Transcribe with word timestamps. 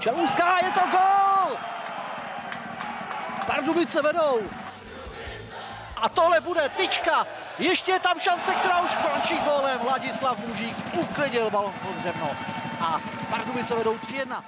Čelůská, 0.00 0.58
je 0.64 0.70
to 0.72 0.80
gol! 0.90 1.58
Pardubice 3.46 4.02
vedou. 4.02 4.40
A 6.02 6.08
tohle 6.08 6.40
bude 6.40 6.68
tyčka. 6.68 7.26
Ještě 7.58 7.92
je 7.92 8.00
tam 8.00 8.18
šance, 8.18 8.54
která 8.54 8.80
už 8.80 8.94
končí 8.94 9.38
gólem. 9.38 9.78
Vladislav 9.78 10.38
Mužík 10.38 10.76
uklidil 10.94 11.50
balon 11.50 11.72
pod 11.72 12.02
zemno. 12.02 12.30
A 12.80 13.00
Pardubice 13.30 13.74
vedou 13.74 13.96
3-1. 13.96 14.42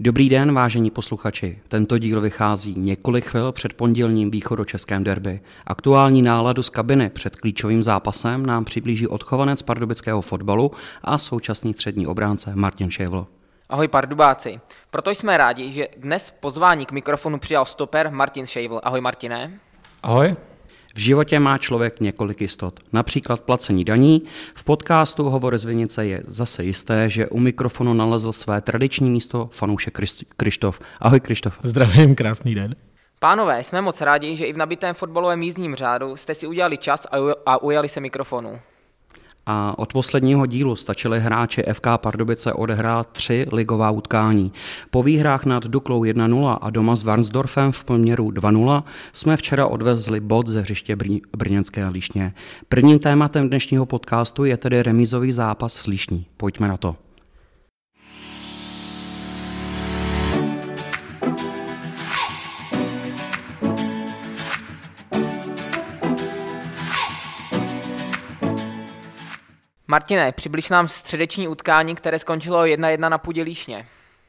Dobrý 0.00 0.28
den, 0.28 0.54
vážení 0.54 0.90
posluchači. 0.90 1.58
Tento 1.68 1.98
díl 1.98 2.20
vychází 2.20 2.74
několik 2.78 3.24
chvil 3.24 3.52
před 3.52 3.72
pondělním 3.74 4.30
východočeském 4.30 5.04
derby. 5.04 5.40
Aktuální 5.66 6.22
náladu 6.22 6.62
z 6.62 6.70
kabiny 6.70 7.10
před 7.10 7.36
klíčovým 7.36 7.82
zápasem 7.82 8.46
nám 8.46 8.64
přiblíží 8.64 9.08
odchovanec 9.08 9.62
pardubického 9.62 10.22
fotbalu 10.22 10.70
a 11.02 11.18
současný 11.18 11.74
střední 11.74 12.06
obránce 12.06 12.52
Martin 12.54 12.90
Ševlo. 12.90 13.26
Ahoj 13.68 13.88
pardubáci. 13.88 14.60
Proto 14.90 15.10
jsme 15.10 15.36
rádi, 15.36 15.72
že 15.72 15.88
dnes 15.96 16.34
pozvání 16.40 16.86
k 16.86 16.92
mikrofonu 16.92 17.38
přijal 17.38 17.64
stoper 17.64 18.10
Martin 18.10 18.46
Šejvl. 18.46 18.80
Ahoj 18.82 19.00
Martine. 19.00 19.60
Ahoj. 20.02 20.36
V 20.94 20.98
životě 20.98 21.40
má 21.40 21.58
člověk 21.58 22.00
několik 22.00 22.40
jistot, 22.40 22.80
například 22.92 23.40
placení 23.40 23.84
daní. 23.84 24.22
V 24.54 24.64
podcastu 24.64 25.24
Hovor 25.24 25.58
z 25.58 25.64
Vinice 25.64 26.06
je 26.06 26.22
zase 26.26 26.64
jisté, 26.64 27.10
že 27.10 27.28
u 27.28 27.38
mikrofonu 27.38 27.94
nalezl 27.94 28.32
své 28.32 28.60
tradiční 28.60 29.10
místo 29.10 29.48
fanoušek 29.52 29.98
Krištof. 30.36 30.78
Ahoj 31.00 31.20
Krištof. 31.20 31.58
Zdravím, 31.62 32.14
krásný 32.14 32.54
den. 32.54 32.74
Pánové, 33.18 33.64
jsme 33.64 33.80
moc 33.80 34.00
rádi, 34.00 34.36
že 34.36 34.46
i 34.46 34.52
v 34.52 34.56
nabitém 34.56 34.94
fotbalovém 34.94 35.42
jízdním 35.42 35.74
řádu 35.74 36.16
jste 36.16 36.34
si 36.34 36.46
udělali 36.46 36.78
čas 36.78 37.06
a 37.46 37.62
ujali 37.62 37.88
se 37.88 38.00
mikrofonu. 38.00 38.60
A 39.46 39.78
od 39.78 39.92
posledního 39.92 40.46
dílu 40.46 40.76
stačili 40.76 41.20
hráči 41.20 41.62
FK 41.72 41.86
Pardubice 41.96 42.52
odehrát 42.52 43.08
tři 43.12 43.46
ligová 43.52 43.90
utkání. 43.90 44.52
Po 44.90 45.02
výhrách 45.02 45.44
nad 45.44 45.66
Duklou 45.66 46.02
1-0 46.02 46.58
a 46.60 46.70
doma 46.70 46.96
s 46.96 47.04
Varnsdorfem 47.04 47.72
v 47.72 47.84
poměru 47.84 48.30
2-0 48.30 48.82
jsme 49.12 49.36
včera 49.36 49.66
odvezli 49.66 50.20
bod 50.20 50.48
ze 50.48 50.60
hřiště 50.60 50.96
Brněnské 51.36 51.88
Líšně. 51.88 52.34
Prvním 52.68 52.98
tématem 52.98 53.48
dnešního 53.48 53.86
podcastu 53.86 54.44
je 54.44 54.56
tedy 54.56 54.82
remízový 54.82 55.32
zápas 55.32 55.74
s 55.74 55.86
Líšní. 55.86 56.26
Pojďme 56.36 56.68
na 56.68 56.76
to. 56.76 56.96
Martine, 69.94 70.32
přibliž 70.32 70.70
nám 70.70 70.88
středeční 70.88 71.48
utkání, 71.48 71.94
které 71.94 72.18
skončilo 72.18 72.62
1-1 72.62 73.08
na 73.08 73.18
půdě 73.18 73.42
Líšně. 73.42 73.86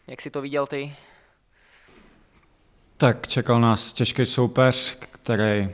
Jak 0.07 0.21
si 0.21 0.29
to 0.29 0.41
viděl 0.41 0.67
ty? 0.67 0.95
Tak 2.97 3.27
čekal 3.27 3.59
nás 3.59 3.93
těžký 3.93 4.25
soupeř, 4.25 4.97
který, 4.99 5.69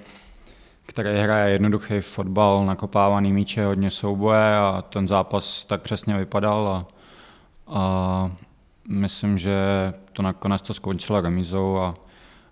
který 0.86 1.20
hraje 1.20 1.52
jednoduchý 1.52 2.00
fotbal, 2.00 2.66
nakopávaný 2.66 3.34
míče, 3.34 3.66
hodně 3.66 3.92
souboje 3.92 4.58
a 4.58 4.84
ten 4.90 5.08
zápas 5.08 5.64
tak 5.64 5.82
přesně 5.82 6.18
vypadal 6.18 6.68
a, 6.68 6.88
a 7.68 8.32
myslím, 8.90 9.38
že 9.38 9.54
to 10.14 10.22
nakonec 10.22 10.62
to 10.62 10.74
skončilo 10.74 11.22
remízou 11.22 11.78
a, 11.78 11.96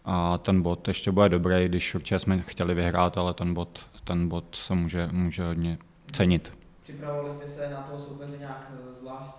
a 0.06 0.38
ten 0.38 0.62
bod 0.62 0.88
ještě 0.88 1.12
bude 1.12 1.30
dobrý, 1.30 1.66
když 1.66 1.95
určitě 1.95 2.20
jsme 2.20 2.42
chtěli 2.42 2.73
vyhrát, 2.73 3.17
ale 3.17 3.34
ten 3.34 3.54
bod, 3.54 3.80
ten 4.04 4.30
bod 4.30 4.56
se 4.56 4.76
může, 4.76 5.10
může 5.12 5.44
hodně 5.44 5.78
cenit. 6.12 6.58
Připravovali 6.90 7.34
jste 7.34 7.48
se 7.48 7.70
na 7.70 7.82
toho 7.82 8.00
soupeře 8.00 8.38
nějak 8.40 8.72
eh, 8.73 9.00
zvlášť, 9.00 9.32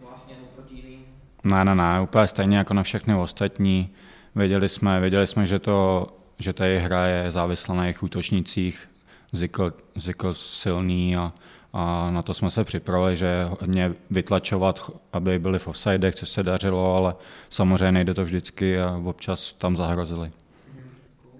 zvláštně 0.00 0.34
proti 0.54 0.74
jiným? 0.74 1.04
Ne, 1.44 1.64
ne, 1.64 1.74
ne, 1.74 2.00
úplně 2.00 2.26
stejně 2.26 2.56
jako 2.56 2.74
na 2.74 2.82
všechny 2.82 3.14
ostatní. 3.14 3.90
Věděli 4.34 4.68
jsme, 4.68 5.00
věděli 5.00 5.26
jsme 5.26 5.46
že, 5.46 5.58
to, 5.58 6.06
že 6.38 6.52
ta 6.52 6.64
hra 6.64 7.06
je 7.06 7.30
závislá 7.30 7.74
na 7.74 7.82
jejich 7.82 8.02
útočnících, 8.02 8.88
Zikl, 9.32 10.34
silný 10.34 11.16
a, 11.16 11.32
a 11.72 12.10
na 12.10 12.22
to 12.22 12.34
jsme 12.34 12.50
se 12.50 12.64
připravili, 12.64 13.16
že 13.16 13.48
hodně 13.60 13.92
vytlačovat, 14.10 14.90
aby 15.12 15.38
byli 15.38 15.58
v 15.58 15.68
offsidech, 15.68 16.14
což 16.14 16.28
se 16.28 16.42
dařilo, 16.42 16.96
ale 16.96 17.14
samozřejmě 17.50 17.92
nejde 17.92 18.14
to 18.14 18.24
vždycky 18.24 18.78
a 18.78 19.00
občas 19.04 19.52
tam 19.52 19.76
zahrozili. 19.76 20.30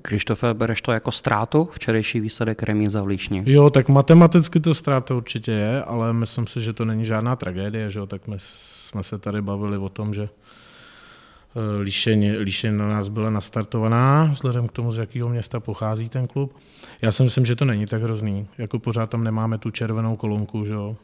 Krištofe, 0.07 0.55
bereš 0.55 0.83
to 0.83 0.93
jako 0.93 1.13
ztrátu, 1.13 1.69
včerejší 1.73 2.21
výsledek 2.21 2.63
remíza 2.63 3.03
v 3.03 3.07
Líšni? 3.07 3.43
Jo, 3.47 3.71
tak 3.71 3.89
matematicky 3.89 4.61
to 4.61 4.75
ztráta 4.75 5.15
určitě 5.15 5.53
je, 5.53 5.83
ale 5.83 6.13
myslím 6.13 6.47
si, 6.47 6.61
že 6.61 6.73
to 6.73 6.85
není 6.85 7.05
žádná 7.05 7.37
tragédie, 7.37 7.91
že 7.91 7.99
jo? 7.99 8.07
tak 8.07 8.27
my 8.27 8.37
jsme 8.39 9.03
se 9.03 9.19
tady 9.19 9.43
bavili 9.43 9.79
o 9.79 9.89
tom, 9.89 10.15
že 10.15 10.23
eh, 10.23 11.83
Líšeň, 11.83 12.37
Líšeň 12.39 12.77
na 12.77 12.89
nás 12.89 13.09
byla 13.09 13.31
nastartovaná, 13.31 14.25
vzhledem 14.25 14.69
k 14.69 14.73
tomu, 14.73 14.93
z 14.93 14.99
jakého 14.99 15.29
města 15.29 15.61
pochází 15.61 16.09
ten 16.09 16.27
klub. 16.27 16.57
Já 17.03 17.13
si 17.13 17.23
myslím, 17.23 17.47
že 17.47 17.57
to 17.57 17.65
není 17.65 17.87
tak 17.87 18.03
hrozný. 18.03 18.47
Jako 18.59 18.79
pořád 18.79 19.11
tam 19.11 19.25
nemáme 19.25 19.59
tu 19.59 19.71
červenou 19.71 20.17
kolonku, 20.17 20.65
že 20.65 20.73
jo? 20.73 20.97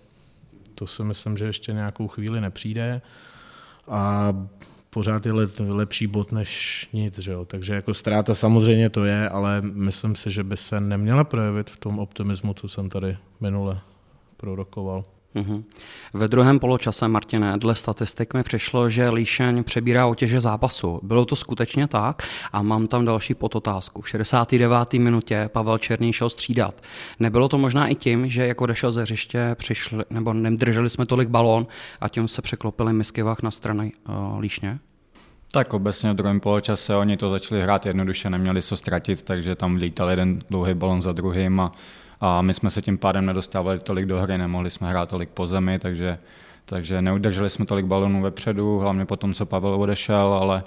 To 0.74 0.86
si 0.86 1.04
myslím, 1.04 1.36
že 1.36 1.44
ještě 1.44 1.72
nějakou 1.72 2.08
chvíli 2.08 2.40
nepřijde. 2.40 3.02
A 3.88 4.32
pořád 4.94 5.26
je 5.26 5.32
lepší 5.58 6.06
bod 6.06 6.32
než 6.32 6.88
nic, 6.92 7.18
že 7.18 7.32
jo? 7.32 7.44
takže 7.44 7.74
jako 7.74 7.94
ztráta 7.94 8.34
samozřejmě 8.34 8.90
to 8.90 9.04
je, 9.04 9.28
ale 9.28 9.60
myslím 9.60 10.14
si, 10.14 10.30
že 10.30 10.44
by 10.44 10.56
se 10.56 10.80
neměla 10.80 11.24
projevit 11.24 11.70
v 11.70 11.76
tom 11.76 11.98
optimismu, 11.98 12.54
co 12.54 12.68
jsem 12.68 12.90
tady 12.90 13.16
minule 13.40 13.80
prorokoval. 14.36 15.04
Mm-hmm. 15.36 15.62
Ve 16.14 16.28
druhém 16.28 16.58
poločase, 16.58 17.08
Martine, 17.08 17.58
dle 17.58 17.74
statistik 17.74 18.34
mi 18.34 18.42
přišlo, 18.42 18.88
že 18.88 19.10
Líšeň 19.10 19.64
přebírá 19.64 20.06
otěže 20.06 20.40
zápasu. 20.40 21.00
Bylo 21.02 21.24
to 21.24 21.36
skutečně 21.36 21.88
tak? 21.88 22.22
A 22.52 22.62
mám 22.62 22.86
tam 22.86 23.04
další 23.04 23.34
podotázku. 23.34 24.02
V 24.02 24.08
69. 24.08 24.92
minutě 24.92 25.50
Pavel 25.52 25.78
Černý 25.78 26.12
šel 26.12 26.30
střídat. 26.30 26.82
Nebylo 27.20 27.48
to 27.48 27.58
možná 27.58 27.88
i 27.88 27.94
tím, 27.94 28.30
že 28.30 28.46
jako 28.46 28.64
odešel 28.64 28.92
ze 28.92 29.02
hřiště, 29.02 29.54
přišli, 29.58 30.04
nebo 30.10 30.32
nedrželi 30.32 30.90
jsme 30.90 31.06
tolik 31.06 31.28
balón 31.28 31.66
a 32.00 32.08
tím 32.08 32.28
se 32.28 32.42
překlopili 32.42 32.92
miskivách 32.92 33.42
na 33.42 33.50
strany 33.50 33.92
uh, 34.08 34.40
Líšně? 34.40 34.78
Tak 35.52 35.74
obecně 35.74 36.12
v 36.12 36.16
druhém 36.16 36.40
poločase 36.40 36.96
oni 36.96 37.16
to 37.16 37.30
začali 37.30 37.62
hrát 37.62 37.86
jednoduše, 37.86 38.30
neměli 38.30 38.62
co 38.62 38.76
ztratit, 38.76 39.22
takže 39.22 39.54
tam 39.54 39.76
lítal 39.76 40.10
jeden 40.10 40.38
dlouhý 40.50 40.74
balon 40.74 41.02
za 41.02 41.12
druhým 41.12 41.60
a 41.60 41.72
a 42.24 42.42
my 42.42 42.54
jsme 42.54 42.70
se 42.70 42.82
tím 42.82 42.98
pádem 42.98 43.26
nedostávali 43.26 43.78
tolik 43.78 44.06
do 44.06 44.18
hry, 44.18 44.38
nemohli 44.38 44.70
jsme 44.70 44.88
hrát 44.88 45.08
tolik 45.08 45.28
po 45.28 45.46
zemi, 45.46 45.78
takže, 45.78 46.18
takže 46.64 47.02
neudrželi 47.02 47.50
jsme 47.50 47.66
tolik 47.66 47.86
balonů 47.86 48.22
vepředu, 48.22 48.78
hlavně 48.78 49.04
po 49.04 49.16
tom, 49.16 49.34
co 49.34 49.46
Pavel 49.46 49.74
odešel, 49.74 50.38
ale, 50.42 50.64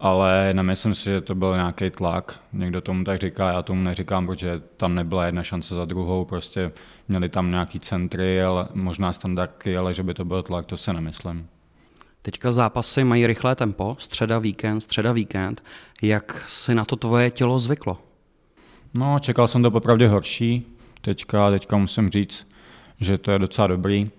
ale 0.00 0.54
nemyslím 0.54 0.94
si, 0.94 1.04
že 1.04 1.20
to 1.20 1.34
byl 1.34 1.56
nějaký 1.56 1.90
tlak. 1.90 2.40
Někdo 2.52 2.80
tomu 2.80 3.04
tak 3.04 3.20
říká, 3.20 3.48
já 3.48 3.62
tomu 3.62 3.82
neříkám, 3.82 4.26
protože 4.26 4.62
tam 4.76 4.94
nebyla 4.94 5.26
jedna 5.26 5.42
šance 5.42 5.74
za 5.74 5.84
druhou, 5.84 6.24
prostě 6.24 6.72
měli 7.08 7.28
tam 7.28 7.50
nějaký 7.50 7.80
centry, 7.80 8.42
ale 8.42 8.68
možná 8.74 9.12
standardky, 9.12 9.76
ale 9.76 9.94
že 9.94 10.02
by 10.02 10.14
to 10.14 10.24
byl 10.24 10.42
tlak, 10.42 10.66
to 10.66 10.76
se 10.76 10.92
nemyslím. 10.92 11.48
Teďka 12.22 12.52
zápasy 12.52 13.04
mají 13.04 13.26
rychlé 13.26 13.56
tempo, 13.56 13.96
středa 13.98 14.38
víkend, 14.38 14.80
středa 14.80 15.12
víkend. 15.12 15.62
Jak 16.02 16.44
si 16.48 16.74
na 16.74 16.84
to 16.84 16.96
tvoje 16.96 17.30
tělo 17.30 17.58
zvyklo? 17.58 17.98
No, 18.94 19.18
čekal 19.18 19.48
jsem 19.48 19.62
to 19.62 19.70
popravdě 19.70 20.08
horší. 20.08 20.66
Teďka, 21.00 21.50
teďka 21.50 21.76
musím 21.76 22.10
říct, 22.10 22.48
že 23.00 23.18
to 23.18 23.30
je 23.30 23.38
docela 23.38 23.66
dobrý. 23.66 24.10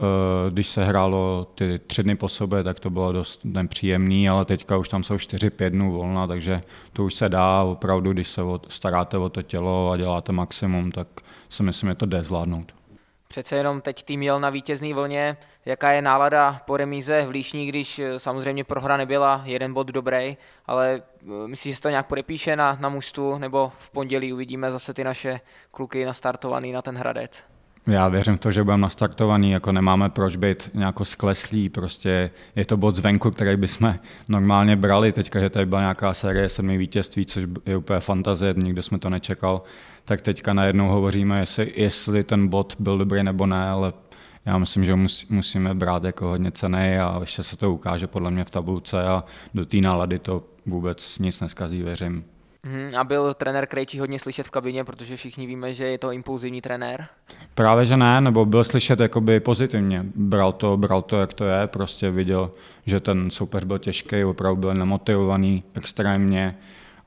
Eh, 0.00 0.50
když 0.50 0.68
se 0.68 0.84
hrálo 0.84 1.46
ty 1.54 1.80
tři 1.86 2.02
dny 2.02 2.16
po 2.16 2.28
sobě, 2.28 2.62
tak 2.62 2.80
to 2.80 2.90
bylo 2.90 3.12
dost 3.12 3.40
nepříjemný, 3.44 4.28
ale 4.28 4.44
teďka 4.44 4.76
už 4.76 4.88
tam 4.88 5.02
jsou 5.02 5.18
4-5 5.18 5.70
dnů 5.70 5.92
volna, 5.92 6.26
takže 6.26 6.62
to 6.92 7.04
už 7.04 7.14
se 7.14 7.28
dá 7.28 7.62
opravdu, 7.62 8.12
když 8.12 8.28
se 8.28 8.42
staráte 8.68 9.18
o 9.18 9.28
to 9.28 9.42
tělo 9.42 9.90
a 9.90 9.96
děláte 9.96 10.32
maximum, 10.32 10.92
tak 10.92 11.08
si 11.48 11.62
myslím, 11.62 11.90
že 11.90 11.94
to 11.94 12.06
jde 12.06 12.22
zvládnout. 12.22 12.72
Přece 13.36 13.56
jenom 13.56 13.80
teď 13.80 14.02
tým 14.02 14.22
jel 14.22 14.40
na 14.40 14.50
vítězný 14.50 14.94
vlně. 14.94 15.36
Jaká 15.64 15.90
je 15.90 16.02
nálada 16.02 16.60
po 16.64 16.76
remíze 16.76 17.26
v 17.26 17.30
Líšní, 17.30 17.66
když 17.66 17.98
eh, 17.98 18.18
samozřejmě 18.18 18.64
prohra 18.64 18.96
nebyla, 18.96 19.42
jeden 19.44 19.74
bod 19.74 19.86
dobrý, 19.86 20.36
ale 20.66 21.02
eh, 21.22 21.48
myslíš, 21.48 21.72
že 21.72 21.76
se 21.76 21.82
to 21.82 21.90
nějak 21.90 22.06
podepíše 22.06 22.56
na, 22.56 22.76
na 22.80 22.88
mužstvu, 22.88 23.38
nebo 23.38 23.72
v 23.78 23.90
pondělí 23.90 24.32
uvidíme 24.32 24.72
zase 24.72 24.94
ty 24.94 25.04
naše 25.04 25.40
kluky 25.70 26.04
nastartovaný 26.04 26.72
na 26.72 26.82
ten 26.82 26.98
Hradec? 26.98 27.44
Já 27.90 28.08
věřím 28.08 28.36
v 28.36 28.40
to, 28.40 28.52
že 28.52 28.64
budeme 28.64 28.82
nastartovaný, 28.82 29.50
jako 29.50 29.72
nemáme 29.72 30.10
proč 30.10 30.36
být 30.36 30.70
nějak 30.74 30.94
skleslí, 31.02 31.68
prostě 31.68 32.30
je 32.56 32.64
to 32.64 32.76
bod 32.76 32.96
zvenku, 32.96 33.30
který 33.30 33.56
bychom 33.56 33.94
normálně 34.28 34.76
brali, 34.76 35.12
teďka, 35.12 35.40
že 35.40 35.50
tady 35.50 35.66
byla 35.66 35.80
nějaká 35.80 36.14
série 36.14 36.48
sedmi 36.48 36.78
vítězství, 36.78 37.26
což 37.26 37.44
je 37.66 37.76
úplně 37.76 38.00
fantazie, 38.00 38.54
nikdo 38.56 38.82
jsme 38.82 38.98
to 38.98 39.10
nečekal, 39.10 39.62
tak 40.04 40.20
teďka 40.20 40.52
najednou 40.52 40.88
hovoříme, 40.88 41.40
jestli, 41.40 41.72
jestli 41.76 42.24
ten 42.24 42.48
bod 42.48 42.76
byl 42.78 42.98
dobrý 42.98 43.22
nebo 43.22 43.46
ne, 43.46 43.68
ale 43.68 43.92
já 44.46 44.58
myslím, 44.58 44.84
že 44.84 44.94
mus, 44.94 45.26
musíme 45.28 45.74
brát 45.74 46.04
jako 46.04 46.26
hodně 46.26 46.50
cený 46.50 46.96
a 46.96 47.18
ještě 47.20 47.42
se 47.42 47.56
to 47.56 47.72
ukáže 47.72 48.06
podle 48.06 48.30
mě 48.30 48.44
v 48.44 48.50
tabulce 48.50 49.02
a 49.02 49.24
do 49.54 49.66
té 49.66 49.76
nálady 49.76 50.18
to 50.18 50.44
vůbec 50.66 51.18
nic 51.18 51.40
neskazí, 51.40 51.82
věřím. 51.82 52.24
Mm, 52.66 52.90
a 52.96 53.04
byl 53.04 53.34
trenér 53.34 53.66
Krejčí 53.66 53.98
hodně 53.98 54.18
slyšet 54.18 54.46
v 54.46 54.50
kabině, 54.50 54.84
protože 54.84 55.16
všichni 55.16 55.46
víme, 55.46 55.74
že 55.74 55.84
je 55.84 55.98
to 55.98 56.12
impulzivní 56.12 56.60
trenér? 56.60 57.06
Právě, 57.54 57.86
že 57.86 57.96
ne, 57.96 58.20
nebo 58.20 58.44
byl 58.44 58.64
slyšet 58.64 59.00
jakoby 59.00 59.40
pozitivně. 59.40 60.06
Bral 60.14 60.52
to, 60.52 60.76
bral 60.76 61.02
to, 61.02 61.16
jak 61.16 61.34
to 61.34 61.44
je, 61.44 61.66
prostě 61.66 62.10
viděl, 62.10 62.50
že 62.86 63.00
ten 63.00 63.30
soupeř 63.30 63.64
byl 63.64 63.78
těžký, 63.78 64.24
opravdu 64.24 64.60
byl 64.60 64.74
nemotivovaný 64.74 65.62
extrémně 65.74 66.58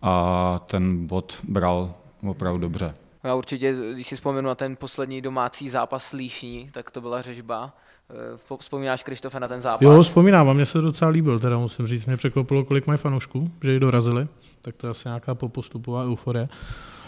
a 0.01 0.59
ten 0.65 1.07
bod 1.07 1.37
bral 1.43 1.93
opravdu 2.27 2.59
dobře. 2.59 2.95
Já 3.23 3.35
určitě, 3.35 3.75
když 3.93 4.07
si 4.07 4.15
vzpomenu 4.15 4.47
na 4.47 4.55
ten 4.55 4.75
poslední 4.75 5.21
domácí 5.21 5.69
zápas 5.69 6.03
s 6.03 6.13
Líšní, 6.13 6.69
tak 6.71 6.91
to 6.91 7.01
byla 7.01 7.21
řežba. 7.21 7.73
Eh, 8.09 8.57
vzpomínáš, 8.57 9.03
Krištofe, 9.03 9.39
na 9.39 9.47
ten 9.47 9.61
zápas? 9.61 9.81
Jo, 9.81 10.03
vzpomínám 10.03 10.49
a 10.49 10.53
mně 10.53 10.65
se 10.65 10.81
docela 10.81 11.11
líbil, 11.11 11.39
teda 11.39 11.57
musím 11.57 11.87
říct, 11.87 12.05
mě 12.05 12.17
překvapilo, 12.17 12.65
kolik 12.65 12.87
mají 12.87 12.97
fanoušků, 12.97 13.51
že 13.63 13.71
ji 13.71 13.79
dorazili, 13.79 14.27
tak 14.61 14.77
to 14.77 14.87
je 14.87 14.91
asi 14.91 15.07
nějaká 15.07 15.35
postupová 15.35 16.03
euforie. 16.03 16.47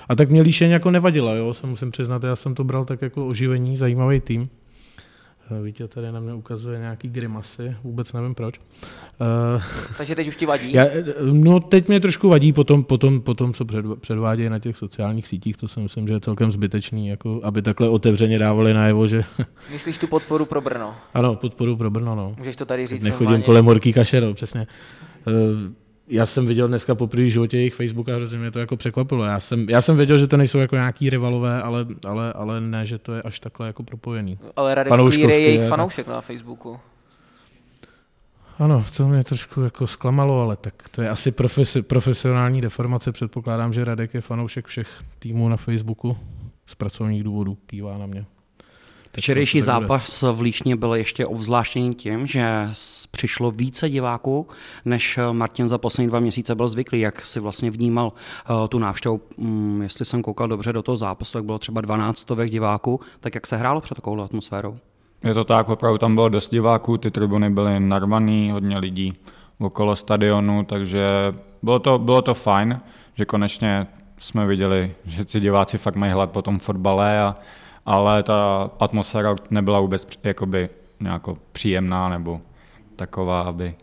A 0.09 0.15
tak 0.15 0.29
mě 0.29 0.41
líšeň 0.41 0.71
jako 0.71 0.91
nevadila, 0.91 1.33
jo, 1.33 1.53
se 1.53 1.67
musím 1.67 1.91
přiznat, 1.91 2.23
já 2.23 2.35
jsem 2.35 2.55
to 2.55 2.63
bral 2.63 2.85
tak 2.85 3.01
jako 3.01 3.27
oživení, 3.27 3.77
zajímavý 3.77 4.19
tým. 4.19 4.49
Eh, 5.51 5.63
Vítě 5.63 5.87
tady 5.87 6.11
na 6.11 6.19
mě 6.19 6.33
ukazuje 6.33 6.79
nějaký 6.79 7.09
grimasy, 7.09 7.75
vůbec 7.83 8.13
nevím 8.13 8.35
proč. 8.35 8.59
Uh, 8.59 9.63
Takže 9.97 10.15
teď 10.15 10.27
už 10.27 10.35
ti 10.35 10.45
vadí? 10.45 10.73
Já, 10.73 10.85
no 11.31 11.59
teď 11.59 11.87
mě 11.87 11.99
trošku 11.99 12.29
vadí 12.29 12.53
potom, 12.53 12.83
potom, 12.83 13.21
potom 13.21 13.53
co 13.53 13.65
před, 13.65 13.85
předvádějí 13.99 14.49
na 14.49 14.59
těch 14.59 14.77
sociálních 14.77 15.27
sítích, 15.27 15.57
to 15.57 15.67
si 15.67 15.79
myslím, 15.79 16.07
že 16.07 16.13
je 16.13 16.19
celkem 16.19 16.51
zbytečný, 16.51 17.07
jako 17.07 17.41
aby 17.43 17.61
takhle 17.61 17.89
otevřeně 17.89 18.39
dávali 18.39 18.73
najevo, 18.73 19.07
že... 19.07 19.23
Myslíš 19.71 19.97
tu 19.97 20.07
podporu 20.07 20.45
pro 20.45 20.61
Brno? 20.61 20.95
Ano, 21.13 21.35
podporu 21.35 21.77
pro 21.77 21.89
Brno, 21.89 22.15
no. 22.15 22.35
Můžeš 22.37 22.55
to 22.55 22.65
tady 22.65 22.87
říct 22.87 23.03
Nechodím 23.03 23.25
normálně. 23.25 23.43
kolem 23.43 23.65
horký 23.65 23.93
kaše, 23.93 24.21
no, 24.21 24.33
přesně. 24.33 24.67
Já 26.07 26.25
jsem 26.25 26.45
viděl 26.45 26.67
dneska 26.67 26.95
po 26.95 27.07
první 27.07 27.31
životě 27.31 27.57
jejich 27.57 27.73
Facebook 27.73 28.09
a 28.09 28.15
hrozně 28.15 28.39
mě 28.39 28.51
to 28.51 28.59
jako 28.59 28.77
překvapilo. 28.77 29.23
Já 29.23 29.39
jsem, 29.39 29.69
já 29.69 29.81
jsem 29.81 29.97
věděl, 29.97 30.17
že 30.17 30.27
to 30.27 30.37
nejsou 30.37 30.57
jako 30.57 30.75
nějaký 30.75 31.09
rivalové, 31.09 31.61
ale, 31.61 31.85
ale, 32.07 32.33
ale 32.33 32.61
ne, 32.61 32.85
že 32.85 32.97
to 32.97 33.13
je 33.13 33.21
až 33.21 33.39
takhle 33.39 33.67
jako 33.67 33.83
propojený. 33.83 34.39
Ale 34.55 34.75
Radek 34.75 34.93
Klír 34.93 35.29
je 35.29 35.41
jejich 35.41 35.67
fanoušek 35.67 36.07
na 36.07 36.21
Facebooku. 36.21 36.79
Ano, 38.59 38.85
to 38.97 39.07
mě 39.07 39.23
trošku 39.23 39.61
jako 39.61 39.87
zklamalo, 39.87 40.41
ale 40.41 40.55
tak 40.55 40.89
to 40.89 41.01
je 41.01 41.09
asi 41.09 41.31
profesi, 41.31 41.81
profesionální 41.81 42.61
deformace. 42.61 43.11
Předpokládám, 43.11 43.73
že 43.73 43.85
Radek 43.85 44.13
je 44.13 44.21
fanoušek 44.21 44.67
všech 44.67 44.87
týmů 45.19 45.49
na 45.49 45.57
Facebooku 45.57 46.17
z 46.65 46.75
pracovních 46.75 47.23
důvodů, 47.23 47.57
kývá 47.65 47.97
na 47.97 48.05
mě. 48.05 48.25
Včerejší 49.17 49.61
zápas 49.61 50.21
v 50.31 50.41
Líšně 50.41 50.75
byl 50.75 50.93
ještě 50.93 51.25
obzvláštěný 51.25 51.95
tím, 51.95 52.27
že 52.27 52.69
přišlo 53.11 53.51
více 53.51 53.89
diváků, 53.89 54.47
než 54.85 55.19
Martin 55.31 55.69
za 55.69 55.77
poslední 55.77 56.07
dva 56.07 56.19
měsíce 56.19 56.55
byl 56.55 56.67
zvyklý. 56.67 56.99
Jak 56.99 57.25
si 57.25 57.39
vlastně 57.39 57.71
vnímal 57.71 58.13
uh, 58.49 58.67
tu 58.67 58.79
návštěvu, 58.79 59.21
um, 59.37 59.81
jestli 59.81 60.05
jsem 60.05 60.21
koukal 60.21 60.47
dobře 60.47 60.73
do 60.73 60.83
toho 60.83 60.97
zápasu, 60.97 61.33
tak 61.33 61.43
bylo 61.43 61.59
třeba 61.59 61.81
12 61.81 62.17
stovek 62.17 62.51
diváků, 62.51 62.99
tak 63.19 63.35
jak 63.35 63.47
se 63.47 63.57
hrálo 63.57 63.81
před 63.81 63.95
takovou 63.95 64.21
atmosférou? 64.21 64.77
Je 65.23 65.33
to 65.33 65.43
tak, 65.43 65.69
opravdu 65.69 65.97
tam 65.97 66.15
bylo 66.15 66.29
dost 66.29 66.49
diváků, 66.49 66.97
ty 66.97 67.11
tribuny 67.11 67.49
byly 67.49 67.79
narvaný, 67.79 68.51
hodně 68.51 68.77
lidí 68.77 69.13
okolo 69.59 69.95
stadionu, 69.95 70.63
takže 70.63 71.07
bylo 71.63 71.79
to, 71.79 71.99
bylo 71.99 72.21
to 72.21 72.33
fajn, 72.33 72.79
že 73.15 73.25
konečně 73.25 73.87
jsme 74.19 74.45
viděli, 74.45 74.95
že 75.05 75.25
ty 75.25 75.39
diváci 75.39 75.77
fakt 75.77 75.95
mají 75.95 76.11
hlad 76.11 76.31
po 76.31 76.41
tom 76.41 76.59
fotbale 76.59 77.19
a 77.19 77.35
ale 77.85 78.23
ta 78.23 78.69
atmosféra 78.79 79.35
nebyla 79.49 79.79
vůbec 79.79 80.07
jakoby 80.23 80.69
příjemná 81.51 82.09
nebo 82.09 82.41
taková, 82.95 83.41
aby, 83.41 83.75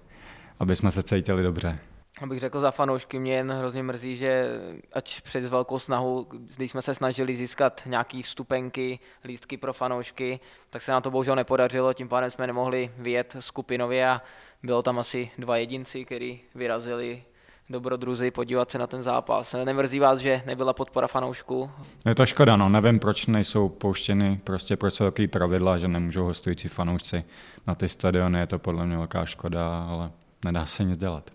aby 0.60 0.76
jsme 0.76 0.90
se 0.90 1.02
cítili 1.02 1.42
dobře. 1.42 1.78
Abych 2.22 2.40
řekl 2.40 2.60
za 2.60 2.70
fanoušky, 2.70 3.18
mě 3.18 3.34
jen 3.34 3.52
hrozně 3.52 3.82
mrzí, 3.82 4.16
že 4.16 4.46
ať 4.92 5.20
před 5.20 5.44
velkou 5.44 5.78
snahu, 5.78 6.26
když 6.56 6.70
jsme 6.70 6.82
se 6.82 6.94
snažili 6.94 7.36
získat 7.36 7.82
nějaký 7.86 8.22
vstupenky, 8.22 8.98
lístky 9.24 9.56
pro 9.56 9.72
fanoušky, 9.72 10.40
tak 10.70 10.82
se 10.82 10.92
nám 10.92 11.02
to 11.02 11.10
bohužel 11.10 11.36
nepodařilo, 11.36 11.92
tím 11.92 12.08
pádem 12.08 12.30
jsme 12.30 12.46
nemohli 12.46 12.90
vyjet 12.98 13.36
skupinově 13.38 14.08
a 14.08 14.22
bylo 14.62 14.82
tam 14.82 14.98
asi 14.98 15.30
dva 15.38 15.56
jedinci, 15.56 16.04
kteří 16.04 16.40
vyrazili 16.54 17.22
dobrodruzi 17.70 18.30
podívat 18.30 18.70
se 18.70 18.78
na 18.78 18.86
ten 18.86 19.02
zápas. 19.02 19.54
Nemrzí 19.64 19.98
vás, 19.98 20.20
že 20.20 20.42
nebyla 20.46 20.72
podpora 20.72 21.06
fanoušků? 21.06 21.70
Je 22.06 22.14
to 22.14 22.26
škoda, 22.26 22.56
no. 22.56 22.68
Nevím, 22.68 22.98
proč 22.98 23.26
nejsou 23.26 23.68
pouštěny, 23.68 24.40
prostě 24.44 24.76
proč 24.76 24.94
jsou 24.94 25.04
takový 25.04 25.28
pravidla, 25.28 25.78
že 25.78 25.88
nemůžou 25.88 26.24
hostující 26.24 26.68
fanoušci 26.68 27.24
na 27.66 27.74
ty 27.74 27.88
stadiony. 27.88 28.38
Je 28.38 28.46
to 28.46 28.58
podle 28.58 28.86
mě 28.86 28.96
velká 28.96 29.24
škoda, 29.24 29.86
ale 29.88 30.10
nedá 30.44 30.66
se 30.66 30.84
nic 30.84 30.98
dělat. 30.98 31.30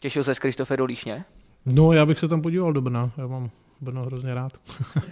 Těšil 0.00 0.24
se 0.24 0.34
s 0.34 0.38
Kristofe 0.38 0.76
do 0.76 0.84
Líšně? 0.84 1.24
No, 1.66 1.92
já 1.92 2.06
bych 2.06 2.18
se 2.18 2.28
tam 2.28 2.42
podíval 2.42 2.72
do 2.72 2.80
Brna. 2.80 3.10
Já 3.16 3.26
mám 3.26 3.50
Brno 3.80 4.02
hrozně 4.02 4.34
rád. 4.34 4.52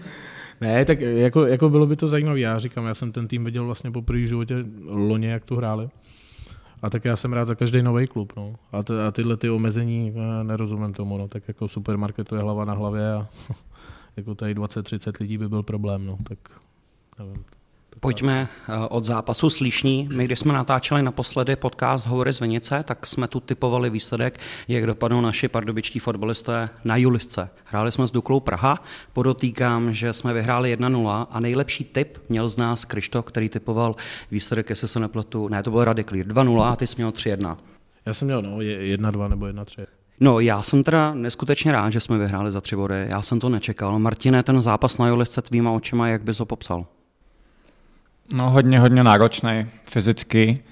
ne, 0.61 0.85
tak 0.85 1.01
jako, 1.01 1.47
jako 1.47 1.71
bylo 1.71 1.87
by 1.87 1.97
to 1.97 2.09
zajímavé. 2.09 2.41
Já 2.41 2.59
říkám, 2.59 2.87
já 2.87 2.95
jsem 2.95 3.13
ten 3.13 3.29
tým 3.29 3.45
viděl 3.45 3.65
vlastně 3.65 3.91
po 3.91 4.03
první 4.03 4.29
životě 4.29 4.55
loně, 4.85 5.29
jak 5.29 5.45
tu 5.45 5.57
hráli. 5.57 5.89
A 6.83 6.91
tak 6.91 7.05
já 7.05 7.17
jsem 7.17 7.33
rád 7.33 7.49
za 7.49 7.55
každý 7.55 7.83
nový 7.83 8.07
klub. 8.07 8.33
No. 8.37 8.55
A, 8.73 8.83
t- 8.83 9.07
a 9.07 9.11
tyhle 9.11 9.37
ty 9.37 9.51
omezení 9.51 10.15
eh, 10.17 10.45
nerozumím 10.45 10.93
tomu. 10.93 11.19
No. 11.19 11.29
Tak 11.29 11.49
jako 11.49 11.69
supermarketu 11.69 12.35
je 12.35 12.43
hlava 12.43 12.65
na 12.65 12.75
hlavě 12.75 13.13
a 13.13 13.27
jako 14.17 14.35
tady 14.35 14.55
20-30 14.55 15.13
lidí 15.21 15.39
by 15.39 15.49
byl 15.49 15.63
problém. 15.63 16.07
No. 16.07 16.19
Tak. 16.29 16.39
Pojďme 18.01 18.49
eh, 18.69 18.89
od 18.89 19.05
zápasu 19.05 19.51
slyšní. 19.51 20.09
My, 20.17 20.25
když 20.25 20.39
jsme 20.39 20.53
natáčeli 20.53 21.03
naposledy 21.03 21.57
podcast 21.57 22.07
Hovory 22.07 22.33
z 22.33 22.41
Vinice, 22.41 22.85
tak 22.87 23.07
jsme 23.07 23.29
tu 23.29 23.41
typovali 23.41 23.91
výsledek, 23.91 24.41
jak 24.69 24.87
dopadnou 24.87 25.21
naši 25.21 25.49
pardubičtí 25.49 25.99
fotbalisté 25.99 26.69
na 26.85 26.97
Julisce. 26.97 27.51
Hráli 27.65 27.93
jsme 27.93 28.07
s 28.07 28.11
Duklou 28.11 28.41
Praha, 28.41 28.83
podotýkám, 29.13 29.95
že 29.95 30.13
jsme 30.13 30.33
vyhráli 30.33 30.79
1-0 30.79 31.27
a 31.31 31.41
nejlepší 31.41 31.85
tip 31.85 32.19
měl 32.29 32.49
z 32.49 32.57
nás 32.57 32.85
Krištof, 32.85 33.25
který 33.25 33.49
typoval 33.49 33.97
výsledek, 34.31 34.71
jestli 34.71 34.89
se 34.89 35.01
nepletu, 35.01 35.49
ne, 35.49 35.63
to 35.63 35.71
byl 35.71 35.85
Radek 35.85 36.11
Lír, 36.11 36.27
2-0 36.27 36.63
a 36.63 36.77
ty 36.77 36.87
jsi 36.87 36.97
měl 36.97 37.11
3-1. 37.11 37.57
Já 38.07 38.15
jsem 38.15 38.27
měl 38.27 38.43
no, 38.43 38.57
1-2 38.59 39.29
nebo 39.29 39.47
1-3. 39.47 39.87
No, 40.21 40.41
já 40.41 40.63
jsem 40.63 40.85
teda 40.85 41.15
neskutečně 41.15 41.73
rád, 41.73 41.91
že 41.91 42.01
jsme 42.01 42.19
vyhráli 42.19 42.53
za 42.53 42.61
tři 42.61 42.77
body. 42.77 43.07
Já 43.09 43.23
jsem 43.23 43.41
to 43.41 43.49
nečekal. 43.49 43.99
Martine, 43.99 44.43
ten 44.43 44.63
zápas 44.63 44.99
na 44.99 45.09
Julisce 45.09 45.43
tvýma 45.43 45.71
očima, 45.71 46.09
jak 46.09 46.23
bys 46.23 46.39
ho 46.39 46.47
popsal? 46.47 46.87
No 48.33 48.51
hodně, 48.51 48.81
hodně 48.81 49.05
náročný 49.05 49.67
fyzicky, 49.83 50.63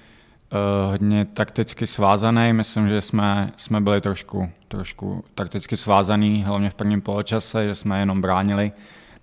uh, 0.51 0.91
hodně 0.91 1.25
takticky 1.25 1.87
svázaný. 1.87 2.53
Myslím, 2.53 2.89
že 2.89 3.01
jsme, 3.01 3.51
jsme 3.57 3.81
byli 3.81 4.01
trošku, 4.01 4.49
trošku 4.67 5.23
takticky 5.35 5.77
svázaný, 5.77 6.43
hlavně 6.43 6.69
v 6.69 6.73
prvním 6.73 7.01
poločase, 7.01 7.67
že 7.67 7.75
jsme 7.75 7.99
jenom 7.99 8.21
bránili. 8.21 8.71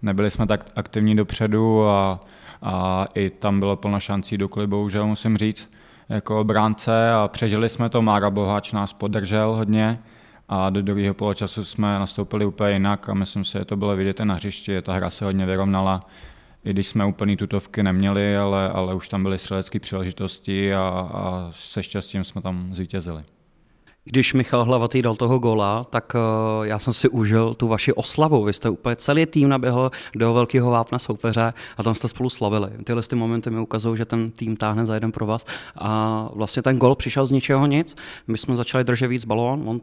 Nebyli 0.02 0.31
jsme 0.31 0.46
tak 0.46 0.67
aktivní 0.76 1.17
dopředu 1.17 1.88
a, 1.88 2.20
a 2.62 3.06
i 3.14 3.31
tam 3.31 3.61
bylo 3.61 3.76
plno 3.76 4.00
šancí 4.00 4.38
do 4.38 4.49
klibu, 4.49 4.77
bohužel 4.77 5.06
musím 5.06 5.36
říct, 5.36 5.70
jako 6.08 6.41
obránce 6.41 7.12
a 7.12 7.29
přežili 7.29 7.69
jsme 7.69 7.89
to. 7.89 8.03
Mára 8.03 8.31
Boháč 8.31 8.72
nás 8.72 8.93
podržel 8.93 9.55
hodně 9.55 9.98
a 10.48 10.70
do 10.70 10.82
druhého 10.82 11.15
poločasu 11.15 11.65
jsme 11.65 11.98
nastoupili 11.98 12.44
úplně 12.44 12.72
jinak 12.72 13.08
a 13.08 13.15
myslím 13.15 13.44
si, 13.44 13.58
že 13.58 13.65
to 13.65 13.77
bylo 13.77 13.96
vidět 13.96 14.20
na 14.20 14.34
hřišti, 14.34 14.82
ta 14.82 14.93
hra 14.93 15.10
se 15.10 15.24
hodně 15.24 15.46
vyrovnala 15.46 16.06
i 16.64 16.70
když 16.70 16.86
jsme 16.86 17.04
úplný 17.04 17.36
tutovky 17.36 17.82
neměli, 17.82 18.36
ale, 18.36 18.70
ale 18.70 18.94
už 18.94 19.08
tam 19.08 19.22
byly 19.22 19.38
střelecké 19.38 19.81
příležitosti 19.81 20.74
a, 20.74 20.81
a 21.14 21.52
se 21.54 21.82
štěstím 21.82 22.24
jsme 22.24 22.42
tam 22.42 22.74
zvítězili. 22.74 23.24
Když 24.04 24.34
Michal 24.34 24.64
Hlavatý 24.64 25.02
dal 25.02 25.14
toho 25.14 25.38
gola, 25.38 25.86
tak 25.90 26.12
uh, 26.14 26.66
já 26.66 26.78
jsem 26.78 26.92
si 26.92 27.08
užil 27.08 27.54
tu 27.54 27.68
vaši 27.68 27.92
oslavu. 27.92 28.44
Vy 28.44 28.52
jste 28.52 28.70
úplně 28.70 28.96
celý 28.96 29.26
tým 29.26 29.48
naběhl 29.48 29.90
do 30.14 30.34
velkého 30.34 30.70
vápna 30.70 30.98
soupeře 30.98 31.52
a 31.76 31.82
tam 31.82 31.94
jste 31.94 32.08
spolu 32.08 32.30
slavili. 32.30 32.70
Tyhle 32.84 33.02
ty 33.02 33.16
momenty 33.16 33.50
mi 33.50 33.60
ukazují, 33.60 33.96
že 33.96 34.04
ten 34.04 34.30
tým 34.30 34.56
táhne 34.56 34.86
za 34.86 34.94
jeden 34.94 35.12
pro 35.12 35.26
vás. 35.26 35.46
A 35.76 36.28
vlastně 36.34 36.62
ten 36.62 36.78
gol 36.78 36.94
přišel 36.94 37.26
z 37.26 37.30
ničeho 37.30 37.66
nic. 37.66 37.96
My 38.28 38.38
jsme 38.38 38.56
začali 38.56 38.84
držet 38.84 39.06
víc 39.06 39.24
balón, 39.24 39.68
on 39.68 39.80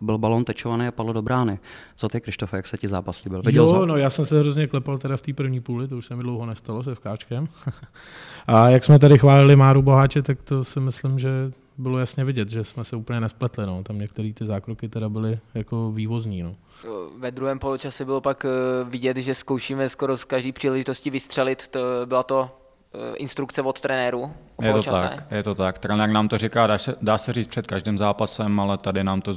byl 0.00 0.18
balón 0.18 0.44
tečovaný 0.44 0.86
a 0.86 0.90
padlo 0.90 1.12
do 1.12 1.22
brány. 1.22 1.58
Co 1.96 2.08
ty, 2.08 2.20
Krištofe, 2.20 2.56
jak 2.56 2.66
se 2.66 2.78
ti 2.78 2.88
zápas 2.88 3.24
líbil? 3.24 3.42
Viděl 3.42 3.66
jo, 3.66 3.86
no 3.86 3.96
já 3.96 4.10
jsem 4.10 4.26
se 4.26 4.40
hrozně 4.40 4.66
klepal 4.66 4.98
teda 4.98 5.16
v 5.16 5.20
té 5.20 5.32
první 5.32 5.60
půli, 5.60 5.88
to 5.88 5.96
už 5.96 6.06
se 6.06 6.16
mi 6.16 6.22
dlouho 6.22 6.46
nestalo 6.46 6.82
se 6.82 6.94
vkáčkem. 6.94 7.48
a 8.46 8.68
jak 8.68 8.84
jsme 8.84 8.98
tady 8.98 9.18
chválili 9.18 9.56
Máru 9.56 9.82
Boháče, 9.82 10.22
tak 10.22 10.42
to 10.42 10.64
si 10.64 10.80
myslím, 10.80 11.18
že 11.18 11.50
bylo 11.80 11.98
jasně 11.98 12.24
vidět, 12.24 12.48
že 12.48 12.64
jsme 12.64 12.84
se 12.84 12.96
úplně 12.96 13.20
nespletli. 13.20 13.66
No. 13.66 13.82
Tam 13.82 13.98
některé 13.98 14.32
ty 14.32 14.46
zákroky 14.46 14.88
teda 14.88 15.08
byly 15.08 15.38
jako 15.54 15.92
vývozní. 15.92 16.42
No. 16.42 16.56
Ve 17.18 17.30
druhém 17.30 17.58
poločase 17.58 18.04
bylo 18.04 18.20
pak 18.20 18.44
eh, 18.44 18.84
vidět, 18.84 19.16
že 19.16 19.34
zkoušíme 19.34 19.88
skoro 19.88 20.16
z 20.16 20.24
každé 20.24 20.52
příležitosti 20.52 21.10
vystřelit. 21.10 21.68
To, 21.68 21.80
byla 22.04 22.22
to 22.22 22.50
eh, 22.94 23.16
instrukce 23.16 23.62
od 23.62 23.80
trenéru 23.80 24.32
je 24.62 24.72
to 24.72 24.82
tak, 24.82 25.24
je 25.30 25.42
to 25.42 25.54
tak. 25.54 25.78
Trenér 25.78 26.08
nám 26.08 26.28
to 26.28 26.38
říká, 26.38 26.66
dá 26.66 26.78
se, 26.78 26.94
dá 27.02 27.18
se 27.18 27.32
říct 27.32 27.46
před 27.46 27.66
každým 27.66 27.98
zápasem, 27.98 28.60
ale 28.60 28.78
tady 28.78 29.04
nám 29.04 29.20
to 29.20 29.32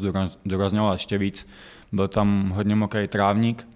zdůraznilo 0.46 0.92
ještě 0.92 1.18
víc. 1.18 1.48
Byl 1.92 2.08
tam 2.08 2.50
hodně 2.56 2.76
mokrý 2.76 3.08
trávník, 3.08 3.68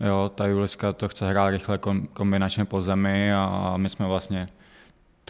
jo, 0.00 0.30
ta 0.34 0.46
Juliska 0.46 0.92
to 0.92 1.08
chce 1.08 1.30
hrát 1.30 1.50
rychle 1.50 1.78
kombinačně 2.12 2.64
po 2.64 2.82
zemi 2.82 3.32
a 3.34 3.74
my 3.76 3.88
jsme 3.88 4.06
vlastně 4.06 4.48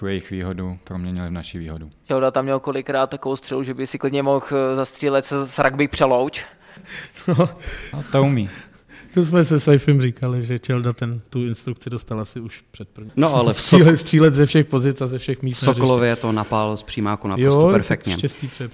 tu 0.01 0.07
jejich 0.07 0.31
výhodu 0.31 0.79
proměnili 0.85 1.29
v 1.29 1.33
naši 1.33 1.59
výhodu. 1.59 1.91
Čelda 2.05 2.31
tam 2.31 2.45
měl 2.45 2.61
kolikrát 2.61 3.11
takovou 3.11 3.37
střelu, 3.37 3.63
že 3.63 3.75
by 3.75 3.87
si 3.87 3.99
klidně 3.99 4.23
mohl 4.23 4.47
eh, 4.53 4.77
zastřílet 4.77 5.25
s 5.25 5.59
rugby 5.59 5.89
přelouč. 5.89 6.45
No, 7.29 7.49
A 7.93 8.03
to 8.13 8.23
umí. 8.23 8.49
to 9.15 9.25
jsme 9.25 9.45
se 9.45 9.61
Saifem 9.61 10.01
říkali, 10.03 10.43
že 10.43 10.59
Čelda 10.59 10.93
ten, 10.93 11.21
tu 11.31 11.45
instrukci 11.47 11.91
dostal 11.91 12.21
asi 12.21 12.41
už 12.41 12.65
před 12.71 12.89
první. 12.89 13.11
No 13.17 13.35
ale 13.35 13.53
v 13.53 13.57
Sok- 13.59 13.61
Střílet, 13.63 13.97
střílet 13.97 14.35
ze 14.35 14.47
všech 14.47 14.67
pozic 14.67 15.03
a 15.03 15.07
ze 15.07 15.19
všech 15.19 15.43
míst. 15.43 15.63
na 15.63 15.75
Sokolově 15.75 16.17
to 16.17 16.33
napál 16.33 16.77
z 16.77 16.83
přímáku 16.83 17.29
naprosto 17.29 17.61
jo, 17.61 17.71
perfektně. 17.73 18.17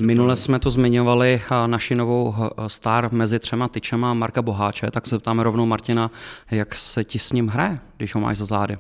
Minule 0.01 0.37
jsme 0.37 0.59
to 0.59 0.71
zmiňovali 0.71 1.43
a, 1.51 1.67
naši 1.67 1.95
novou 1.95 2.35
a, 2.57 2.69
star 2.69 3.13
mezi 3.13 3.39
třema 3.39 3.69
tyčema 3.69 4.15
Marka 4.15 4.43
Boháče, 4.43 4.91
tak 4.91 5.07
se 5.07 5.19
ptáme 5.19 5.43
rovnou 5.43 5.67
Martina, 5.67 6.11
jak 6.51 6.75
se 6.75 7.05
ti 7.05 7.19
s 7.19 7.33
ním 7.33 7.49
hraje, 7.49 7.79
když 7.97 8.15
ho 8.15 8.21
máš 8.21 8.39
za 8.39 8.45
zády. 8.45 8.79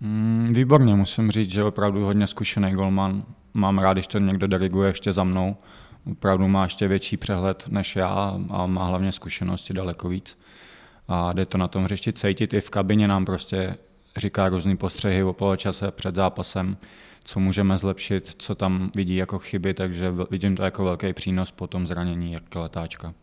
Mm, 0.00 0.52
výborně, 0.52 0.94
musím 0.94 1.30
říct, 1.30 1.50
že 1.50 1.64
opravdu 1.64 2.04
hodně 2.04 2.26
zkušený 2.26 2.72
golman. 2.72 3.24
Mám 3.54 3.78
rád, 3.78 3.92
když 3.92 4.06
to 4.06 4.18
někdo 4.18 4.46
diriguje 4.46 4.88
ještě 4.88 5.12
za 5.12 5.24
mnou. 5.24 5.56
Opravdu 6.12 6.48
má 6.48 6.62
ještě 6.62 6.88
větší 6.88 7.16
přehled 7.16 7.64
než 7.68 7.96
já 7.96 8.40
a 8.50 8.66
má 8.66 8.84
hlavně 8.84 9.12
zkušenosti 9.12 9.72
daleko 9.72 10.08
víc. 10.08 10.38
A 11.08 11.32
jde 11.32 11.46
to 11.46 11.58
na 11.58 11.68
tom 11.68 11.84
hřišti 11.84 12.12
cítit. 12.12 12.52
I 12.54 12.60
v 12.60 12.70
kabině 12.70 13.08
nám 13.08 13.24
prostě 13.24 13.76
říká 14.16 14.48
různý 14.48 14.76
postřehy 14.76 15.22
o 15.22 15.32
poločase 15.32 15.90
před 15.90 16.14
zápasem, 16.14 16.76
co 17.24 17.40
můžeme 17.40 17.78
zlepšit, 17.78 18.34
co 18.38 18.54
tam 18.54 18.90
vidí 18.96 19.16
jako 19.16 19.38
chyby, 19.38 19.74
takže 19.74 20.14
vidím 20.30 20.56
to 20.56 20.62
jako 20.62 20.84
velký 20.84 21.12
přínos 21.12 21.50
po 21.50 21.66
tom 21.66 21.86
zranění 21.86 22.32
jak 22.32 22.54
letáčka. 22.54 23.14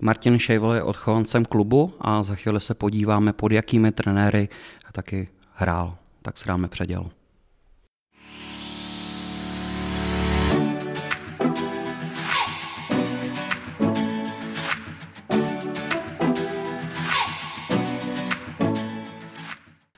Martin 0.00 0.38
Šejvol 0.38 0.72
je 0.72 0.82
odchovancem 0.82 1.44
klubu 1.44 1.94
a 2.00 2.22
za 2.22 2.34
chvíli 2.34 2.60
se 2.60 2.74
podíváme, 2.74 3.32
pod 3.32 3.52
jakými 3.52 3.92
trenéry 3.92 4.48
taky 4.92 5.28
hrál. 5.54 6.01
Tak 6.22 6.38
se 6.38 6.48
dáme 6.48 6.68
předěl. 6.68 7.10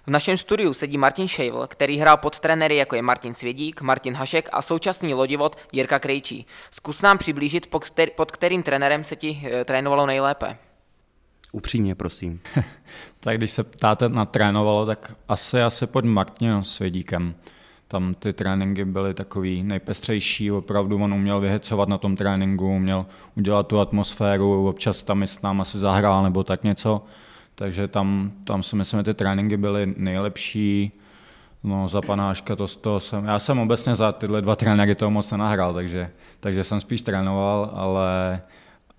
V 0.07 0.11
našem 0.11 0.37
studiu 0.37 0.75
sedí 0.75 0.99
Martin 0.99 1.29
Šejvl, 1.29 1.67
který 1.67 1.99
hrál 1.99 2.17
pod 2.17 2.41
trenéry 2.41 2.77
jako 2.77 2.97
je 2.97 3.03
Martin 3.03 3.35
Svědík, 3.35 3.81
Martin 3.81 4.15
Hašek 4.15 4.49
a 4.53 4.63
současný 4.63 5.15
lodivod 5.15 5.57
Jirka 5.73 5.99
Krejčí. 5.99 6.47
Zkus 6.71 7.03
nám 7.03 7.19
přiblížit, 7.19 7.67
pod, 7.67 7.85
který, 7.85 8.13
pod 8.17 8.33
kterým 8.33 8.63
trenérem 8.63 9.05
se 9.05 9.17
ti 9.17 9.43
e, 9.45 9.65
trénovalo 9.65 10.07
nejlépe. 10.07 10.59
Upřímně, 11.55 11.95
prosím. 11.95 12.41
Tak 13.21 13.37
když 13.37 13.51
se 13.51 13.65
ptáte 13.65 14.09
na 14.09 14.25
trénovalo, 14.25 14.87
tak 14.87 15.17
asi, 15.29 15.63
asi 15.63 15.87
pod 15.87 16.05
Martinem 16.05 16.63
Svědíkem. 16.63 17.35
Tam 17.89 18.15
ty 18.15 18.33
tréninky 18.33 18.85
byly 18.85 19.15
takový 19.15 19.63
nejpestřejší, 19.63 20.51
opravdu 20.53 21.03
on 21.03 21.15
uměl 21.15 21.41
vyhecovat 21.41 21.89
na 21.89 21.99
tom 21.99 22.17
tréninku, 22.17 22.77
uměl 22.77 23.07
udělat 23.37 23.67
tu 23.67 23.81
atmosféru, 23.81 24.69
občas 24.69 25.03
tam 25.03 25.23
i 25.23 25.27
s 25.27 25.43
náma 25.43 25.65
si 25.65 25.79
zahrál 25.79 26.23
nebo 26.23 26.45
tak 26.45 26.65
něco. 26.65 27.05
Takže 27.55 27.89
tam, 27.89 28.33
tam 28.45 28.63
si 28.63 28.77
myslím, 28.77 29.01
že 29.01 29.05
ty 29.05 29.15
tréninky 29.15 29.57
byly 29.57 29.95
nejlepší. 29.97 30.93
No 31.63 31.89
za 31.89 32.01
panáška 32.01 32.57
to, 32.57 32.69
to 32.69 33.01
jsem, 33.01 33.25
já 33.25 33.39
jsem 33.39 33.59
obecně 33.59 33.95
za 33.95 34.13
tyhle 34.13 34.43
dva 34.43 34.57
trenéry 34.57 34.95
toho 34.95 35.11
moc 35.11 35.31
nenahrál, 35.31 35.75
takže, 35.75 36.11
takže 36.41 36.65
jsem 36.65 36.81
spíš 36.81 37.03
trénoval, 37.03 37.71
ale, 37.75 38.43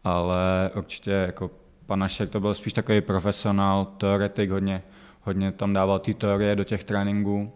ale 0.03 0.71
určitě 0.75 1.11
jako 1.11 1.64
Panašek 1.85 2.29
to 2.29 2.39
byl 2.39 2.53
spíš 2.53 2.73
takový 2.73 3.01
profesionál, 3.01 3.85
teoretik, 3.85 4.49
hodně, 4.49 4.83
hodně 5.21 5.51
tam 5.51 5.73
dával 5.73 5.99
ty 5.99 6.13
teorie 6.13 6.55
do 6.55 6.63
těch 6.63 6.83
tréninků 6.83 7.51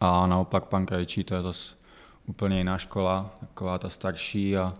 a 0.00 0.26
naopak 0.26 0.64
pan 0.64 0.86
Krajčí 0.86 1.24
to 1.24 1.34
je 1.34 1.42
zase 1.42 1.74
úplně 2.26 2.58
jiná 2.58 2.78
škola, 2.78 3.30
taková 3.40 3.78
ta 3.78 3.88
starší 3.88 4.56
a, 4.56 4.74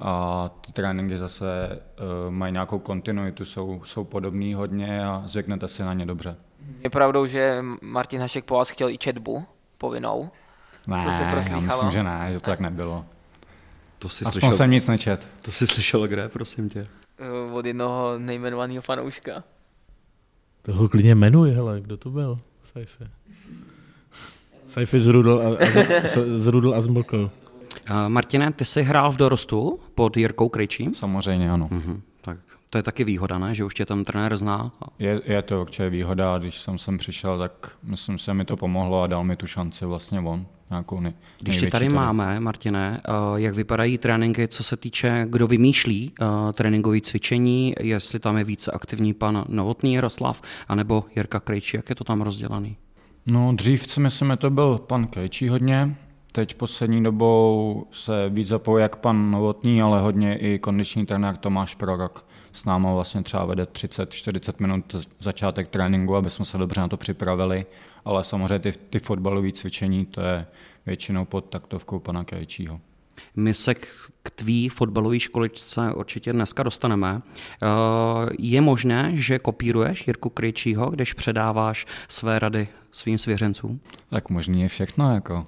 a 0.00 0.50
ty 0.60 0.72
tréninky 0.72 1.18
zase 1.18 1.44
uh, 1.70 2.30
mají 2.30 2.52
nějakou 2.52 2.78
kontinuitu, 2.78 3.44
jsou, 3.44 3.82
jsou 3.84 4.04
podobný 4.04 4.54
hodně 4.54 5.04
a 5.04 5.22
zvyknete 5.26 5.68
si 5.68 5.82
na 5.82 5.94
ně 5.94 6.06
dobře. 6.06 6.36
Je 6.84 6.90
pravdou, 6.90 7.26
že 7.26 7.64
Martin 7.82 8.20
Hašek 8.20 8.44
po 8.44 8.54
vás 8.54 8.70
chtěl 8.70 8.88
i 8.88 8.98
četbu 8.98 9.44
povinnou? 9.78 10.30
Ne, 10.86 10.98
Co 11.04 11.12
se 11.12 11.22
já 11.22 11.60
myslím, 11.60 11.90
že 11.90 12.02
ne, 12.02 12.28
že 12.32 12.40
to 12.40 12.50
tak 12.50 12.60
nebylo. 12.60 13.04
To 13.98 14.08
si, 14.08 14.24
Aspoň 14.24 14.52
jsem 14.52 14.70
nic 14.70 14.86
nečet. 14.88 15.28
to 15.42 15.52
si 15.52 15.66
slyšel 15.66 16.08
kde, 16.08 16.28
prosím 16.28 16.68
tě? 16.68 16.86
Eh, 17.18 17.52
Od 17.52 17.66
jednoho 17.66 18.14
nejmenovaného 18.18 18.82
fanouška. 18.82 19.44
Toho 20.62 20.88
klidně 20.88 21.12
jmenuj, 21.14 21.50
hele, 21.50 21.80
kdo 21.80 21.96
to 21.96 22.10
byl? 22.10 22.38
Saifi. 22.64 23.04
Saifi 24.66 24.98
zrudl 25.00 25.40
a, 25.42 25.48
a, 25.48 26.06
z- 26.06 26.40
zrudl 26.42 26.74
a 26.74 26.80
zmlkl. 26.80 27.30
Uh, 27.90 28.08
Martine, 28.08 28.52
ty 28.52 28.64
jsi 28.64 28.82
hrál 28.82 29.12
v 29.12 29.16
dorostu 29.16 29.80
pod 29.94 30.16
Jirkou 30.16 30.48
Krejčím? 30.48 30.94
Samozřejmě 30.94 31.50
ano. 31.50 31.68
Mhm, 31.70 32.02
tak 32.20 32.38
to 32.70 32.78
je 32.78 32.82
taky 32.82 33.04
výhoda, 33.04 33.38
ne? 33.38 33.54
že 33.54 33.64
už 33.64 33.74
tě 33.74 33.86
tam 33.86 34.04
trenér 34.04 34.36
zná. 34.36 34.72
Je, 34.98 35.20
je 35.24 35.42
to 35.42 35.60
určitě 35.60 35.90
výhoda, 35.90 36.38
když 36.38 36.60
jsem 36.60 36.78
sem 36.78 36.98
přišel, 36.98 37.38
tak 37.38 37.70
myslím 37.82 38.18
si, 38.18 38.24
že 38.24 38.34
mi 38.34 38.44
to 38.44 38.56
pomohlo 38.56 39.02
a 39.02 39.06
dal 39.06 39.24
mi 39.24 39.36
tu 39.36 39.46
šanci 39.46 39.84
vlastně 39.86 40.20
on, 40.20 40.46
nějakou 40.70 41.00
nej, 41.00 41.12
Když 41.40 41.56
tě 41.56 41.60
největší 41.60 41.70
tady 41.70 41.88
máme, 41.88 42.40
Martine, 42.40 43.00
uh, 43.08 43.36
jak 43.36 43.54
vypadají 43.54 43.98
tréninky, 43.98 44.48
co 44.48 44.62
se 44.62 44.76
týče, 44.76 45.26
kdo 45.28 45.46
vymýšlí 45.46 46.12
uh, 46.20 46.52
tréninkové 46.52 47.00
cvičení, 47.00 47.74
jestli 47.80 48.18
tam 48.18 48.36
je 48.36 48.44
více 48.44 48.70
aktivní 48.70 49.14
pan 49.14 49.44
Novotný 49.48 49.94
Jaroslav, 49.94 50.42
anebo 50.68 51.04
Jirka 51.16 51.40
Krejčí, 51.40 51.76
jak 51.76 51.88
je 51.88 51.94
to 51.94 52.04
tam 52.04 52.22
rozdělaný? 52.22 52.76
No 53.26 53.52
dřív 53.54 53.90
si 53.90 54.00
myslím, 54.00 54.30
že 54.30 54.36
to 54.36 54.50
byl 54.50 54.78
pan 54.78 55.06
Krejčí 55.06 55.48
hodně, 55.48 55.96
teď 56.32 56.54
poslední 56.54 57.02
dobou 57.02 57.86
se 57.92 58.28
víc 58.28 58.48
zapojuje 58.48 58.82
jak 58.82 58.96
pan 58.96 59.30
Novotný, 59.30 59.82
ale 59.82 60.00
hodně 60.00 60.38
i 60.38 60.58
kondiční 60.58 61.06
trenér 61.06 61.36
Tomáš 61.36 61.74
Prorok. 61.74 62.27
S 62.58 62.64
náma 62.64 62.94
vlastně 62.94 63.22
třeba 63.22 63.44
vede 63.44 63.64
30-40 63.64 64.52
minut 64.58 64.94
začátek 65.20 65.68
tréninku, 65.68 66.16
aby 66.16 66.30
jsme 66.30 66.44
se 66.44 66.58
dobře 66.58 66.80
na 66.80 66.88
to 66.88 66.96
připravili, 66.96 67.66
ale 68.04 68.24
samozřejmě 68.24 68.58
ty, 68.58 68.72
ty 68.90 68.98
fotbalové 68.98 69.52
cvičení, 69.52 70.06
to 70.06 70.20
je 70.20 70.46
většinou 70.86 71.24
pod 71.24 71.44
taktovkou 71.44 71.98
pana 71.98 72.24
Krejčího. 72.24 72.80
My 73.36 73.54
se 73.54 73.74
k, 73.74 73.86
tvý 74.34 74.68
fotbalové 74.68 75.20
školičce 75.20 75.92
určitě 75.94 76.32
dneska 76.32 76.62
dostaneme. 76.62 77.14
Uh, 77.14 77.20
je 78.38 78.60
možné, 78.60 79.12
že 79.14 79.38
kopíruješ 79.38 80.06
Jirku 80.06 80.28
Krejčího, 80.28 80.90
když 80.90 81.12
předáváš 81.12 81.86
své 82.08 82.38
rady 82.38 82.68
svým 82.92 83.18
svěřencům? 83.18 83.80
Tak 84.10 84.30
možný 84.30 84.62
je 84.62 84.68
všechno, 84.68 85.12
jako. 85.12 85.46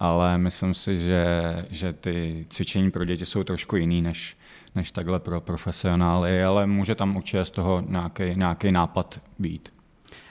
ale 0.00 0.38
myslím 0.38 0.74
si, 0.74 0.98
že, 0.98 1.26
že 1.70 1.92
ty 1.92 2.46
cvičení 2.48 2.90
pro 2.90 3.04
děti 3.04 3.26
jsou 3.26 3.44
trošku 3.44 3.76
jiný 3.76 4.02
než, 4.02 4.36
než 4.74 4.90
takhle 4.90 5.20
pro 5.20 5.40
profesionály, 5.40 6.44
ale 6.44 6.66
může 6.66 6.94
tam 6.94 7.16
určitě 7.16 7.44
z 7.44 7.50
toho 7.50 7.82
nějaký, 7.88 8.22
nějaký 8.34 8.72
nápad 8.72 9.20
být. 9.38 9.68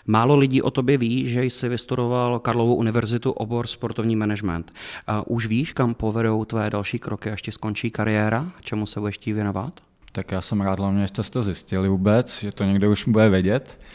Málo 0.08 0.36
lidí 0.36 0.62
o 0.62 0.72
tobě 0.72 0.98
ví, 0.98 1.30
že 1.30 1.44
jsi 1.44 1.70
vystudoval 1.70 2.40
Karlovou 2.40 2.76
univerzitu 2.76 3.32
obor 3.32 3.68
sportovní 3.68 4.16
management. 4.16 4.74
A 5.08 5.28
už 5.28 5.48
víš, 5.48 5.74
kam 5.74 5.94
povedou 5.94 6.46
tvé 6.46 6.70
další 6.70 7.00
kroky, 7.00 7.32
až 7.32 7.42
ti 7.42 7.52
skončí 7.52 7.92
kariéra? 7.92 8.52
Čemu 8.62 8.86
se 8.86 9.00
budeš 9.00 9.20
věnovat? 9.26 9.74
Tak 10.12 10.32
já 10.32 10.42
jsem 10.42 10.62
rád 10.62 10.80
hlavně, 10.80 11.02
že 11.02 11.08
jste 11.08 11.24
to 11.24 11.44
zjistili 11.44 11.90
vůbec, 11.90 12.42
že 12.42 12.52
to 12.52 12.64
někdo 12.64 12.92
už 12.92 13.08
bude 13.08 13.30
vědět. 13.30 13.86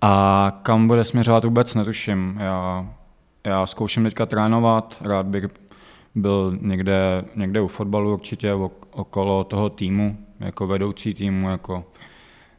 A 0.00 0.52
kam 0.62 0.88
bude 0.88 1.04
směřovat 1.04 1.44
vůbec 1.44 1.74
netuším. 1.74 2.36
Já, 2.40 2.88
já 3.44 3.66
zkouším 3.66 4.04
teďka 4.04 4.26
trénovat, 4.26 4.96
rád 5.00 5.26
bych 5.26 5.44
byl 6.14 6.58
někde, 6.60 7.24
někde 7.36 7.60
u 7.60 7.66
fotbalu 7.68 8.12
určitě 8.12 8.54
okolo 8.90 9.44
toho 9.44 9.70
týmu, 9.70 10.18
jako 10.40 10.66
vedoucí 10.66 11.14
týmu, 11.14 11.50
jako, 11.50 11.84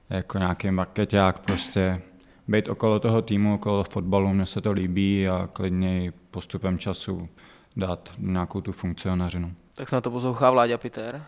jako 0.09 0.37
nějaký 0.37 0.71
marketák, 0.71 1.39
prostě 1.39 2.01
být 2.47 2.69
okolo 2.69 2.99
toho 2.99 3.21
týmu, 3.21 3.55
okolo 3.55 3.83
fotbalu, 3.83 4.33
mně 4.33 4.45
se 4.45 4.61
to 4.61 4.71
líbí 4.71 5.27
a 5.27 5.49
klidně 5.53 6.13
postupem 6.31 6.77
času 6.77 7.29
dát 7.75 8.13
nějakou 8.17 8.61
tu 8.61 8.71
funkcionařinu. 8.71 9.53
Tak 9.75 9.89
se 9.89 9.95
na 9.95 10.01
to 10.01 10.11
poslouchá 10.11 10.51
Vláďa 10.51 10.77
Peter. 10.77 11.23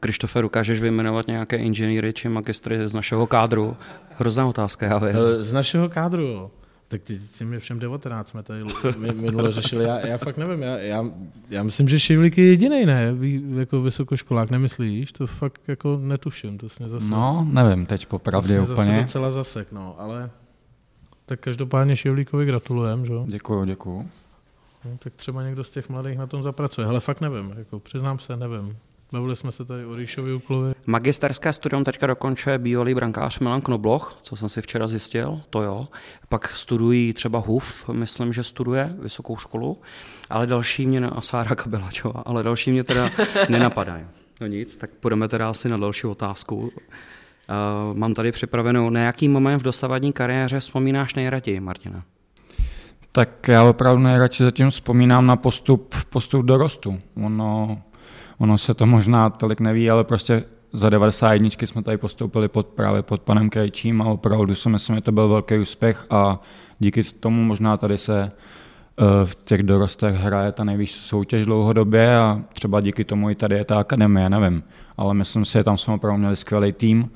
Krištofe, 0.00 0.42
dokážeš 0.42 0.80
vyjmenovat 0.80 1.26
nějaké 1.26 1.56
inženýry 1.56 2.12
či 2.12 2.28
magistry 2.28 2.88
z 2.88 2.94
našeho 2.94 3.26
kádru? 3.26 3.76
Hrozná 4.18 4.46
otázka, 4.46 4.86
já 4.86 4.98
vím. 4.98 5.16
Eh, 5.16 5.42
Z 5.42 5.52
našeho 5.52 5.88
kádru, 5.88 6.22
jo. 6.22 6.50
Tak 6.92 7.02
ty, 7.02 7.20
těm 7.38 7.52
je 7.52 7.58
všem 7.60 7.78
19, 7.78 8.28
jsme 8.28 8.42
tady 8.42 8.64
mi- 8.98 9.12
minule 9.12 9.52
řešili. 9.52 9.84
Já, 9.84 10.06
já 10.06 10.18
fakt 10.18 10.36
nevím, 10.36 10.62
já, 10.62 10.78
já, 10.78 11.04
já 11.50 11.62
myslím, 11.62 11.88
že 11.88 12.00
Šivlík 12.00 12.38
je 12.38 12.46
jediný, 12.46 12.86
ne? 12.86 13.12
Vy, 13.12 13.42
jako 13.58 13.82
vysokoškolák, 13.82 14.50
nemyslíš? 14.50 15.12
To 15.12 15.26
fakt 15.26 15.60
jako 15.68 15.98
netuším, 16.02 16.58
to 16.58 16.68
jsi 16.68 16.84
zase, 16.88 17.06
No, 17.10 17.46
nevím 17.50 17.86
teď 17.86 18.00
to 18.02 18.08
popravdě 18.08 18.48
jsi 18.48 18.58
mě 18.58 18.66
zase 18.66 18.82
úplně. 18.82 19.00
docela 19.02 19.30
zasek, 19.30 19.72
no, 19.72 19.94
ale 19.98 20.30
tak 21.26 21.40
každopádně 21.40 21.96
Šivlíkovi 21.96 22.46
gratulujem, 22.46 23.06
že? 23.06 23.12
jo? 23.12 23.24
Děkuju, 23.28 23.64
děkuju. 23.64 24.08
No, 24.84 24.90
tak 24.98 25.12
třeba 25.14 25.42
někdo 25.42 25.64
z 25.64 25.70
těch 25.70 25.88
mladých 25.88 26.18
na 26.18 26.26
tom 26.26 26.42
zapracuje. 26.42 26.86
Hele, 26.86 27.00
fakt 27.00 27.20
nevím, 27.20 27.54
jako 27.58 27.80
přiznám 27.80 28.18
se, 28.18 28.36
nevím. 28.36 28.76
Bavili 29.12 29.36
jsme 29.36 29.52
se 29.52 29.64
tady 29.64 29.84
o 29.84 29.96
Ríšovi 29.96 30.32
Uklovi. 30.32 30.72
Magisterské 30.86 31.52
studium 31.52 31.84
teďka 31.84 32.06
dokončuje 32.06 32.58
bývalý 32.58 32.94
brankář 32.94 33.38
Milan 33.38 33.60
Knobloch, 33.60 34.18
co 34.22 34.36
jsem 34.36 34.48
si 34.48 34.60
včera 34.60 34.88
zjistil, 34.88 35.40
to 35.50 35.62
jo. 35.62 35.88
Pak 36.28 36.48
studují 36.48 37.12
třeba 37.12 37.38
HUF, 37.38 37.88
myslím, 37.88 38.32
že 38.32 38.44
studuje 38.44 38.96
vysokou 38.98 39.36
školu, 39.36 39.78
ale 40.30 40.46
další 40.46 40.86
mě, 40.86 41.06
a 41.06 41.20
Sára 41.20 41.54
Kabela, 41.54 41.90
čo, 41.90 42.12
ale 42.28 42.42
další 42.42 42.70
mě 42.72 42.84
teda 42.84 43.10
nenapadají. 43.48 44.04
No 44.40 44.46
nic, 44.46 44.76
tak 44.76 44.90
půjdeme 44.90 45.28
teda 45.28 45.50
asi 45.50 45.68
na 45.68 45.76
další 45.76 46.06
otázku. 46.06 46.56
Uh, 46.56 46.70
mám 47.98 48.14
tady 48.14 48.32
připravenou, 48.32 48.90
na 48.90 49.00
jaký 49.00 49.28
moment 49.28 49.58
v 49.58 49.62
dosavadní 49.62 50.12
kariéře 50.12 50.60
vzpomínáš 50.60 51.14
nejraději, 51.14 51.60
Martina? 51.60 52.02
Tak 53.12 53.48
já 53.48 53.64
opravdu 53.64 54.02
nejradši 54.02 54.42
zatím 54.42 54.70
vzpomínám 54.70 55.26
na 55.26 55.36
postup, 55.36 55.94
postup 56.10 56.46
dorostu. 56.46 57.00
Ono, 57.24 57.82
ono 58.42 58.58
se 58.58 58.74
to 58.74 58.86
možná 58.86 59.30
tolik 59.30 59.60
neví, 59.60 59.90
ale 59.90 60.04
prostě 60.04 60.44
za 60.72 60.90
91 60.90 61.48
jsme 61.60 61.82
tady 61.82 61.98
postoupili 61.98 62.48
pod, 62.48 62.66
právě 62.66 63.02
pod 63.02 63.22
panem 63.22 63.50
Krejčím 63.50 64.02
a 64.02 64.04
opravdu 64.04 64.54
si 64.54 64.68
myslím, 64.68 64.96
že 64.96 65.02
to 65.02 65.12
byl 65.12 65.28
velký 65.28 65.58
úspěch 65.58 66.06
a 66.10 66.40
díky 66.78 67.02
tomu 67.02 67.42
možná 67.42 67.76
tady 67.76 67.98
se 67.98 68.22
eh, 68.22 69.24
v 69.24 69.34
těch 69.34 69.62
dorostech 69.62 70.14
hraje 70.14 70.52
ta 70.52 70.64
nejvyšší 70.64 71.00
soutěž 71.00 71.46
dlouhodobě 71.46 72.16
a 72.16 72.42
třeba 72.52 72.80
díky 72.80 73.04
tomu 73.04 73.30
i 73.30 73.34
tady 73.34 73.56
je 73.56 73.64
ta 73.64 73.78
akademie, 73.78 74.30
nevím. 74.30 74.62
Ale 74.96 75.14
myslím 75.14 75.44
si, 75.44 75.52
že 75.52 75.64
tam 75.64 75.78
jsme 75.78 75.94
opravdu 75.94 76.18
měli 76.18 76.36
skvělý 76.36 76.72
tým 76.72 77.10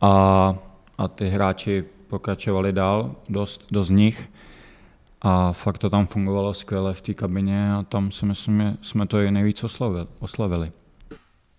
a, 0.00 0.54
a 0.98 1.08
ty 1.08 1.28
hráči 1.28 1.84
pokračovali 2.08 2.72
dál, 2.72 3.14
dost, 3.28 3.66
dost 3.70 3.86
z 3.86 3.90
nich 3.90 4.28
a 5.22 5.52
fakt 5.52 5.78
to 5.78 5.90
tam 5.90 6.06
fungovalo 6.06 6.54
skvěle 6.54 6.94
v 6.94 7.00
té 7.00 7.14
kabině 7.14 7.72
a 7.72 7.82
tam 7.82 8.10
si 8.10 8.26
myslím, 8.26 8.60
že 8.60 8.76
jsme 8.82 9.06
to 9.06 9.20
i 9.20 9.30
nejvíc 9.30 9.64
oslavili. 10.18 10.72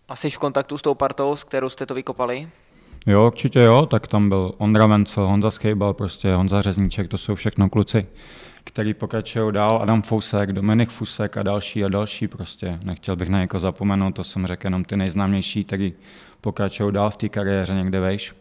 Asi 0.10 0.30
v 0.30 0.38
kontaktu 0.38 0.78
s 0.78 0.82
tou 0.82 0.94
partou, 0.94 1.36
s 1.36 1.44
kterou 1.44 1.70
jste 1.70 1.86
to 1.86 1.94
vykopali? 1.94 2.50
Jo, 3.08 3.28
určitě 3.28 3.60
jo, 3.60 3.86
tak 3.86 4.08
tam 4.08 4.30
byl 4.30 4.54
Ondra 4.58 4.88
Vencel, 4.88 5.28
Honza 5.28 5.52
Skejbal, 5.52 5.94
prostě 5.94 6.34
Honza 6.34 6.62
Řezníček, 6.62 7.08
to 7.08 7.18
jsou 7.18 7.36
všechno 7.36 7.70
kluci, 7.70 8.08
který 8.64 8.94
pokračují 8.94 9.54
dál, 9.54 9.80
Adam 9.82 10.02
Fousek, 10.02 10.52
Dominik 10.52 10.90
Fusek 10.90 11.38
a 11.38 11.44
další 11.44 11.84
a 11.84 11.88
další 11.88 12.28
prostě. 12.28 12.80
Nechtěl 12.84 13.16
bych 13.16 13.30
na 13.30 13.40
někoho 13.40 13.60
zapomenout, 13.62 14.16
to 14.16 14.24
jsem 14.24 14.48
řekl 14.48 14.68
jenom 14.68 14.84
ty 14.84 14.98
nejznámější, 14.98 15.64
který 15.64 15.94
pokračují 16.42 16.94
dál 16.94 17.10
v 17.10 17.16
té 17.16 17.30
kariéře 17.30 17.74
někde 17.74 18.00
vejš. 18.00 18.34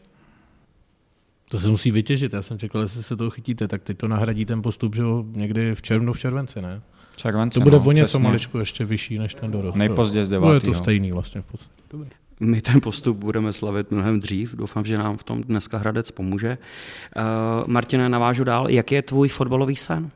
To 1.54 1.60
se 1.60 1.68
musí 1.68 1.90
vytěžit, 1.90 2.32
já 2.32 2.42
jsem 2.42 2.58
čekal, 2.58 2.82
jestli 2.82 3.02
se 3.02 3.16
toho 3.16 3.30
chytíte, 3.30 3.68
tak 3.68 3.82
teď 3.82 3.98
to 3.98 4.08
nahradí 4.08 4.44
ten 4.44 4.62
postup, 4.62 4.94
že 4.94 5.02
jo, 5.02 5.24
někdy 5.32 5.74
v 5.74 5.82
červnu, 5.82 6.12
v 6.12 6.18
červenci, 6.18 6.62
ne? 6.62 6.82
Červenci, 7.16 7.54
to 7.54 7.60
bude 7.60 7.76
no, 7.76 7.84
o 7.84 7.92
něco 7.92 8.18
maličku 8.18 8.58
ještě 8.58 8.84
vyšší 8.84 9.18
než 9.18 9.34
ten 9.34 9.50
dorost. 9.50 9.76
Nejpozději 9.76 10.26
z 10.26 10.28
9. 10.28 10.46
Bude 10.46 10.60
to 10.60 10.74
stejný 10.74 11.12
vlastně 11.12 11.40
v 11.40 11.44
podstatě. 11.44 11.82
Dobrý. 11.90 12.10
My 12.40 12.62
ten 12.62 12.80
postup 12.80 13.16
budeme 13.16 13.52
slavit 13.52 13.90
mnohem 13.90 14.20
dřív. 14.20 14.54
Doufám, 14.54 14.84
že 14.84 14.98
nám 14.98 15.16
v 15.16 15.22
tom 15.22 15.42
dneska 15.42 15.78
Hradec 15.78 16.10
pomůže. 16.10 16.58
Uh, 17.16 17.22
Martine, 17.66 18.08
navážu 18.08 18.44
dál. 18.44 18.70
Jaký 18.70 18.94
je 18.94 19.02
tvůj 19.02 19.28
fotbalový 19.28 19.76
sen? 19.76 20.10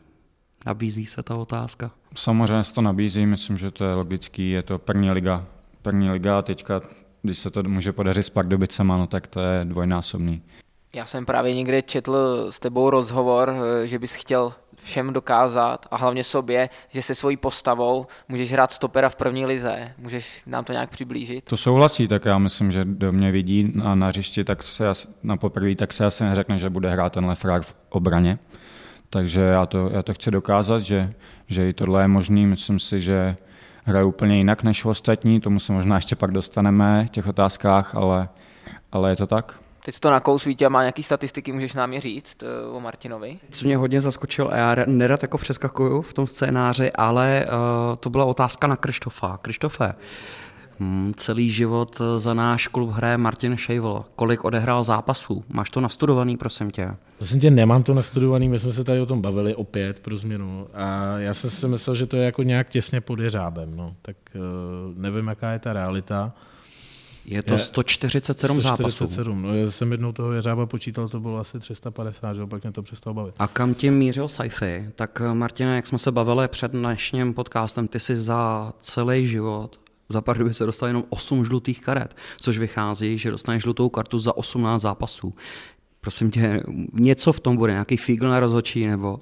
Nabízí 0.66 1.07
se 1.07 1.23
ta 1.23 1.37
otázka. 1.37 1.90
Samozřejmě 2.14 2.62
se 2.62 2.75
to 2.75 2.83
nabízí, 2.83 3.26
myslím, 3.26 3.59
že 3.59 3.71
to 3.71 3.85
je 3.85 3.95
logický. 3.95 4.50
Je 4.50 4.62
to 4.62 4.78
první 4.78 5.11
liga. 5.11 5.47
První 5.83 6.11
liga 6.11 6.38
a 6.38 6.42
teďka, 6.42 6.80
když 7.23 7.38
se 7.38 7.50
to 7.50 7.62
může 7.62 7.92
podařit 7.92 8.23
s 8.23 8.30
Pardubicema, 8.30 8.97
no 8.97 9.07
tak 9.07 9.26
to 9.26 9.40
je 9.40 9.64
dvojnásobný. 9.64 10.42
Já 10.92 11.04
jsem 11.04 11.26
právě 11.26 11.54
někde 11.54 11.83
četl 11.83 12.47
s 12.50 12.61
tebou 12.61 12.90
rozhovor, 12.90 13.54
eh, 13.83 13.87
že 13.87 13.99
bys 13.99 14.14
chtěl 14.14 14.52
všem 14.76 15.12
dokázat 15.12 15.87
a 15.90 15.97
hlavně 15.97 16.25
sobě, 16.25 16.68
že 16.88 17.02
se 17.02 17.14
svojí 17.14 17.37
postavou 17.37 18.07
můžeš 18.28 18.52
hrát 18.52 18.73
stopera 18.73 19.09
v 19.09 19.16
první 19.16 19.47
lize. 19.47 19.92
Můžeš 19.99 20.42
nám 20.47 20.64
to 20.64 20.73
nějak 20.73 20.90
přiblížit? 20.90 21.45
To 21.45 21.57
souhlasí, 21.57 22.09
tak 22.09 22.25
já 22.25 22.38
myslím, 22.38 22.73
že 22.73 22.85
do 22.85 23.12
mě 23.12 23.33
vidí 23.33 23.73
na, 23.75 23.95
na 23.95 24.07
hřišti, 24.07 24.45
tak 24.45 24.62
se 24.62 24.85
na 25.23 25.37
poprvé, 25.37 25.75
tak 25.75 25.92
se 25.92 26.07
asi 26.07 26.25
neřekne, 26.25 26.59
že 26.59 26.71
bude 26.71 26.90
hrát 26.90 27.12
tenhle 27.12 27.35
frák 27.35 27.62
v 27.62 27.75
obraně. 27.88 28.38
Takže 29.11 29.40
já 29.40 29.66
to, 29.66 29.90
já 29.92 30.02
to 30.02 30.14
chci 30.14 30.30
dokázat, 30.30 30.78
že, 30.78 31.12
že 31.49 31.68
i 31.68 31.73
tohle 31.73 32.02
je 32.02 32.09
možný. 32.09 32.47
Myslím 32.47 32.78
si, 32.78 33.00
že 33.00 33.37
hraju 33.85 34.09
úplně 34.09 34.37
jinak 34.37 34.62
než 34.62 34.85
ostatní, 34.85 35.40
tomu 35.40 35.61
se 35.61 35.73
možná 35.73 35.97
ještě 35.97 36.16
pak 36.16 36.30
dostaneme 36.30 37.07
v 37.07 37.11
těch 37.11 37.26
otázkách, 37.26 37.95
ale, 37.95 38.28
ale 38.92 39.11
je 39.11 39.16
to 39.16 39.26
tak. 39.26 39.68
Teď 39.88 40.00
to 40.00 40.11
nakousvíte 40.11 40.66
a 40.66 40.68
má 40.68 40.83
nějaký 40.83 41.02
statistiky, 41.02 41.52
můžeš 41.52 41.75
nám 41.75 41.92
je 41.92 42.00
říct 42.00 42.42
uh, 42.42 42.76
o 42.76 42.80
Martinovi? 42.80 43.38
Co 43.50 43.64
mě 43.64 43.76
hodně 43.76 44.00
zaskočil, 44.00 44.49
a 44.52 44.57
já 44.57 44.76
nerad 44.87 45.23
jako 45.23 45.38
přeskakuju 45.38 46.02
v 46.02 46.12
tom 46.12 46.26
scénáři, 46.26 46.92
ale 46.92 47.47
uh, 47.47 47.97
to 47.97 48.11
byla 48.11 48.25
otázka 48.25 48.66
na 48.66 48.76
Krištofa. 48.76 49.39
Krištofe, 49.43 49.95
Hmm, 50.80 51.13
celý 51.17 51.50
život 51.50 52.00
za 52.17 52.34
náš 52.34 52.69
klub 52.69 52.91
hraje 52.91 53.17
Martin 53.17 53.56
Šejvl. 53.56 54.00
Kolik 54.17 54.45
odehrál 54.45 54.82
zápasů? 54.82 55.45
Máš 55.49 55.71
to 55.71 55.80
nastudovaný, 55.80 56.36
prosím 56.36 56.71
tě? 56.71 56.95
Prosím 57.17 57.41
tě, 57.41 57.50
nemám 57.50 57.82
to 57.82 57.95
nastudovaný, 57.95 58.49
my 58.49 58.58
jsme 58.58 58.73
se 58.73 58.84
tady 58.84 59.00
o 59.00 59.06
tom 59.06 59.23
bavili 59.23 59.54
opět 59.54 60.00
pro 60.00 60.17
změnu 60.17 60.67
a 60.75 61.19
já 61.19 61.34
jsem 61.34 61.50
si 61.50 61.69
myslel, 61.69 61.95
že 61.97 62.06
to 62.06 62.17
je 62.17 62.25
jako 62.25 62.43
nějak 62.43 62.69
těsně 62.69 63.00
pod 63.00 63.21
jeřábem, 63.21 63.76
no. 63.76 63.95
tak 64.02 64.17
uh, 64.34 64.43
nevím, 64.99 65.28
jaká 65.28 65.52
je 65.52 65.58
ta 65.58 65.73
realita. 65.73 66.32
Je 67.30 67.43
to 67.43 67.52
je 67.52 67.58
147, 67.58 68.60
147 68.60 68.62
zápasů. 68.62 69.34
No, 69.34 69.54
já 69.54 69.71
jsem 69.71 69.93
jednou 69.93 70.12
toho 70.12 70.32
jeřába 70.32 70.67
počítal, 70.67 71.08
to 71.08 71.21
bylo 71.21 71.38
asi 71.38 71.58
350, 71.60 72.34
že 72.34 72.47
pak 72.47 72.62
mě 72.62 72.73
to 72.73 72.82
přestalo 72.82 73.14
bavit. 73.14 73.34
A 73.38 73.47
kam 73.47 73.75
tím 73.75 73.95
mířil 73.95 74.28
Saifi? 74.28 74.91
Tak 74.95 75.23
Martina, 75.32 75.76
jak 75.76 75.86
jsme 75.86 75.99
se 75.99 76.12
bavili 76.12 76.49
před 76.49 76.73
dnešním 76.73 77.34
podcastem, 77.34 77.88
ty 77.88 78.00
si 78.00 78.17
za 78.17 78.73
celý 78.80 79.26
život 79.26 79.80
za 80.08 80.21
Pardubice 80.21 80.67
dostal 80.67 80.88
jenom 80.88 81.04
8 81.08 81.45
žlutých 81.45 81.80
karet, 81.80 82.17
což 82.41 82.58
vychází, 82.58 83.19
že 83.19 83.30
dostaneš 83.30 83.62
žlutou 83.62 83.88
kartu 83.88 84.19
za 84.19 84.36
18 84.36 84.82
zápasů. 84.82 85.34
Prosím 86.00 86.30
tě, 86.30 86.62
něco 86.93 87.32
v 87.32 87.41
tom 87.41 87.56
bude, 87.56 87.73
nějaký 87.73 87.97
fígl 87.97 88.28
na 88.28 88.41
rozhočí, 88.41 88.86
nebo 88.86 89.21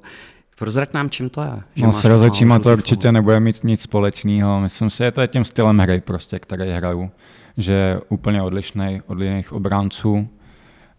Prozrať 0.58 0.92
nám, 0.92 1.10
čím 1.10 1.28
to 1.28 1.42
je. 1.42 1.60
Že 1.74 1.84
no 1.84 1.92
s 1.92 2.04
rozhodčíma 2.04 2.58
to 2.58 2.72
určitě 2.72 3.12
nebude 3.12 3.40
mít 3.40 3.64
nic 3.64 3.82
společného. 3.82 4.60
Myslím 4.60 4.90
si, 4.90 5.04
že 5.04 5.10
to 5.10 5.20
je 5.20 5.28
tím 5.28 5.44
stylem 5.44 5.78
hry, 5.78 6.00
prostě, 6.00 6.38
který 6.38 6.70
hraju. 6.70 7.10
Že 7.56 7.72
je 7.72 8.00
úplně 8.08 8.42
odlišný 8.42 9.00
od 9.06 9.20
jiných 9.20 9.52
obránců. 9.52 10.28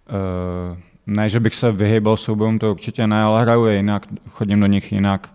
E, 0.10 0.82
ne, 1.08 1.30
že 1.30 1.40
bych 1.40 1.56
se 1.56 1.72
vyhýbal 1.72 2.18
soubojům, 2.18 2.60
to 2.60 2.72
určitě 2.72 3.08
ne, 3.08 3.22
ale 3.22 3.42
hraju 3.42 3.66
je 3.66 3.76
jinak, 3.76 4.08
chodím 4.30 4.60
do 4.60 4.68
nich 4.68 4.92
jinak. 4.92 5.34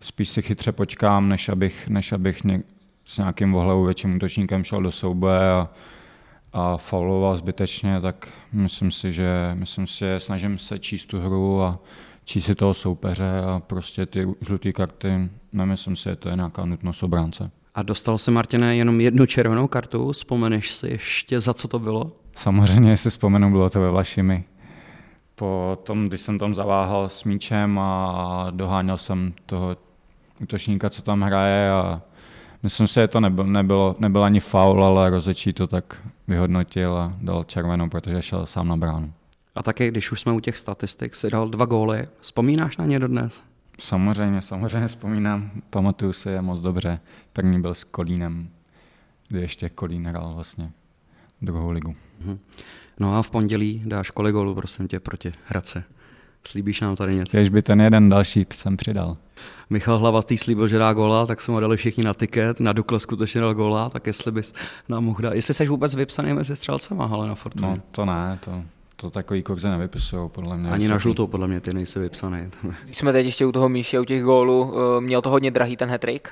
Spíš 0.00 0.28
si 0.28 0.42
chytře 0.42 0.72
počkám, 0.72 1.28
než 1.28 1.48
abych, 1.48 1.88
než 1.88 2.12
abych 2.12 2.44
něk, 2.44 2.66
s 3.04 3.18
nějakým 3.18 3.52
vohlavou 3.52 3.84
větším 3.84 4.16
útočníkem 4.16 4.64
šel 4.64 4.82
do 4.82 4.90
souboje 4.90 5.50
a, 5.50 5.68
a 6.52 6.76
fauloval 6.76 7.36
zbytečně, 7.36 8.00
tak 8.00 8.28
myslím 8.52 8.90
si, 8.90 9.12
že, 9.12 9.50
myslím 9.54 9.86
si, 9.86 9.98
že 9.98 10.20
snažím 10.20 10.58
se 10.58 10.78
číst 10.78 11.06
tu 11.06 11.20
hru 11.20 11.62
a 11.62 11.78
číst 12.24 12.44
si 12.44 12.54
toho 12.54 12.74
soupeře 12.74 13.30
a 13.46 13.62
prostě 13.66 14.06
ty 14.06 14.26
žluté 14.40 14.72
karty, 14.72 15.28
nemyslím 15.52 15.96
si, 15.96 16.04
že 16.04 16.16
to 16.16 16.28
je 16.28 16.36
nějaká 16.36 16.64
nutnost 16.64 17.02
obránce. 17.02 17.50
A 17.74 17.82
dostal 17.82 18.18
si, 18.18 18.30
Martine, 18.30 18.76
jenom 18.76 19.00
jednu 19.00 19.26
červenou 19.26 19.68
kartu, 19.68 20.12
vzpomeneš 20.12 20.70
si 20.70 20.88
ještě, 20.88 21.40
za 21.40 21.54
co 21.54 21.68
to 21.68 21.78
bylo? 21.78 22.12
Samozřejmě 22.34 22.96
si 22.96 23.10
vzpomenu, 23.10 23.50
bylo 23.50 23.70
to 23.70 23.80
ve 23.80 23.90
Vlašimi. 23.90 24.44
Po 25.34 25.78
tom, 25.82 26.08
když 26.08 26.20
jsem 26.20 26.38
tam 26.38 26.54
zaváhal 26.54 27.08
s 27.08 27.24
míčem 27.24 27.78
a 27.78 28.46
doháněl 28.50 28.96
jsem 28.96 29.32
toho 29.46 29.76
útočníka, 30.42 30.90
co 30.90 31.02
tam 31.02 31.22
hraje 31.22 31.70
a 31.70 32.02
Myslím 32.62 32.86
si, 32.86 32.94
že 32.94 33.08
to 33.08 33.20
nebyl, 33.20 33.44
nebylo, 33.44 33.96
nebyl 33.98 34.24
ani 34.24 34.40
faul, 34.40 34.84
ale 34.84 35.10
rozhodčí 35.10 35.52
to 35.52 35.66
tak 35.66 36.02
vyhodnotil 36.28 36.96
a 36.96 37.12
dal 37.22 37.44
červenou, 37.44 37.88
protože 37.88 38.22
šel 38.22 38.46
sám 38.46 38.68
na 38.68 38.76
bránu. 38.76 39.12
A 39.54 39.62
taky, 39.62 39.88
když 39.88 40.12
už 40.12 40.20
jsme 40.20 40.32
u 40.32 40.40
těch 40.40 40.58
statistik, 40.58 41.14
si 41.14 41.30
dal 41.30 41.48
dva 41.48 41.66
góly. 41.66 42.06
Vzpomínáš 42.20 42.76
na 42.76 42.86
ně 42.86 42.98
dodnes? 42.98 43.40
Samozřejmě, 43.80 44.42
samozřejmě 44.42 44.88
vzpomínám. 44.88 45.50
Pamatuju 45.70 46.12
si 46.12 46.28
je 46.28 46.42
moc 46.42 46.60
dobře. 46.60 47.00
První 47.32 47.60
byl 47.60 47.74
s 47.74 47.84
Kolínem, 47.84 48.48
kdy 49.28 49.40
ještě 49.40 49.68
Kolín 49.68 50.06
hrál 50.06 50.34
vlastně 50.34 50.70
druhou 51.42 51.70
ligu. 51.70 51.94
Mhm. 52.20 52.38
No 52.98 53.16
a 53.16 53.22
v 53.22 53.30
pondělí 53.30 53.82
dáš 53.86 54.10
kolik 54.10 54.32
gólů, 54.32 54.54
prosím 54.54 54.88
tě, 54.88 55.00
proti 55.00 55.32
Hradce? 55.46 55.84
Slíbíš 56.46 56.80
nám 56.80 56.96
tady 56.96 57.14
něco? 57.14 57.36
Když 57.36 57.48
by 57.48 57.62
ten 57.62 57.80
jeden 57.80 58.08
další 58.08 58.46
jsem 58.52 58.76
přidal. 58.76 59.16
Michal 59.70 59.98
Hlavatý 59.98 60.38
slíbil, 60.38 60.68
že 60.68 60.78
dá 60.78 60.92
gola, 60.92 61.26
tak 61.26 61.40
jsme 61.40 61.54
ho 61.54 61.60
dali 61.60 61.76
všichni 61.76 62.04
na 62.04 62.14
tiket. 62.14 62.60
Na 62.60 62.72
Dukle 62.72 63.00
skutečně 63.00 63.40
dal 63.40 63.54
gola, 63.54 63.90
tak 63.90 64.06
jestli 64.06 64.32
bys 64.32 64.54
nám 64.88 65.04
mohl 65.04 65.22
dát. 65.22 65.34
Jestli 65.34 65.54
jsi 65.54 65.66
vůbec 65.66 65.94
vypsaný 65.94 66.32
mezi 66.32 66.56
střelcema, 66.56 67.08
ale 67.12 67.28
na 67.28 67.34
Fortuně. 67.34 67.70
No 67.70 67.82
to 67.90 68.04
ne, 68.04 68.38
to, 68.44 68.62
to 69.00 69.10
takový 69.10 69.42
kurzy 69.42 69.68
nevypisují, 69.68 70.28
podle 70.28 70.56
mě. 70.56 70.70
Ani 70.70 70.88
na 70.88 70.98
žlutou, 70.98 71.26
podle 71.26 71.48
mě, 71.48 71.60
ty 71.60 71.74
nejsi 71.74 71.98
vypsaný. 71.98 72.50
Když 72.84 72.96
jsme 72.96 73.12
teď 73.12 73.26
ještě 73.26 73.46
u 73.46 73.52
toho 73.52 73.68
Míši 73.68 73.98
u 73.98 74.04
těch 74.04 74.22
gólů, 74.22 74.74
eh, 74.74 75.00
měl 75.00 75.22
to 75.22 75.30
hodně 75.30 75.50
drahý 75.50 75.76
ten 75.76 75.88
hetrik? 75.88 76.28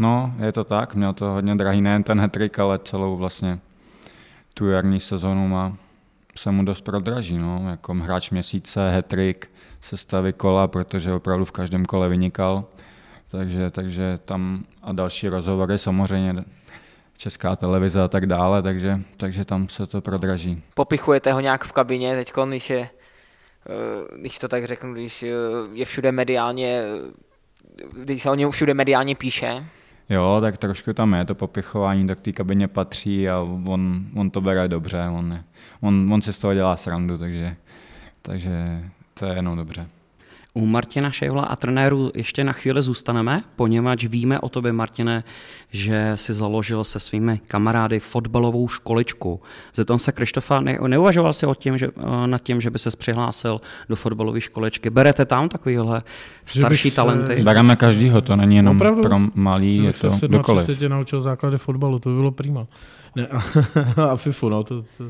No, 0.00 0.34
je 0.46 0.52
to 0.52 0.64
tak, 0.64 0.94
měl 0.94 1.12
to 1.12 1.24
hodně 1.24 1.54
drahý, 1.54 1.80
nejen 1.80 2.02
ten 2.02 2.20
hetrik, 2.20 2.58
ale 2.58 2.78
celou 2.78 3.16
vlastně 3.16 3.58
tu 4.54 4.66
jarní 4.66 5.00
sezonu 5.00 5.48
má 5.48 5.76
se 6.36 6.50
mu 6.50 6.64
dost 6.64 6.80
prodraží, 6.80 7.38
no, 7.38 7.70
jako 7.70 7.94
hráč 7.94 8.30
měsíce, 8.30 8.90
hetrik, 8.90 9.50
sestavy 9.80 10.32
kola, 10.32 10.68
protože 10.68 11.12
opravdu 11.12 11.44
v 11.44 11.52
každém 11.52 11.84
kole 11.84 12.08
vynikal. 12.08 12.64
Takže, 13.28 13.70
takže 13.70 14.18
tam 14.24 14.64
a 14.82 14.92
další 14.92 15.28
rozhovory 15.28 15.78
samozřejmě 15.78 16.44
česká 17.20 17.56
televize 17.56 18.02
a 18.02 18.08
tak 18.08 18.26
dále, 18.26 18.62
takže, 18.62 19.00
takže 19.16 19.44
tam 19.44 19.68
se 19.68 19.86
to 19.86 20.00
prodraží. 20.00 20.62
Popichujete 20.74 21.32
ho 21.32 21.40
nějak 21.40 21.64
v 21.64 21.72
kabině 21.72 22.14
teď, 22.14 22.32
když 22.48 22.70
je, 22.70 22.80
eh, 22.80 24.18
když 24.20 24.38
to 24.38 24.48
tak 24.48 24.64
řeknu, 24.64 24.92
když 24.92 25.22
eh, 25.22 25.28
je 25.72 25.84
všude 25.84 26.12
mediálně, 26.12 26.82
když 27.96 28.22
se 28.22 28.30
o 28.30 28.34
něm 28.34 28.50
všude 28.50 28.74
mediálně 28.74 29.14
píše? 29.14 29.64
Jo, 30.08 30.38
tak 30.40 30.58
trošku 30.58 30.92
tam 30.92 31.14
je 31.14 31.24
to 31.24 31.34
popichování, 31.34 32.06
tak 32.06 32.20
té 32.20 32.32
kabině 32.32 32.68
patří 32.68 33.28
a 33.28 33.38
on, 33.66 34.06
on 34.16 34.30
to 34.30 34.40
bere 34.40 34.68
dobře, 34.68 35.04
on, 35.08 35.44
on, 35.80 36.12
on 36.12 36.22
si 36.22 36.32
z 36.32 36.38
toho 36.38 36.54
dělá 36.54 36.76
srandu, 36.76 37.18
takže, 37.18 37.56
takže 38.22 38.84
to 39.14 39.26
je 39.26 39.34
jenom 39.34 39.56
dobře. 39.56 39.86
U 40.54 40.66
Martina 40.66 41.10
Šejvla 41.10 41.42
a 41.42 41.56
trenéru 41.56 42.10
ještě 42.14 42.44
na 42.44 42.52
chvíli 42.52 42.82
zůstaneme, 42.82 43.42
poněvadž 43.56 44.04
víme 44.04 44.40
o 44.40 44.48
tobě, 44.48 44.72
Martine, 44.72 45.24
že 45.70 46.12
si 46.14 46.34
založil 46.34 46.84
se 46.84 47.00
svými 47.00 47.40
kamarády 47.46 48.00
fotbalovou 48.00 48.68
školičku. 48.68 49.40
Zeptám 49.74 49.98
se 49.98 50.12
Krištofa, 50.12 50.60
ne, 50.60 50.78
neuvažoval 50.86 51.32
si 51.32 51.46
o 51.46 51.54
tím, 51.54 51.78
že, 51.78 51.86
eh, 51.86 52.26
nad 52.26 52.42
tím, 52.42 52.60
že 52.60 52.70
by 52.70 52.78
se 52.78 52.90
přihlásil 52.90 53.60
do 53.88 53.96
fotbalové 53.96 54.40
školičky? 54.40 54.90
Berete 54.90 55.24
tam 55.24 55.48
takovýhle 55.48 56.02
starší 56.46 56.90
talenty? 56.90 57.36
Se... 57.36 57.42
Bereme 57.42 57.76
každýho, 57.76 58.20
to 58.20 58.36
není 58.36 58.56
jenom 58.56 58.76
Opravdu? 58.76 59.02
pro 59.02 59.18
malý, 59.34 59.84
je 59.84 59.92
to 59.92 60.10
se 60.10 60.28
dokoliv. 60.28 60.78
tě 60.78 60.88
naučil 60.88 61.20
základy 61.20 61.58
fotbalu, 61.58 61.98
to 61.98 62.08
by 62.08 62.14
bylo 62.14 62.30
prima. 62.30 62.66
Ne, 63.16 63.26
a, 63.26 63.42
a 64.12 64.16
FIFU, 64.16 64.48
no. 64.48 64.64
To, 64.64 64.82
to... 64.82 65.04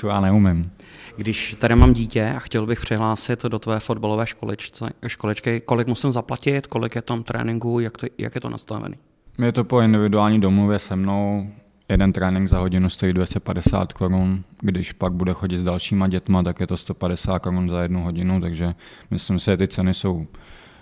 to 0.00 0.08
já 0.08 0.20
neumím. 0.20 0.70
Když 1.16 1.56
tady 1.58 1.74
mám 1.74 1.92
dítě 1.92 2.32
a 2.36 2.38
chtěl 2.38 2.66
bych 2.66 2.80
přihlásit 2.80 3.42
do 3.42 3.58
tvé 3.58 3.80
fotbalové 3.80 4.26
školičce, 4.26 4.90
školičky, 5.06 5.60
kolik 5.60 5.88
musím 5.88 6.12
zaplatit, 6.12 6.66
kolik 6.66 6.94
je 6.94 7.02
tam 7.02 7.22
tréninku, 7.22 7.80
jak, 7.80 7.98
to, 7.98 8.06
jak 8.18 8.34
je 8.34 8.40
to 8.40 8.48
nastavené? 8.48 8.96
Je 9.38 9.52
to 9.52 9.64
po 9.64 9.80
individuální 9.80 10.40
domluvě 10.40 10.78
se 10.78 10.96
mnou. 10.96 11.50
Jeden 11.88 12.12
trénink 12.12 12.48
za 12.48 12.58
hodinu 12.58 12.90
stojí 12.90 13.12
250 13.12 13.92
korun, 13.92 14.44
když 14.60 14.92
pak 14.92 15.12
bude 15.12 15.32
chodit 15.32 15.58
s 15.58 15.64
dalšíma 15.64 16.08
dětma, 16.08 16.42
tak 16.42 16.60
je 16.60 16.66
to 16.66 16.76
150 16.76 17.38
korun 17.38 17.70
za 17.70 17.82
jednu 17.82 18.04
hodinu, 18.04 18.40
takže 18.40 18.74
myslím 19.10 19.38
si, 19.38 19.50
že 19.50 19.56
ty 19.56 19.68
ceny 19.68 19.94
jsou, 19.94 20.26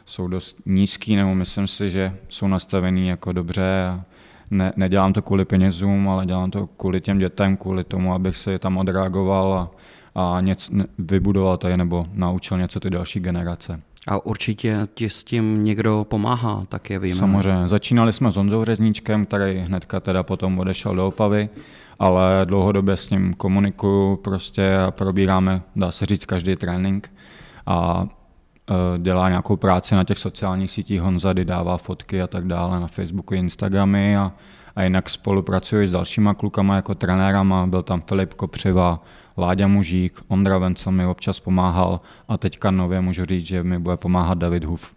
jsou 0.06 0.28
dost 0.28 0.56
nízký, 0.66 1.16
nebo 1.16 1.34
myslím 1.34 1.66
si, 1.66 1.90
že 1.90 2.16
jsou 2.28 2.48
nastavený 2.48 3.08
jako 3.08 3.32
dobře. 3.32 3.86
A 3.86 4.04
ne, 4.50 4.72
nedělám 4.76 5.12
to 5.12 5.22
kvůli 5.22 5.44
penězům, 5.44 6.08
ale 6.08 6.26
dělám 6.26 6.50
to 6.50 6.66
kvůli 6.66 7.00
těm 7.00 7.18
dětem, 7.18 7.56
kvůli 7.56 7.84
tomu, 7.84 8.14
abych 8.14 8.36
si 8.36 8.58
tam 8.58 8.78
odreagoval 8.78 9.52
a, 9.52 9.70
a 10.14 10.40
něco, 10.40 10.72
vybudoval 10.98 11.56
tady 11.56 11.76
nebo 11.76 12.06
naučil 12.12 12.58
něco 12.58 12.80
ty 12.80 12.90
další 12.90 13.20
generace. 13.20 13.80
A 14.08 14.26
určitě 14.26 14.88
ti 14.94 15.10
s 15.10 15.24
tím 15.24 15.64
někdo 15.64 16.06
pomáhá, 16.08 16.64
tak 16.68 16.90
je 16.90 16.98
víme. 16.98 17.18
Samozřejmě. 17.18 17.68
Začínali 17.68 18.12
jsme 18.12 18.32
s 18.32 18.36
Honzou 18.36 18.64
Řezníčkem, 18.64 19.26
který 19.26 19.58
hnedka 19.58 20.00
teda 20.00 20.22
potom 20.22 20.58
odešel 20.58 20.94
do 20.94 21.06
Opavy, 21.06 21.48
ale 21.98 22.22
dlouhodobě 22.44 22.96
s 22.96 23.10
ním 23.10 23.34
komunikuju 23.34 24.16
prostě 24.16 24.76
a 24.76 24.90
probíráme, 24.90 25.62
dá 25.76 25.90
se 25.90 26.06
říct, 26.06 26.24
každý 26.24 26.56
trénink 26.56 27.12
a 27.66 28.06
e, 28.70 28.98
dělá 28.98 29.28
nějakou 29.28 29.56
práci 29.56 29.94
na 29.94 30.04
těch 30.04 30.18
sociálních 30.18 30.70
sítích, 30.70 31.00
Honza, 31.00 31.32
kdy 31.32 31.44
dává 31.44 31.76
fotky 31.76 32.22
a 32.22 32.26
tak 32.26 32.46
dále 32.46 32.80
na 32.80 32.86
Facebooku, 32.86 33.34
Instagramy 33.34 34.16
a, 34.16 34.32
a 34.76 34.82
jinak 34.82 35.10
spolupracuji 35.10 35.88
s 35.88 35.92
dalšíma 35.92 36.34
klukama 36.34 36.76
jako 36.76 36.94
trenérama, 36.94 37.66
byl 37.66 37.82
tam 37.82 38.02
Filip 38.08 38.34
Kopřiva, 38.34 39.00
Láďa 39.38 39.66
Mužík, 39.66 40.20
Ondra 40.28 40.58
Vencel 40.58 40.92
mi 40.92 41.06
občas 41.06 41.40
pomáhal 41.40 42.00
a 42.28 42.38
teďka 42.38 42.70
nově 42.70 43.00
můžu 43.00 43.24
říct, 43.24 43.46
že 43.46 43.62
mi 43.62 43.78
bude 43.78 43.96
pomáhat 43.96 44.38
David 44.38 44.64
Huf. 44.64 44.94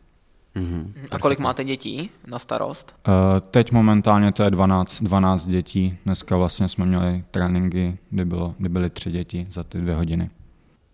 Mm-hmm. 0.56 0.91
A 1.12 1.19
kolik 1.19 1.39
máte 1.39 1.63
dětí 1.63 2.10
na 2.28 2.39
starost? 2.39 2.95
Uh, 3.08 3.13
teď 3.52 3.71
momentálně 3.71 4.32
to 4.32 4.43
je 4.43 4.52
12, 4.52 5.04
12 5.04 5.45
dětí. 5.45 5.98
Dneska 6.06 6.38
vlastně 6.38 6.67
jsme 6.67 6.86
měli 6.86 7.24
tréninky, 7.32 7.98
kdy, 8.10 8.26
bylo, 8.26 8.56
kdy 8.58 8.69
byly 8.69 8.89
tři 8.89 9.12
děti 9.12 9.48
za 9.52 9.63
ty 9.63 9.82
dvě 9.82 9.95
hodiny. 9.95 10.30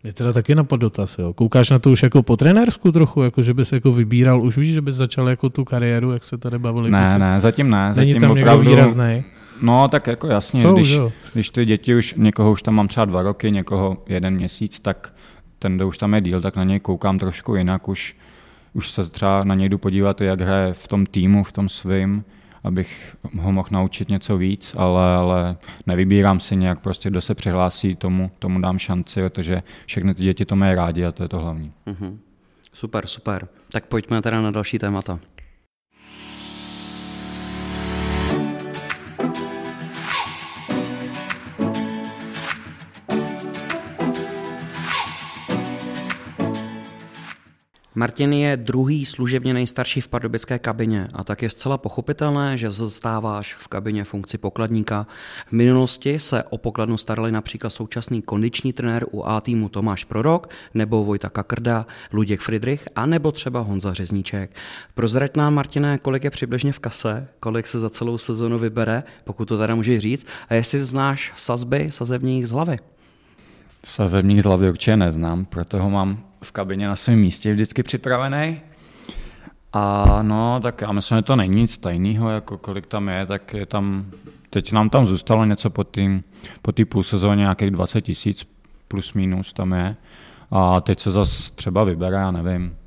Je 0.04 0.14
teda 0.14 0.34
taky 0.34 0.56
napad 0.56 0.80
dotaz, 0.80 1.18
jo. 1.20 1.34
Koukáš 1.34 1.70
na 1.70 1.80
to 1.80 1.92
už 1.92 2.04
jako 2.04 2.24
po 2.24 2.38
trenérsku 2.38 2.92
trochu, 2.92 3.24
jako 3.24 3.42
že 3.42 3.54
bys 3.54 3.72
jako 3.72 3.92
vybíral, 3.92 4.42
už 4.42 4.58
víš, 4.58 4.74
že 4.74 4.82
bys 4.82 4.96
začal 4.96 5.30
jako 5.30 5.50
tu 5.50 5.66
kariéru, 5.66 6.12
jak 6.12 6.24
se 6.24 6.38
tady 6.38 6.60
bavili? 6.60 6.92
Ne, 6.92 7.20
ne, 7.20 7.40
zatím 7.40 7.70
ne. 7.70 7.94
Není 7.96 8.12
zatím 8.12 8.28
tam 8.28 8.32
opravdu... 8.32 8.64
někdo 8.64 8.76
výrazný? 8.76 9.24
No, 9.62 9.88
tak 9.88 10.08
jako 10.08 10.28
jasně, 10.28 10.62
Jsou, 10.62 10.74
když, 10.74 11.00
když 11.34 11.50
ty 11.50 11.66
děti 11.66 11.96
už, 11.96 12.14
někoho 12.18 12.52
už 12.52 12.62
tam 12.62 12.74
mám 12.74 12.88
třeba 12.88 13.06
dva 13.06 13.22
roky, 13.22 13.52
někoho 13.52 14.04
jeden 14.08 14.34
měsíc, 14.34 14.80
tak 14.80 15.14
ten, 15.60 15.76
kdo 15.76 15.88
už 15.88 15.98
tam 15.98 16.14
je 16.14 16.22
díl, 16.22 16.42
tak 16.42 16.56
na 16.56 16.64
něj 16.64 16.80
koukám 16.80 17.20
trošku 17.20 17.56
jinak, 17.56 17.88
už, 17.88 18.16
už 18.74 18.90
se 18.90 19.10
třeba 19.10 19.44
na 19.44 19.56
něj 19.56 19.70
jdu 19.70 19.78
podívat, 19.78 20.22
jak 20.22 20.42
hraje 20.42 20.74
v 20.74 20.88
tom 20.88 21.06
týmu, 21.06 21.44
v 21.44 21.52
tom 21.52 21.70
svým, 21.70 22.24
abych 22.64 23.18
ho 23.40 23.52
mohl 23.52 23.68
naučit 23.72 24.10
něco 24.10 24.38
víc, 24.38 24.76
ale, 24.78 25.16
ale 25.16 25.58
nevybírám 25.88 26.40
si 26.40 26.56
nějak, 26.56 26.80
prostě 26.80 27.10
kdo 27.10 27.22
se 27.22 27.36
přihlásí, 27.36 27.96
tomu, 27.96 28.32
tomu 28.40 28.62
dám 28.62 28.80
šanci, 28.80 29.22
protože 29.22 29.64
všechny 29.86 30.16
ty 30.16 30.24
děti 30.24 30.46
to 30.46 30.56
mají 30.56 30.76
rádi 30.76 31.06
a 31.06 31.12
to 31.12 31.24
je 31.24 31.30
to 31.30 31.40
hlavní. 31.40 31.72
Mm-hmm. 31.88 32.18
Super, 32.74 33.08
super. 33.08 33.48
Tak 33.72 33.86
pojďme 33.86 34.22
teda 34.22 34.42
na 34.42 34.52
další 34.52 34.80
témata. 34.80 35.20
Martin 47.96 48.34
je 48.34 48.58
druhý 48.58 49.06
služebně 49.06 49.54
nejstarší 49.54 50.02
v 50.02 50.08
pardubické 50.08 50.60
kabině 50.60 51.08
a 51.14 51.24
tak 51.24 51.42
je 51.42 51.50
zcela 51.50 51.78
pochopitelné, 51.78 52.58
že 52.58 52.72
zastáváš 52.72 53.56
v 53.56 53.68
kabině 53.68 54.04
funkci 54.04 54.38
pokladníka. 54.38 55.08
V 55.48 55.52
minulosti 55.52 56.20
se 56.20 56.44
o 56.44 56.58
pokladnu 56.58 56.98
starali 56.98 57.32
například 57.32 57.70
současný 57.70 58.22
kondiční 58.22 58.74
trenér 58.74 59.06
u 59.12 59.24
A 59.24 59.42
týmu 59.42 59.70
Tomáš 59.70 60.04
Prorok 60.04 60.50
nebo 60.74 61.04
Vojta 61.04 61.30
Kakrda, 61.30 61.86
Luděk 62.14 62.42
Friedrich 62.42 62.88
a 62.96 63.06
nebo 63.06 63.32
třeba 63.32 63.60
Honza 63.60 63.94
Řezníček. 63.94 64.56
Prozrať 64.96 65.36
nám, 65.36 65.54
Martine, 65.54 65.98
kolik 65.98 66.24
je 66.24 66.30
přibližně 66.30 66.72
v 66.72 66.80
kase, 66.80 67.28
kolik 67.40 67.68
se 67.68 67.80
za 67.80 67.90
celou 67.90 68.18
sezonu 68.18 68.60
vybere, 68.60 69.04
pokud 69.24 69.46
to 69.46 69.58
teda 69.58 69.76
můžeš 69.76 70.02
říct, 70.02 70.28
a 70.50 70.54
jestli 70.54 70.80
znáš 70.80 71.34
sazby 71.36 71.88
sazebních 71.92 72.48
z 72.48 72.52
hlavy. 72.52 72.78
Sazebních 73.84 74.42
z 74.42 74.46
hlavy 74.46 74.70
určitě 74.70 74.98
neznám, 74.98 75.46
proto 75.46 75.80
ho 75.80 75.90
mám 75.90 76.31
v 76.44 76.52
kabině 76.52 76.88
na 76.88 76.96
svém 76.96 77.20
místě 77.20 77.54
vždycky 77.54 77.84
připravený. 77.84 78.62
A 79.74 80.06
no, 80.22 80.60
tak 80.64 80.82
já 80.82 80.92
myslím, 80.92 81.18
že 81.18 81.22
to 81.22 81.36
není 81.36 81.56
nic 81.56 81.78
tajného, 81.78 82.30
jako 82.30 82.58
kolik 82.58 82.88
tam 82.88 83.10
je, 83.10 83.26
tak 83.26 83.54
je 83.54 83.66
tam, 83.66 84.06
teď 84.50 84.72
nám 84.72 84.90
tam 84.90 85.06
zůstalo 85.06 85.46
něco 85.46 85.70
po 85.70 85.84
té 85.84 86.22
po 86.62 86.72
půl 86.90 87.04
sezóně, 87.04 87.42
nějakých 87.42 87.72
20 87.72 88.02
tisíc 88.02 88.48
plus 88.88 89.14
minus 89.14 89.54
tam 89.54 89.72
je. 89.72 89.96
A 90.52 90.82
teď 90.82 91.00
se 91.00 91.12
zase 91.12 91.52
třeba 91.52 91.84
vybere, 91.84 92.18
já 92.18 92.32
nevím, 92.32 92.78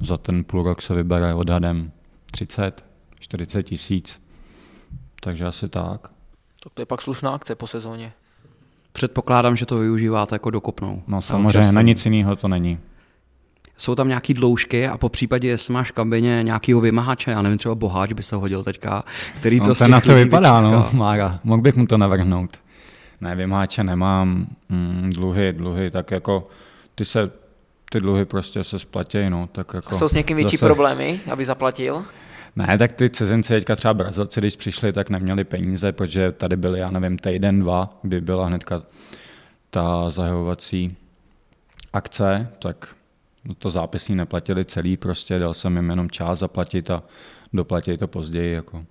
za 0.00 0.16
ten 0.16 0.44
půl 0.44 0.62
rok 0.62 0.82
se 0.82 0.94
vybere 0.94 1.34
odhadem 1.34 1.92
30, 2.30 2.84
40 3.20 3.62
tisíc. 3.62 4.22
Takže 5.20 5.46
asi 5.46 5.68
tak. 5.68 6.00
Tak 6.64 6.72
to 6.74 6.82
je 6.82 6.86
pak 6.86 7.02
slušná 7.02 7.30
akce 7.30 7.54
po 7.54 7.66
sezóně. 7.66 8.12
Předpokládám, 8.92 9.56
že 9.56 9.66
to 9.66 9.78
využíváte 9.78 10.34
jako 10.34 10.50
dokopnou. 10.50 11.02
No 11.06 11.22
samozřejmě, 11.22 11.72
na 11.72 11.82
nic 11.82 12.04
jiného 12.04 12.36
to 12.36 12.48
není 12.48 12.78
jsou 13.76 13.94
tam 13.94 14.08
nějaký 14.08 14.34
dloužky 14.34 14.88
a 14.88 14.98
po 14.98 15.08
případě, 15.08 15.48
jestli 15.48 15.74
máš 15.74 15.90
v 15.90 15.94
kabině 15.94 16.42
nějakýho 16.42 16.80
vymahače, 16.80 17.30
já 17.30 17.42
nevím, 17.42 17.58
třeba 17.58 17.74
boháč 17.74 18.12
by 18.12 18.22
se 18.22 18.36
hodil 18.36 18.64
teďka, 18.64 19.04
který 19.40 19.60
to 19.60 19.68
no, 19.68 19.74
ten 19.74 19.90
na 19.90 20.00
to 20.00 20.14
vypadá, 20.14 20.60
no, 20.60 20.88
Mára, 20.92 21.40
mohl 21.44 21.62
bych 21.62 21.76
mu 21.76 21.86
to 21.86 21.98
navrhnout. 21.98 22.56
Ne, 23.20 23.36
vymahače 23.36 23.84
nemám, 23.84 24.46
mm, 24.68 25.10
dluhy, 25.14 25.52
dluhy, 25.52 25.90
tak 25.90 26.10
jako 26.10 26.48
ty 26.94 27.04
se, 27.04 27.30
ty 27.90 28.00
dluhy 28.00 28.24
prostě 28.24 28.64
se 28.64 28.78
splatí, 28.78 29.30
no, 29.30 29.48
tak 29.52 29.74
jako. 29.74 29.88
A 29.90 29.98
jsou 29.98 30.08
s 30.08 30.12
někým 30.12 30.36
větší 30.36 30.56
zase... 30.56 30.66
problémy, 30.66 31.20
aby 31.32 31.44
zaplatil? 31.44 32.04
Ne, 32.56 32.78
tak 32.78 32.92
ty 32.92 33.10
cizinci 33.10 33.54
teďka 33.54 33.76
třeba 33.76 33.94
Brazilci, 33.94 34.40
když 34.40 34.56
přišli, 34.56 34.92
tak 34.92 35.10
neměli 35.10 35.44
peníze, 35.44 35.92
protože 35.92 36.32
tady 36.32 36.56
byly, 36.56 36.78
já 36.78 36.90
nevím, 36.90 37.18
týden, 37.18 37.60
dva, 37.60 37.98
kdy 38.02 38.20
byla 38.20 38.46
hnedka 38.46 38.82
ta 39.70 40.10
zahajovací 40.10 40.96
akce, 41.92 42.48
tak 42.58 42.88
to 43.58 43.70
zápisní 43.70 44.14
neplatili 44.14 44.64
celý, 44.64 44.96
prostě 44.96 45.38
dal 45.38 45.54
jsem 45.54 45.76
jim 45.76 45.90
jenom 45.90 46.10
čas 46.10 46.38
zaplatit 46.38 46.90
a 46.90 47.02
doplatili 47.52 47.98
to 47.98 48.08
později. 48.08 48.54
Jako. 48.54 48.84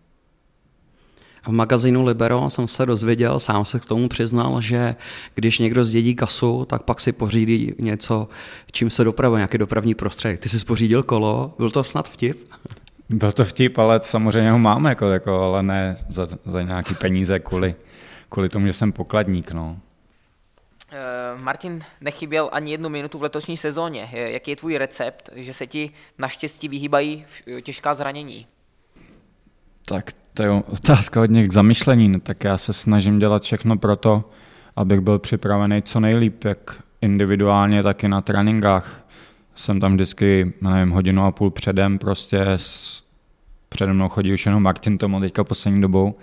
V 1.47 1.51
magazínu 1.51 2.05
Libero 2.05 2.49
jsem 2.49 2.67
se 2.67 2.85
dozvěděl, 2.85 3.39
sám 3.39 3.65
se 3.65 3.79
k 3.79 3.85
tomu 3.85 4.09
přiznal, 4.09 4.61
že 4.61 4.95
když 5.35 5.59
někdo 5.59 5.85
zdědí 5.85 6.15
kasu, 6.15 6.65
tak 6.65 6.83
pak 6.83 6.99
si 6.99 7.11
pořídí 7.11 7.73
něco, 7.79 8.27
čím 8.71 8.89
se 8.89 9.03
dopravuje, 9.03 9.39
nějaký 9.39 9.57
dopravní 9.57 9.95
prostředek. 9.95 10.39
Ty 10.39 10.49
jsi 10.49 10.65
pořídil 10.65 11.03
kolo, 11.03 11.53
byl 11.57 11.69
to 11.69 11.83
snad 11.83 12.09
vtip? 12.09 12.49
Byl 13.09 13.31
to 13.31 13.45
vtip, 13.45 13.77
ale 13.77 13.99
samozřejmě 14.03 14.51
ho 14.51 14.59
mám, 14.59 14.85
jako, 14.85 15.05
jako, 15.05 15.41
ale 15.41 15.63
ne 15.63 15.95
za, 16.09 16.27
za 16.45 16.61
nějaký 16.61 16.95
peníze 16.95 17.39
kvůli, 17.39 17.75
kvůli 18.29 18.49
tomu, 18.49 18.67
že 18.67 18.73
jsem 18.73 18.91
pokladník. 18.91 19.51
No. 19.51 19.77
Eh, 20.95 21.41
Martin 21.41 21.81
nechyběl 22.01 22.49
ani 22.51 22.71
jednu 22.71 22.89
minutu 22.89 23.17
v 23.17 23.23
letošní 23.23 23.57
sezóně. 23.57 24.09
Jaký 24.11 24.51
je 24.51 24.55
tvůj 24.55 24.77
recept, 24.77 25.29
že 25.35 25.53
se 25.53 25.67
ti 25.67 25.89
naštěstí 26.17 26.67
vyhýbají 26.67 27.25
eh, 27.57 27.61
těžká 27.61 27.93
zranění? 27.93 28.47
Tak 29.85 30.11
to 30.33 30.43
je 30.43 30.49
otázka 30.49 31.19
hodně 31.19 31.43
k 31.43 31.53
zamyšlení. 31.53 32.09
No, 32.09 32.19
tak 32.19 32.43
já 32.43 32.57
se 32.57 32.73
snažím 32.73 33.19
dělat 33.19 33.43
všechno 33.43 33.77
pro 33.77 33.95
to, 33.95 34.29
abych 34.75 34.99
byl 34.99 35.19
připravený 35.19 35.81
co 35.81 35.99
nejlíp, 35.99 36.43
jak 36.43 36.83
individuálně, 37.01 37.83
tak 37.83 38.03
i 38.03 38.07
na 38.07 38.21
tréninkách. 38.21 39.05
Jsem 39.55 39.79
tam 39.79 39.93
vždycky, 39.93 40.53
nevím, 40.61 40.89
hodinu 40.89 41.25
a 41.25 41.31
půl 41.31 41.51
předem 41.51 41.99
prostě 41.99 42.41
s, 42.41 43.03
přede 43.69 43.93
mnou 43.93 44.09
chodí 44.09 44.33
už 44.33 44.45
jenom 44.45 44.63
Martin 44.63 44.97
Tomo 44.97 45.19
teďka 45.19 45.43
poslední 45.43 45.81
dobou, 45.81 46.15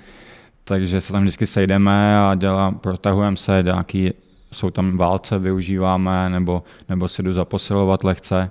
takže 0.65 1.01
se 1.01 1.13
tam 1.13 1.23
vždycky 1.23 1.47
sejdeme 1.47 2.19
a 2.19 2.35
dělá, 2.35 2.71
protahujeme 2.71 3.37
se, 3.37 3.63
nějaký, 3.63 4.13
jsou 4.53 4.71
tam 4.71 4.97
válce, 4.97 5.39
využíváme, 5.39 6.31
nebo, 6.31 6.63
nebo 6.89 7.09
si 7.09 7.23
jdu 7.23 7.33
zaposilovat 7.33 8.05
lehce. 8.05 8.51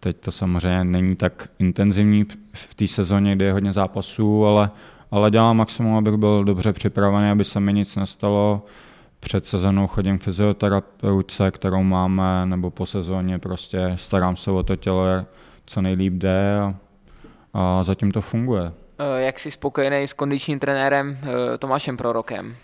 Teď 0.00 0.16
to 0.16 0.32
samozřejmě 0.32 0.84
není 0.84 1.16
tak 1.16 1.48
intenzivní 1.58 2.26
v 2.52 2.74
té 2.74 2.86
sezóně, 2.86 3.36
kdy 3.36 3.44
je 3.44 3.52
hodně 3.52 3.72
zápasů, 3.72 4.46
ale, 4.46 4.70
ale 5.10 5.30
dělám 5.30 5.56
maximum, 5.56 5.96
abych 5.96 6.14
byl 6.14 6.44
dobře 6.44 6.72
připravený, 6.72 7.30
aby 7.30 7.44
se 7.44 7.60
mi 7.60 7.72
nic 7.72 7.96
nestalo. 7.96 8.62
Před 9.20 9.46
sezónou 9.46 9.86
chodím 9.86 10.18
k 10.18 10.22
fyzioterapeutce, 10.22 11.50
kterou 11.50 11.82
máme, 11.82 12.46
nebo 12.46 12.70
po 12.70 12.86
sezóně 12.86 13.38
prostě 13.38 13.92
starám 13.96 14.36
se 14.36 14.50
o 14.50 14.62
to 14.62 14.76
tělo, 14.76 15.04
co 15.66 15.82
nejlíp 15.82 16.12
jde 16.12 16.60
a, 16.60 16.74
a 17.54 17.82
zatím 17.82 18.10
to 18.10 18.20
funguje. 18.20 18.72
Eh, 18.98 19.22
jak 19.22 19.40
jsi 19.40 19.50
spokojený 19.50 20.06
s 20.06 20.12
kondičním 20.12 20.58
trenérem 20.58 21.18
eh, 21.22 21.58
Tomášem 21.58 21.96
Prorokem? 21.96 22.56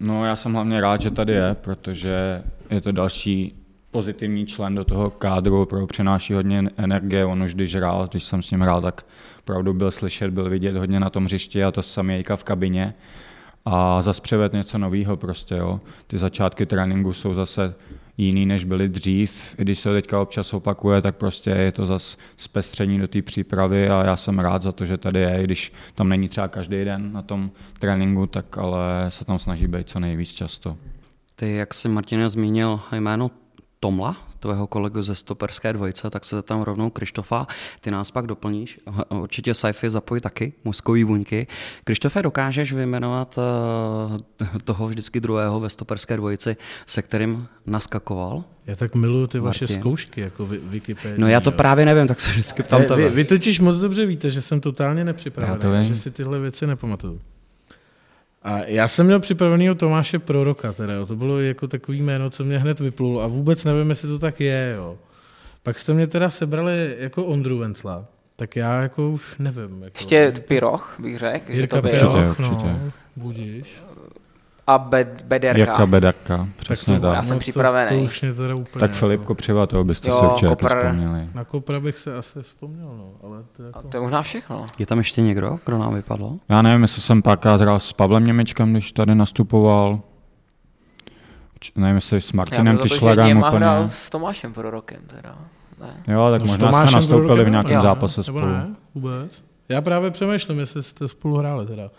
No 0.00 0.26
já 0.26 0.36
jsem 0.36 0.52
hlavně 0.52 0.80
rád, 0.80 1.00
že 1.00 1.10
tady 1.10 1.32
je, 1.32 1.56
protože 1.60 2.42
je 2.70 2.80
to 2.80 2.92
další 2.92 3.54
pozitivní 3.90 4.46
člen 4.46 4.74
do 4.74 4.84
toho 4.84 5.10
kádru, 5.10 5.66
pro 5.66 5.86
přináší 5.86 6.32
hodně 6.32 6.64
energie, 6.76 7.24
on 7.24 7.42
už 7.42 7.54
když 7.54 7.74
hrál, 7.74 8.08
když 8.10 8.24
jsem 8.24 8.42
s 8.42 8.50
ním 8.50 8.60
hrál, 8.60 8.82
tak 8.82 9.06
opravdu 9.38 9.74
byl 9.74 9.90
slyšet, 9.90 10.30
byl 10.30 10.50
vidět 10.50 10.76
hodně 10.76 11.00
na 11.00 11.10
tom 11.10 11.24
hřišti 11.24 11.64
a 11.64 11.70
to 11.70 11.82
samé 11.82 12.22
v 12.36 12.44
kabině 12.44 12.94
a 13.64 14.02
zase 14.02 14.22
přived 14.22 14.52
něco 14.52 14.78
nového 14.78 15.16
prostě, 15.16 15.54
jo. 15.54 15.80
Ty 16.06 16.18
začátky 16.18 16.66
tréninku 16.66 17.12
jsou 17.12 17.34
zase 17.34 17.74
jiný, 18.18 18.46
než 18.46 18.64
byly 18.64 18.88
dřív. 18.88 19.54
I 19.58 19.62
když 19.62 19.78
se 19.78 19.92
teďka 19.92 20.20
občas 20.20 20.54
opakuje, 20.54 21.02
tak 21.02 21.16
prostě 21.16 21.50
je 21.50 21.72
to 21.72 21.86
zase 21.86 22.16
zpestření 22.36 22.98
do 22.98 23.08
té 23.08 23.22
přípravy 23.22 23.88
a 23.88 24.04
já 24.04 24.16
jsem 24.16 24.38
rád 24.38 24.62
za 24.62 24.72
to, 24.72 24.84
že 24.84 24.96
tady 24.96 25.20
je, 25.20 25.40
i 25.40 25.44
když 25.44 25.72
tam 25.94 26.08
není 26.08 26.28
třeba 26.28 26.48
každý 26.48 26.84
den 26.84 27.12
na 27.12 27.22
tom 27.22 27.50
tréninku, 27.78 28.26
tak 28.26 28.58
ale 28.58 29.06
se 29.08 29.24
tam 29.24 29.38
snaží 29.38 29.66
být 29.66 29.88
co 29.88 30.00
nejvíc 30.00 30.32
často. 30.32 30.76
Ty, 31.36 31.52
jak 31.52 31.74
jsi 31.74 31.88
Martina 31.88 32.28
zmínil 32.28 32.80
jméno 32.92 33.30
Tomla, 33.80 34.27
tvého 34.40 34.66
kolegu 34.66 35.02
ze 35.02 35.14
stoperské 35.14 35.72
dvojice, 35.72 36.10
tak 36.10 36.24
se 36.24 36.42
tam 36.42 36.62
rovnou 36.62 36.90
Krištofa, 36.90 37.46
ty 37.80 37.90
nás 37.90 38.10
pak 38.10 38.26
doplníš. 38.26 38.80
Určitě 39.08 39.54
Saifi 39.54 39.90
zapojí 39.90 40.20
taky, 40.20 40.52
mozkový 40.64 41.04
buňky. 41.04 41.46
Krištofe, 41.84 42.22
dokážeš 42.22 42.72
vyjmenovat 42.72 43.38
eh, 43.38 44.58
toho 44.64 44.88
vždycky 44.88 45.20
druhého 45.20 45.60
ve 45.60 45.70
stoperské 45.70 46.16
dvojici, 46.16 46.56
se 46.86 47.02
kterým 47.02 47.48
naskakoval? 47.66 48.44
Já 48.66 48.76
tak 48.76 48.94
miluju 48.94 49.26
ty 49.26 49.38
vaše 49.38 49.64
Martin. 49.64 49.80
zkoušky, 49.80 50.20
jako 50.20 50.46
Wikipedia. 50.46 51.16
No 51.18 51.28
já 51.28 51.40
to 51.40 51.52
právě 51.52 51.84
nevím, 51.84 52.06
tak 52.06 52.20
se 52.20 52.30
vždycky 52.30 52.62
ptám 52.62 52.82
tebe. 52.82 52.96
Vy, 52.96 53.08
vy 53.08 53.24
totiž 53.24 53.60
moc 53.60 53.76
dobře 53.76 54.06
víte, 54.06 54.30
že 54.30 54.42
jsem 54.42 54.60
totálně 54.60 55.04
nepřipravený, 55.04 55.84
že 55.84 55.96
si 55.96 56.10
tyhle 56.10 56.38
věci 56.38 56.66
nepamatuju. 56.66 57.20
A 58.42 58.58
já 58.64 58.88
jsem 58.88 59.06
měl 59.06 59.20
připraveného 59.20 59.74
Tomáše 59.74 60.18
Proroka, 60.18 60.72
teda, 60.72 60.92
jo. 60.92 61.06
to 61.06 61.16
bylo 61.16 61.40
jako 61.40 61.68
takový 61.68 62.02
jméno, 62.02 62.30
co 62.30 62.44
mě 62.44 62.58
hned 62.58 62.80
vyplulo 62.80 63.22
a 63.22 63.26
vůbec 63.26 63.64
nevím, 63.64 63.90
jestli 63.90 64.08
to 64.08 64.18
tak 64.18 64.40
je. 64.40 64.74
Jo. 64.76 64.96
Pak 65.62 65.78
jste 65.78 65.94
mě 65.94 66.06
teda 66.06 66.30
sebrali 66.30 66.96
jako 66.98 67.24
Ondru 67.24 67.58
Vencla, 67.58 68.04
tak 68.36 68.56
já 68.56 68.80
jako 68.82 69.10
už 69.10 69.38
nevím. 69.38 69.82
Jako, 69.82 69.96
Ještě 69.98 70.32
Piroch 70.48 70.96
bych 70.98 71.18
řekl. 71.18 71.52
Jirka 71.52 71.76
že 71.76 71.82
to 71.82 71.88
Piroch, 71.88 72.14
určitě, 72.14 72.42
no, 72.42 72.50
určitě. 72.50 72.92
budíš 73.16 73.82
a 74.68 74.78
bed, 74.78 75.24
Bederka. 75.26 75.60
Jaka 75.60 75.86
Bederka, 75.86 76.48
přesně 76.56 76.94
tak. 76.94 77.02
tak. 77.02 77.16
Já 77.16 77.22
jsem 77.22 77.36
no, 77.36 77.40
připravený. 77.40 77.88
To, 77.88 77.94
to 77.94 78.04
už 78.04 78.22
mě 78.22 78.32
teda 78.32 78.54
úplně... 78.54 78.80
Tak 78.80 78.90
Filip 78.90 79.24
Kopřiva, 79.24 79.66
toho 79.66 79.84
byste 79.84 80.08
jo, 80.08 80.18
si 80.20 80.26
určitě 80.26 80.46
Kopr... 80.46 80.68
vzpomněli. 80.68 81.28
Na 81.34 81.44
Kopra 81.44 81.80
bych 81.80 81.98
se 81.98 82.16
asi 82.16 82.42
vzpomněl, 82.42 82.86
no, 82.86 83.12
ale 83.22 83.44
to, 83.56 83.62
jako... 83.62 83.78
a 83.78 83.82
to 83.82 83.96
je 83.96 84.00
možná 84.00 84.22
všechno. 84.22 84.66
Je 84.78 84.86
tam 84.86 84.98
ještě 84.98 85.22
někdo, 85.22 85.58
kdo 85.64 85.78
nám 85.78 85.94
vypadl? 85.94 86.36
Já 86.48 86.62
nevím, 86.62 86.82
jestli 86.82 87.02
jsem 87.02 87.22
párkrát 87.22 87.60
hrál 87.60 87.78
s 87.78 87.92
Pavlem 87.92 88.24
Němečkem, 88.24 88.72
když 88.72 88.92
tady 88.92 89.14
nastupoval. 89.14 90.00
Nevím, 91.76 91.94
jestli 91.94 92.20
s 92.20 92.32
Martinem 92.32 92.78
Tyšlerem 92.78 93.38
úplně. 93.38 93.64
Já 93.64 93.88
s 93.88 94.10
Tomášem 94.10 94.52
rokem 94.56 95.00
teda. 95.06 95.38
Ne. 95.80 96.14
Jo, 96.14 96.30
tak 96.30 96.40
no, 96.40 96.46
možná 96.46 96.72
jsme 96.72 96.96
nastoupili 96.96 97.44
v 97.44 97.50
nějakém 97.50 97.80
zápase 97.80 98.24
spolu. 98.24 98.46
Ne, 98.46 98.68
vůbec. 98.94 99.42
Já 99.68 99.80
právě 99.80 100.10
přemýšlím, 100.10 100.58
jestli 100.58 100.82
jste 100.82 101.08
spolu 101.08 101.36
hráli 101.36 101.66
teda. 101.66 101.90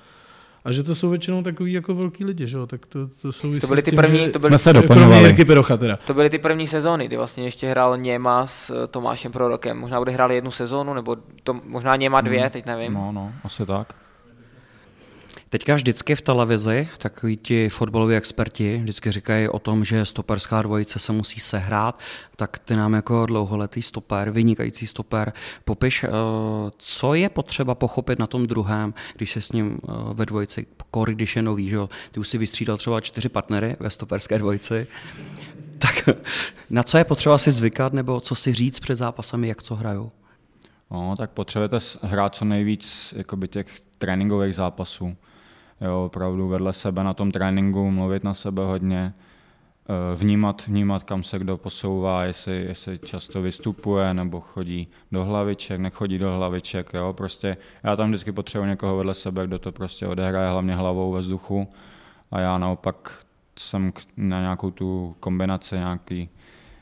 A 0.66 0.72
že 0.72 0.84
to 0.84 0.96
jsou 0.96 1.10
většinou 1.10 1.44
takový 1.44 1.74
jako 1.74 1.96
velký 1.96 2.26
lidi, 2.26 2.48
že 2.48 2.58
jo? 2.58 2.68
Tak 2.68 2.86
to, 2.86 3.08
to 3.22 3.32
jsou 3.32 3.60
to 3.60 3.68
byly 3.68 3.82
ty 3.82 3.92
první, 3.92 4.26
že... 4.26 4.30
to 4.30 4.40
byly, 4.40 4.50
jsme 4.50 4.58
se 4.58 4.74
doplňovali. 4.74 5.46
Pirocha 5.46 5.78
teda. 5.78 6.00
To 6.08 6.14
byly 6.14 6.30
ty 6.30 6.38
první 6.38 6.68
sezóny, 6.68 7.08
kdy 7.08 7.18
vlastně 7.18 7.44
ještě 7.44 7.68
hrál 7.68 7.98
Něma 7.98 8.48
s 8.48 8.70
eh, 8.70 8.88
Tomášem 8.88 9.32
Prorokem. 9.32 9.78
Možná 9.78 10.00
bude 10.00 10.12
hrál 10.12 10.32
jednu 10.32 10.52
sezónu, 10.52 10.94
nebo 10.94 11.18
to, 11.44 11.62
možná 11.66 11.96
Něma 11.96 12.22
dvě, 12.22 12.40
hmm. 12.40 12.50
teď 12.50 12.66
nevím. 12.66 12.94
No, 12.94 13.12
no, 13.12 13.34
asi 13.44 13.66
tak. 13.66 13.94
Teďka 15.50 15.76
vždycky 15.76 16.16
v 16.16 16.22
televizi 16.22 16.90
takový 16.98 17.38
ti 17.38 17.70
fotbaloví 17.70 18.16
experti 18.16 18.78
vždycky 18.78 19.12
říkají 19.12 19.50
o 19.50 19.60
tom, 19.60 19.86
že 19.86 20.06
stoperská 20.06 20.62
dvojice 20.62 21.00
se 21.00 21.12
musí 21.12 21.40
sehrát, 21.40 22.00
tak 22.36 22.60
ty 22.60 22.76
nám 22.76 22.94
jako 22.94 23.26
dlouholetý 23.26 23.82
stoper, 23.82 24.32
vynikající 24.32 24.88
stoper, 24.88 25.34
popiš, 25.66 26.04
eh, 26.04 26.10
co 26.78 27.14
je 27.14 27.30
potřeba 27.30 27.76
pochopit 27.76 28.20
na 28.20 28.28
tom 28.28 28.48
druhém, 28.48 28.94
když 29.16 29.32
se 29.32 29.42
s 29.42 29.52
ním 29.52 29.78
eh, 29.84 29.92
ve 30.14 30.26
dvojici, 30.26 30.66
kor, 30.92 31.12
když 31.12 31.36
je 31.36 31.42
nový, 31.42 31.70
že 31.70 31.78
ty 32.12 32.20
už 32.20 32.28
si 32.28 32.38
vystřídal 32.38 32.78
třeba 32.78 33.02
čtyři 33.02 33.30
partnery 33.30 33.76
ve 33.80 33.90
stoperské 33.90 34.38
dvojici, 34.40 34.88
tak 35.78 36.10
na 36.70 36.84
co 36.84 36.98
je 36.98 37.04
potřeba 37.04 37.38
si 37.38 37.52
zvykat, 37.52 37.94
nebo 37.94 38.20
co 38.20 38.36
si 38.36 38.54
říct 38.54 38.80
před 38.80 38.96
zápasami, 38.96 39.48
jak 39.48 39.64
co 39.64 39.76
hrajou? 39.76 40.12
No, 40.92 41.16
tak 41.18 41.32
potřebujete 41.32 41.78
hrát 42.02 42.36
co 42.36 42.46
nejvíc 42.46 43.14
jakoby 43.18 43.48
těch 43.48 43.68
tréninkových 43.98 44.56
zápasů 44.56 45.18
jo, 45.82 46.06
opravdu 46.06 46.48
vedle 46.48 46.74
sebe 46.74 47.04
na 47.04 47.14
tom 47.14 47.32
tréninku, 47.32 47.92
mluvit 47.92 48.24
na 48.24 48.34
sebe 48.34 48.66
hodně, 48.66 49.14
eh, 49.14 50.16
vnímat, 50.16 50.68
vnímat, 50.68 51.04
kam 51.04 51.24
se 51.24 51.40
kdo 51.40 51.58
posouvá, 51.58 52.24
jestli, 52.24 52.66
jestli 52.68 53.00
často 53.00 53.42
vystupuje 53.42 54.14
nebo 54.14 54.40
chodí 54.40 54.88
do 55.12 55.26
hlaviček, 55.26 55.80
nechodí 55.80 56.18
do 56.18 56.32
hlaviček, 56.32 56.94
jo, 56.94 57.14
prostě 57.14 57.58
já 57.84 57.96
tam 57.96 58.10
vždycky 58.10 58.32
potřebuji 58.32 58.66
někoho 58.66 58.98
vedle 58.98 59.14
sebe, 59.14 59.48
kdo 59.48 59.60
to 59.60 59.72
prostě 59.72 60.08
odehraje 60.08 60.50
hlavně 60.50 60.76
hlavou 60.76 61.12
ve 61.12 61.20
vzduchu. 61.20 61.68
A 62.32 62.40
já 62.40 62.58
naopak 62.58 63.26
jsem 63.60 63.94
na 64.18 64.42
nějakou 64.42 64.72
tu 64.72 65.16
kombinaci 65.20 65.76
nějaký 65.76 66.30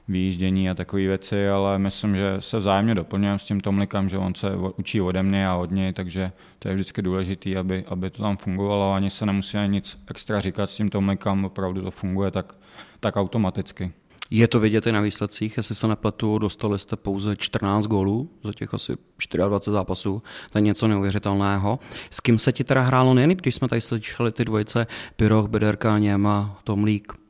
výjíždění 0.08 0.70
a 0.70 0.74
takové 0.74 1.02
věci, 1.02 1.50
ale 1.50 1.80
myslím, 1.80 2.16
že 2.16 2.36
se 2.40 2.58
vzájemně 2.58 2.96
doplňujeme 2.96 3.40
s 3.40 3.44
tím 3.44 3.60
Tomlikem, 3.60 4.10
že 4.10 4.18
on 4.18 4.36
se 4.36 4.52
učí 4.78 5.02
ode 5.02 5.24
mě 5.24 5.48
a 5.48 5.56
od 5.56 5.72
něj, 5.72 5.94
takže 5.94 6.32
to 6.60 6.68
je 6.68 6.74
vždycky 6.74 7.02
důležité, 7.02 7.58
aby, 7.58 7.86
aby 7.88 8.10
to 8.10 8.24
tam 8.24 8.38
fungovalo. 8.38 8.94
Ani 8.94 9.10
se 9.10 9.26
nemusí 9.26 9.58
ani 9.58 9.74
nic 9.74 10.00
extra 10.10 10.40
říkat 10.40 10.70
s 10.70 10.76
tím 10.76 10.90
Tomlikem, 10.90 11.46
opravdu 11.46 11.82
to 11.82 11.92
funguje 11.92 12.32
tak, 12.32 12.56
tak 13.00 13.16
automaticky. 13.16 13.92
Je 14.30 14.48
to 14.48 14.60
vidět 14.60 14.88
i 14.88 14.92
na 14.92 15.02
výsledcích, 15.02 15.58
jestli 15.58 15.76
se 15.76 15.88
nepletu, 15.88 16.38
dostali 16.38 16.80
jste 16.80 16.96
pouze 16.96 17.36
14 17.36 17.88
gólů 17.88 18.30
za 18.44 18.54
těch 18.54 18.74
asi 18.74 18.94
24 19.48 19.72
zápasů, 19.72 20.24
to 20.52 20.58
je 20.58 20.62
něco 20.62 20.88
neuvěřitelného. 20.88 21.80
S 22.10 22.20
kým 22.20 22.40
se 22.40 22.52
ti 22.52 22.64
teda 22.64 22.82
hrálo 22.82 23.14
nejlíp, 23.14 23.42
když 23.42 23.56
jsme 23.56 23.68
tady 23.68 23.82
slyšeli 23.82 24.32
ty 24.32 24.46
dvojice 24.46 24.88
Piroch, 25.16 25.48
Bederka, 25.48 25.98
Něma, 25.98 26.60
Tomlík? 26.64 27.27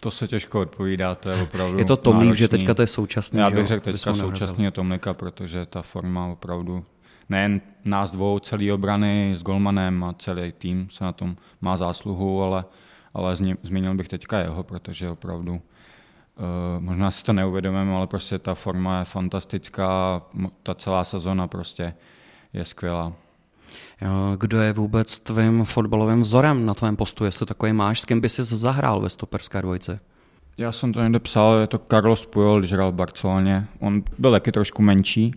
To 0.00 0.10
se 0.10 0.28
těžko 0.28 0.60
odpovídá, 0.60 1.14
to 1.14 1.30
je 1.30 1.42
opravdu 1.42 1.78
Je 1.78 1.84
to 1.84 1.96
Tomlík, 1.96 2.34
že 2.34 2.48
teďka 2.48 2.74
to 2.74 2.82
je 2.82 2.86
současný. 2.86 3.40
Já 3.40 3.50
bych 3.50 3.66
řekl 3.66 3.92
teďka 3.92 4.14
současný 4.14 4.64
je 4.64 4.70
Tomlika, 4.70 5.14
protože 5.14 5.66
ta 5.66 5.82
forma 5.82 6.26
opravdu 6.26 6.84
nejen 7.28 7.60
nás 7.84 8.12
dvou, 8.12 8.38
celý 8.38 8.72
obrany 8.72 9.34
s 9.36 9.42
Golmanem 9.42 10.04
a 10.04 10.12
celý 10.18 10.52
tým 10.52 10.88
se 10.90 11.04
na 11.04 11.12
tom 11.12 11.36
má 11.60 11.76
zásluhu, 11.76 12.42
ale, 12.42 12.64
ale 13.14 13.36
zmínil 13.62 13.94
bych 13.94 14.08
teďka 14.08 14.38
jeho, 14.38 14.62
protože 14.62 15.10
opravdu 15.10 15.52
uh, 15.52 15.60
možná 16.78 17.10
si 17.10 17.24
to 17.24 17.32
neuvědomíme, 17.32 17.94
ale 17.94 18.06
prostě 18.06 18.38
ta 18.38 18.54
forma 18.54 18.98
je 18.98 19.04
fantastická, 19.04 20.22
ta 20.62 20.74
celá 20.74 21.04
sezona 21.04 21.46
prostě 21.46 21.94
je 22.52 22.64
skvělá. 22.64 23.12
Kdo 24.36 24.60
je 24.60 24.72
vůbec 24.72 25.18
tvým 25.18 25.64
fotbalovým 25.64 26.20
vzorem 26.20 26.66
na 26.66 26.74
tvém 26.74 26.96
postu, 26.96 27.24
jestli 27.24 27.46
takový 27.46 27.72
máš, 27.72 28.00
s 28.00 28.04
kým 28.04 28.20
by 28.20 28.28
si 28.28 28.42
zahrál 28.42 29.00
ve 29.00 29.10
stoperské 29.10 29.62
dvojce? 29.62 30.00
Já 30.58 30.72
jsem 30.72 30.92
to 30.92 31.02
někde 31.02 31.18
psal, 31.18 31.58
je 31.58 31.66
to 31.66 31.78
Carlos 31.78 32.26
Puyol, 32.26 32.58
když 32.58 32.72
hrál 32.72 32.92
v 32.92 32.94
Barceloně. 32.94 33.66
On 33.78 34.02
byl 34.18 34.30
taky 34.30 34.52
trošku 34.52 34.82
menší 34.82 35.32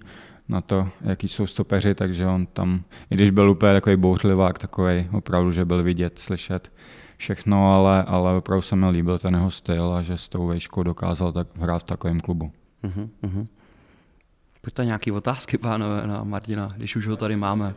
na 0.50 0.62
to, 0.62 0.90
jaký 1.02 1.28
jsou 1.28 1.48
stopeři, 1.48 1.96
takže 1.96 2.26
on 2.26 2.46
tam, 2.46 2.84
i 3.12 3.16
když 3.16 3.30
byl 3.30 3.50
úplně 3.50 3.74
takový 3.74 3.96
bouřlivák, 3.96 4.60
takový 4.60 5.10
opravdu, 5.12 5.52
že 5.52 5.66
byl 5.66 5.84
vidět, 5.84 6.20
slyšet 6.20 6.72
všechno, 7.18 7.74
ale, 7.74 8.04
ale 8.04 8.38
opravdu 8.38 8.62
se 8.62 8.76
mi 8.76 8.90
líbil 8.90 9.20
ten 9.20 9.34
jeho 9.34 9.52
styl 9.52 9.94
a 9.94 10.02
že 10.02 10.18
s 10.18 10.30
tou 10.30 10.48
vejškou 10.48 10.84
dokázal 10.84 11.32
tak 11.32 11.48
hrát 11.58 11.80
v 11.80 11.84
takovém 11.84 12.20
klubu. 12.20 12.52
Uh-huh, 12.84 13.10
uh-huh. 13.24 13.48
Pojďte 14.62 14.86
nějaké 14.86 15.12
otázky, 15.12 15.58
pánové, 15.58 16.08
na 16.08 16.24
Martina, 16.24 16.70
když 16.78 16.96
už 16.96 17.08
ho 17.08 17.18
tady 17.18 17.36
máme. 17.36 17.74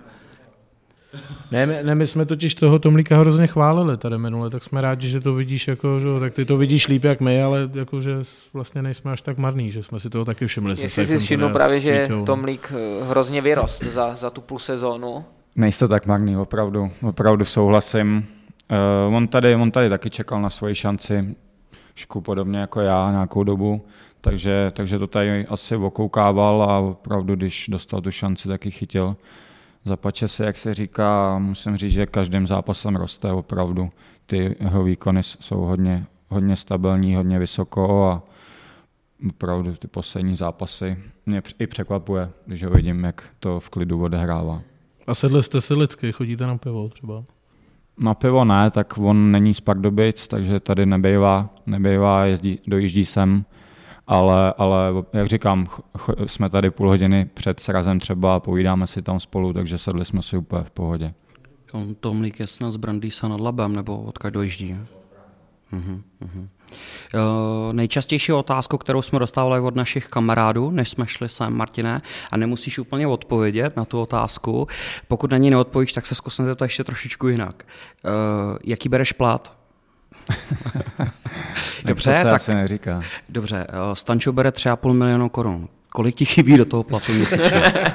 Ne, 1.50 1.66
ne, 1.66 1.94
my 1.94 2.07
jsme 2.07 2.27
totiž 2.27 2.55
toho 2.55 2.79
Tomlíka 2.79 3.18
hrozně 3.18 3.46
chválili 3.46 3.96
tady 3.96 4.18
minule, 4.18 4.50
tak 4.50 4.64
jsme 4.64 4.81
rádi, 4.81 5.09
že 5.09 5.20
to 5.20 5.35
vidíš, 5.35 5.68
jako, 5.68 6.00
že, 6.00 6.07
tak 6.20 6.35
ty 6.35 6.44
to 6.44 6.57
vidíš 6.57 6.88
líp 6.88 7.05
jak 7.05 7.20
my, 7.20 7.42
ale 7.42 7.70
jako, 7.74 8.00
že 8.00 8.12
vlastně 8.53 8.83
nejsme 8.83 9.12
až 9.12 9.22
tak 9.22 9.38
marný, 9.38 9.70
že 9.70 9.83
jsme 9.83 10.00
si 10.00 10.11
toho 10.11 10.24
taky 10.24 10.46
všimli. 10.46 10.74
Jestli 10.83 11.05
si 11.05 11.16
všiml 11.16 11.48
právě, 11.48 11.81
že 11.81 12.09
Tomlík 12.27 12.72
eh, 12.77 13.05
hrozně 13.05 13.40
vyrost 13.40 13.83
za, 13.83 14.16
za 14.16 14.31
tu 14.31 14.40
půl 14.40 14.59
sezónu. 14.59 15.24
Nejste 15.57 15.88
tak 15.88 16.07
marný, 16.07 16.37
opravdu, 16.37 16.90
opravdu 17.03 17.44
souhlasím. 17.44 18.27
Uh, 19.09 19.14
on, 19.14 19.29
tady, 19.29 19.55
on 19.55 19.70
tady 19.70 19.88
taky 19.90 20.11
čekal 20.11 20.42
na 20.42 20.50
svoji 20.50 20.74
šanci, 20.74 21.35
šku 21.94 22.20
podobně 22.20 22.59
jako 22.59 22.81
já 22.81 23.11
nějakou 23.11 23.44
dobu, 23.44 23.87
takže, 24.20 24.72
takže 24.77 24.98
to 24.98 25.07
tady 25.07 25.46
asi 25.46 25.77
okoukával 25.77 26.62
a 26.62 26.79
opravdu, 26.79 27.37
když 27.37 27.66
dostal 27.68 28.00
tu 28.00 28.11
šanci, 28.11 28.48
taky 28.48 28.70
chytil 28.70 29.16
zapače 29.84 30.28
se, 30.28 30.44
jak 30.44 30.56
se 30.56 30.74
říká, 30.74 31.38
musím 31.38 31.76
říct, 31.76 31.92
že 31.92 32.06
každým 32.06 32.46
zápasem 32.46 32.96
roste 32.96 33.32
opravdu. 33.32 33.90
Ty 34.26 34.56
jeho 34.60 34.84
výkony 34.84 35.22
jsou 35.22 35.60
hodně, 35.60 36.06
hodně 36.28 36.56
stabilní, 36.56 37.14
hodně 37.14 37.38
vysoko 37.38 38.04
a 38.04 38.22
opravdu 39.28 39.76
ty 39.76 39.88
poslední 39.88 40.36
zápasy 40.36 40.96
mě 41.26 41.42
i 41.58 41.66
překvapuje, 41.66 42.30
když 42.46 42.64
ho 42.64 42.70
vidím, 42.70 43.04
jak 43.04 43.24
to 43.40 43.60
v 43.60 43.70
klidu 43.70 44.02
odehrává. 44.02 44.62
A 45.06 45.14
sedli 45.14 45.42
jste 45.42 45.60
si 45.60 45.74
lidsky, 45.74 46.12
chodíte 46.12 46.46
na 46.46 46.58
pivo 46.58 46.88
třeba? 46.88 47.24
Na 47.98 48.14
pivo 48.14 48.44
ne, 48.44 48.70
tak 48.70 48.98
on 48.98 49.32
není 49.32 49.54
z 49.54 49.60
Pardubic, 49.60 50.28
takže 50.28 50.60
tady 50.60 50.86
nebejvá, 50.86 51.50
nebejvá 51.66 52.24
jezdí, 52.24 52.58
dojíždí 52.66 53.04
sem 53.04 53.44
ale, 54.06 54.54
ale 54.58 54.76
jak 55.12 55.26
říkám, 55.26 55.66
jsme 56.26 56.50
tady 56.50 56.70
půl 56.70 56.88
hodiny 56.88 57.30
před 57.34 57.60
srazem 57.60 58.00
třeba 58.00 58.34
a 58.34 58.40
povídáme 58.40 58.86
si 58.86 59.02
tam 59.02 59.20
spolu, 59.20 59.52
takže 59.52 59.78
sedli 59.78 60.04
jsme 60.04 60.22
si 60.22 60.36
úplně 60.36 60.64
v 60.64 60.70
pohodě. 60.70 61.14
On 61.72 61.94
Tomlík 61.94 62.40
je 62.40 62.46
snad 62.46 62.70
z 62.70 62.76
Brandýsa 62.76 63.28
nad 63.28 63.40
Labem, 63.40 63.76
nebo 63.76 64.02
odkud 64.02 64.30
dojíždí? 64.30 64.76
Uh-huh, 65.72 66.00
uh-huh. 66.22 66.48
Uh, 67.14 67.72
nejčastější 67.72 68.32
otázku, 68.32 68.78
kterou 68.78 69.02
jsme 69.02 69.18
dostávali 69.18 69.60
od 69.60 69.74
našich 69.74 70.06
kamarádů, 70.06 70.70
než 70.70 70.88
jsme 70.88 71.06
šli 71.06 71.28
sem, 71.28 71.56
Martine, 71.56 72.02
a 72.30 72.36
nemusíš 72.36 72.78
úplně 72.78 73.06
odpovědět 73.06 73.76
na 73.76 73.84
tu 73.84 74.00
otázku. 74.00 74.68
Pokud 75.08 75.30
na 75.30 75.36
ní 75.36 75.50
neodpovíš, 75.50 75.92
tak 75.92 76.06
se 76.06 76.14
zkusím 76.14 76.54
to 76.56 76.64
ještě 76.64 76.84
trošičku 76.84 77.28
jinak. 77.28 77.64
Uh, 78.04 78.58
jaký 78.64 78.88
bereš 78.88 79.12
plat? 79.12 79.53
dobře, 81.85 82.11
to 82.11 82.16
se 82.16 82.22
tak, 82.22 82.33
asi 82.33 82.55
neříká. 82.55 83.03
Dobře, 83.29 83.66
eh, 83.68 83.74
Stančo 83.94 84.33
bere 84.33 84.50
3,5 84.50 84.92
milionu 84.92 85.29
korun. 85.29 85.68
Kolik 85.88 86.14
ti 86.14 86.24
chybí 86.24 86.57
do 86.57 86.64
toho 86.64 86.83
platu 86.83 87.12
měsíčně? 87.12 87.62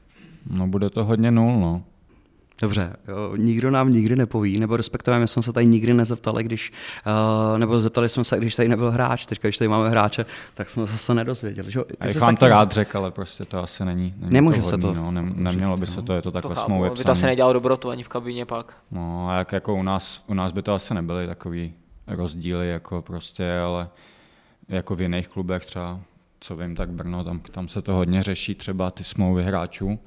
no 0.50 0.66
bude 0.66 0.90
to 0.90 1.04
hodně 1.04 1.30
nul, 1.30 1.60
no. 1.60 1.82
Dobře, 2.60 2.96
jo, 3.08 3.36
nikdo 3.36 3.70
nám 3.70 3.92
nikdy 3.92 4.16
nepoví, 4.16 4.60
nebo 4.60 4.76
respektive 4.76 5.18
my 5.18 5.28
jsme 5.28 5.42
se 5.42 5.52
tady 5.52 5.66
nikdy 5.66 5.94
nezeptali, 5.94 6.44
když, 6.44 6.72
uh, 7.52 7.58
nebo 7.58 7.80
zeptali 7.80 8.08
jsme 8.08 8.24
se, 8.24 8.38
když 8.38 8.56
tady 8.56 8.68
nebyl 8.68 8.90
hráč, 8.90 9.26
teď 9.26 9.40
když 9.42 9.58
tady 9.58 9.68
máme 9.68 9.90
hráče, 9.90 10.26
tak 10.54 10.70
jsme 10.70 10.86
se 10.86 11.14
nedozvěděli. 11.14 11.70
Že? 11.70 11.80
Já 12.00 12.20
vám 12.20 12.36
to 12.36 12.48
rád 12.48 12.72
řekl, 12.72 12.98
ale 12.98 13.10
prostě 13.10 13.44
to 13.44 13.62
asi 13.62 13.84
není, 13.84 14.14
není 14.16 14.32
Nemůže 14.32 14.60
to 14.60 14.66
hodný, 14.66 14.80
se 14.80 14.94
to. 14.94 14.94
No, 14.94 15.10
ne, 15.10 15.22
nemělo 15.34 15.76
by 15.76 15.86
se 15.86 16.02
to, 16.02 16.12
je 16.12 16.22
to 16.22 16.30
takhle 16.30 16.54
to 16.54 16.60
smlouvě 16.60 16.90
By 16.90 17.04
to 17.04 17.12
asi 17.12 17.26
nedělalo 17.26 17.52
dobrotu 17.52 17.90
ani 17.90 18.02
v 18.02 18.08
kabině 18.08 18.46
pak. 18.46 18.76
No 18.90 19.28
a 19.30 19.38
jak 19.38 19.52
jako 19.52 19.74
u 19.74 19.82
nás, 19.82 20.24
u 20.26 20.34
nás 20.34 20.52
by 20.52 20.62
to 20.62 20.74
asi 20.74 20.94
nebyly 20.94 21.26
takový 21.26 21.74
rozdíly, 22.06 22.68
jako 22.68 23.02
prostě, 23.02 23.58
ale 23.58 23.88
jako 24.68 24.94
v 24.94 25.00
jiných 25.00 25.28
klubech 25.28 25.66
třeba, 25.66 26.00
co 26.40 26.56
vím, 26.56 26.76
tak 26.76 26.90
Brno, 26.90 27.24
tam, 27.24 27.40
tam 27.40 27.68
se 27.68 27.82
to 27.82 27.94
hodně 27.94 28.22
řeší, 28.22 28.54
třeba 28.54 28.90
ty 28.90 29.04
smlouvy 29.04 29.44
hráčů, 29.44 29.98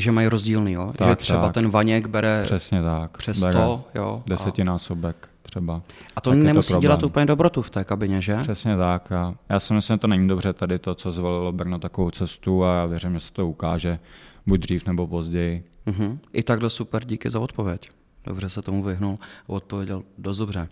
že 0.00 0.12
mají 0.12 0.28
rozdílný, 0.28 0.72
jo? 0.72 0.92
Tak, 0.96 1.08
že 1.08 1.16
třeba 1.16 1.44
tak. 1.44 1.54
ten 1.54 1.70
Vaněk 1.70 2.06
bere 2.06 2.42
Přesně 2.42 2.82
tak. 2.82 3.16
přes 3.18 3.40
bere 3.40 3.52
to, 3.52 3.84
jo? 3.94 4.22
Desetinásobek 4.26 5.28
třeba. 5.42 5.82
A 6.16 6.20
to 6.20 6.30
tak 6.30 6.38
nemusí 6.38 6.72
to 6.72 6.80
dělat 6.80 7.02
úplně 7.02 7.26
dobrotu 7.26 7.62
v 7.62 7.70
té 7.70 7.84
kabině, 7.84 8.22
že? 8.22 8.36
Přesně 8.36 8.76
tak. 8.76 9.12
A 9.12 9.34
já 9.48 9.60
si 9.60 9.74
myslím, 9.74 9.94
že 9.94 9.98
to 10.00 10.06
není 10.06 10.28
dobře 10.28 10.52
tady 10.52 10.78
to, 10.78 10.94
co 10.94 11.12
zvolilo 11.12 11.52
Brno 11.52 11.78
takovou 11.78 12.10
cestu 12.10 12.64
a 12.64 12.74
já 12.74 12.86
věřím, 12.86 13.14
že 13.14 13.20
se 13.20 13.32
to 13.32 13.48
ukáže 13.48 13.98
buď 14.46 14.60
dřív 14.60 14.86
nebo 14.86 15.06
později. 15.06 15.64
Uh-huh. 15.86 16.18
I 16.32 16.42
takhle 16.42 16.70
super, 16.70 17.04
díky 17.04 17.30
za 17.30 17.40
odpověď. 17.40 17.90
Dobře 18.24 18.48
se 18.48 18.62
tomu 18.62 18.82
vyhnul 18.82 19.18
a 19.46 19.48
odpověděl 19.48 20.02
dost 20.18 20.36
dobře. 20.36 20.68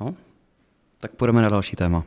No, 0.00 0.14
tak 1.00 1.10
půjdeme 1.10 1.42
na 1.42 1.48
další 1.48 1.76
téma. 1.76 2.04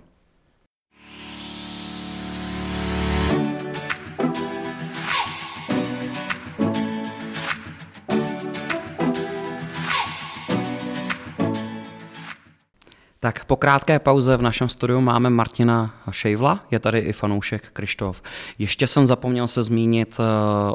Tak 13.28 13.46
po 13.46 13.56
krátké 13.56 14.00
pauze 14.00 14.38
v 14.38 14.42
našem 14.42 14.70
studiu 14.70 15.02
máme 15.02 15.30
Martina 15.30 15.96
Šejvla, 16.12 16.66
je 16.72 16.80
tady 16.80 17.00
i 17.00 17.14
fanoušek 17.14 17.72
Krištof. 17.74 18.22
Ještě 18.60 18.88
jsem 18.88 19.08
zapomněl 19.08 19.48
se 19.48 19.64
zmínit 19.64 20.18
eh, 20.20 20.24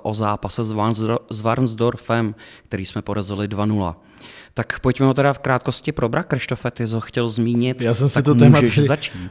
o 0.02 0.14
zápase 0.14 0.64
s 1.30 1.40
Varnsdorfem, 1.40 2.34
který 2.64 2.86
jsme 2.86 3.02
porazili 3.02 3.48
2-0. 3.48 3.94
Tak 4.54 4.80
pojďme 4.80 5.06
ho 5.06 5.14
teda 5.14 5.32
v 5.32 5.38
krátkosti 5.38 5.92
probrat. 5.92 6.26
Krištofe, 6.26 6.70
ty 6.70 6.84
ho 6.84 7.00
chtěl 7.00 7.28
zmínit. 7.28 7.82
Já 7.82 7.94
jsem 7.94 8.08
si 8.08 8.22
to 8.22 8.34
téma 8.34 8.60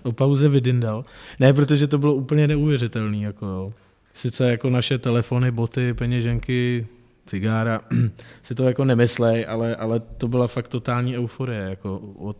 o 0.03 0.11
pauze 0.11 0.49
vydindal. 0.49 1.05
Ne, 1.39 1.53
protože 1.53 1.87
to 1.87 1.97
bylo 1.97 2.13
úplně 2.13 2.47
neuvěřitelné. 2.47 3.17
Jako, 3.17 3.73
sice 4.13 4.51
jako 4.51 4.69
naše 4.69 4.97
telefony, 4.97 5.51
boty, 5.51 5.93
peněženky, 5.93 6.87
cigára, 7.25 7.81
si 8.41 8.55
to 8.55 8.63
jako 8.63 8.85
nemyslej, 8.85 9.45
ale, 9.49 9.75
ale 9.75 9.99
to 9.99 10.27
byla 10.27 10.47
fakt 10.47 10.67
totální 10.67 11.17
euforie. 11.17 11.61
Jako 11.61 11.97
od, 12.17 12.37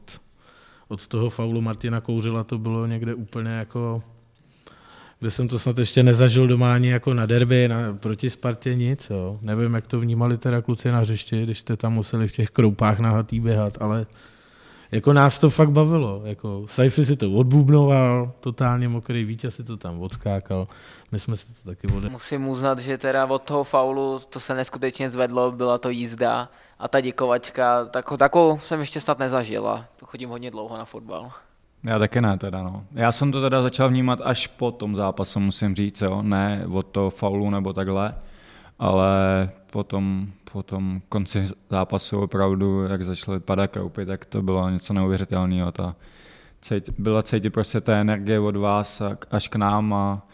od 0.91 1.07
toho 1.07 1.29
faulu 1.29 1.61
Martina 1.61 2.01
Kouřila 2.01 2.43
to 2.43 2.57
bylo 2.57 2.85
někde 2.85 3.13
úplně 3.13 3.51
jako 3.51 4.03
kde 5.19 5.31
jsem 5.31 5.47
to 5.47 5.59
snad 5.59 5.77
ještě 5.77 6.03
nezažil 6.03 6.47
doma 6.47 6.73
ani 6.73 6.89
jako 6.89 7.13
na 7.13 7.25
derby, 7.25 7.67
na, 7.67 7.93
proti 7.93 8.29
Spartě 8.29 8.75
nic. 8.75 9.09
Jo. 9.09 9.39
Nevím, 9.41 9.73
jak 9.73 9.87
to 9.87 9.99
vnímali 9.99 10.37
teda 10.37 10.61
kluci 10.61 10.91
na 10.91 10.99
hřišti, 10.99 11.43
když 11.43 11.59
jste 11.59 11.77
tam 11.77 11.93
museli 11.93 12.27
v 12.27 12.31
těch 12.31 12.49
kroupách 12.49 12.99
nahatý 12.99 13.39
běhat, 13.39 13.77
ale 13.81 14.05
jako 14.91 15.13
nás 15.13 15.39
to 15.39 15.49
fakt 15.49 15.71
bavilo. 15.71 16.21
Jako 16.23 16.65
Saifi 16.69 17.05
si 17.05 17.15
to 17.15 17.31
odbubnoval, 17.31 18.31
totálně 18.39 18.89
mokrý, 18.89 19.25
Vítě 19.25 19.51
si 19.51 19.63
to 19.63 19.77
tam 19.77 20.01
odskákal, 20.01 20.67
my 21.11 21.19
jsme 21.19 21.37
si 21.37 21.45
to 21.47 21.69
taky 21.69 21.87
ode... 21.87 22.09
Musím 22.09 22.47
uznat, 22.47 22.79
že 22.79 22.97
teda 22.97 23.25
od 23.25 23.41
toho 23.41 23.63
faulu 23.63 24.21
to 24.29 24.39
se 24.39 24.55
neskutečně 24.55 25.09
zvedlo, 25.09 25.51
byla 25.51 25.77
to 25.77 25.89
jízda 25.89 26.49
a 26.79 26.87
ta 26.87 27.01
děkovačka, 27.01 27.85
tak, 27.85 28.05
takovou 28.17 28.59
jsem 28.59 28.79
ještě 28.79 29.01
snad 29.01 29.19
nezažila. 29.19 29.85
Chodím 30.03 30.29
hodně 30.29 30.51
dlouho 30.51 30.77
na 30.77 30.85
fotbal. 30.85 31.31
Já 31.89 31.99
taky 31.99 32.21
ne 32.21 32.37
teda, 32.37 32.63
no. 32.63 32.85
Já 32.91 33.11
jsem 33.11 33.31
to 33.31 33.41
teda 33.41 33.61
začal 33.61 33.89
vnímat 33.89 34.19
až 34.23 34.47
po 34.47 34.71
tom 34.71 34.95
zápasu, 34.95 35.39
musím 35.39 35.75
říct, 35.75 36.01
jo. 36.01 36.21
Ne 36.21 36.65
od 36.71 36.87
toho 36.87 37.09
faulu 37.09 37.49
nebo 37.49 37.73
takhle, 37.73 38.15
ale 38.81 39.49
potom, 39.71 40.27
po 40.51 40.63
tom 40.63 41.01
konci 41.09 41.43
zápasu 41.69 42.21
opravdu, 42.21 42.83
jak 42.83 43.03
začaly 43.03 43.39
padat 43.39 43.71
koupy, 43.71 44.05
tak 44.05 44.25
to 44.25 44.41
bylo 44.41 44.69
něco 44.69 44.93
neuvěřitelného. 44.93 45.71
Ta 45.71 45.95
cít, 46.61 46.89
byla 46.97 47.23
cítit 47.23 47.49
prostě 47.49 47.81
té 47.81 48.01
energie 48.01 48.39
od 48.39 48.55
vás 48.55 49.01
až 49.31 49.47
k 49.47 49.55
nám 49.55 49.93
a 49.93 50.27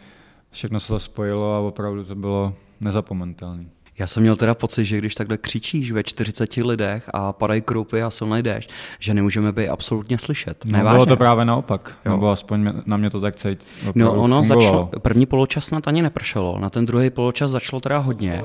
všechno 0.52 0.80
se 0.80 0.88
to 0.88 1.00
spojilo 1.00 1.56
a 1.56 1.60
opravdu 1.60 2.04
to 2.04 2.16
bylo 2.16 2.54
nezapomenutelné. 2.80 3.66
Já 3.98 4.08
jsem 4.08 4.24
měl 4.24 4.36
teda 4.36 4.56
pocit, 4.56 4.86
že 4.86 4.98
když 4.98 5.16
takhle 5.16 5.38
křičíš 5.38 5.92
ve 5.92 6.04
40 6.04 6.56
lidech 6.56 7.10
a 7.14 7.34
padají 7.34 7.62
kroupy 7.62 8.04
a 8.04 8.10
silný 8.10 8.44
déšť, 8.44 8.70
že 9.00 9.14
nemůžeme 9.14 9.52
být 9.52 9.70
absolutně 9.70 10.18
slyšet. 10.18 10.66
No, 10.66 10.80
bylo 10.92 11.06
to 11.06 11.18
právě 11.18 11.46
naopak, 11.46 11.98
jo. 12.06 12.12
nebo 12.12 12.30
aspoň 12.30 12.74
na 12.86 12.98
mě 12.98 13.10
to 13.10 13.22
tak 13.22 13.36
cítit. 13.36 13.68
No 13.96 14.14
ono 14.14 14.44
začalo, 14.44 14.90
první 15.02 15.26
poločas 15.26 15.66
snad 15.66 15.88
ani 15.88 16.02
nepršelo, 16.02 16.60
na 16.60 16.70
ten 16.70 16.86
druhý 16.86 17.10
poločas 17.10 17.52
začalo 17.52 17.82
teda 17.82 17.98
hodně. 17.98 18.44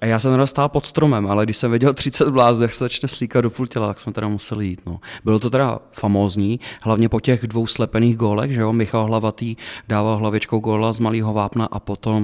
A 0.00 0.06
já 0.06 0.18
jsem 0.18 0.30
teda 0.30 0.46
stál 0.46 0.68
pod 0.68 0.86
stromem, 0.86 1.26
ale 1.26 1.44
když 1.44 1.56
jsem 1.56 1.70
viděl 1.70 1.94
30 1.94 2.28
blázů, 2.28 2.62
jak 2.62 2.72
se 2.72 2.84
začne 2.84 3.08
slíkat 3.08 3.42
do 3.42 3.50
půl 3.50 3.66
těla, 3.66 3.86
tak 3.86 4.00
jsme 4.00 4.12
teda 4.12 4.28
museli 4.28 4.66
jít. 4.66 4.82
No. 4.86 5.00
Bylo 5.24 5.38
to 5.38 5.50
teda 5.50 5.78
famózní, 5.92 6.60
hlavně 6.82 7.08
po 7.08 7.20
těch 7.20 7.46
dvou 7.46 7.66
slepených 7.66 8.16
gólech, 8.16 8.52
že 8.52 8.60
jo, 8.60 8.72
Michal 8.72 9.06
Hlavatý 9.06 9.56
dával 9.88 10.16
hlavičkou 10.16 10.58
góla 10.58 10.92
z 10.92 11.00
malého 11.00 11.32
vápna 11.32 11.66
a 11.66 11.80
potom 11.80 12.22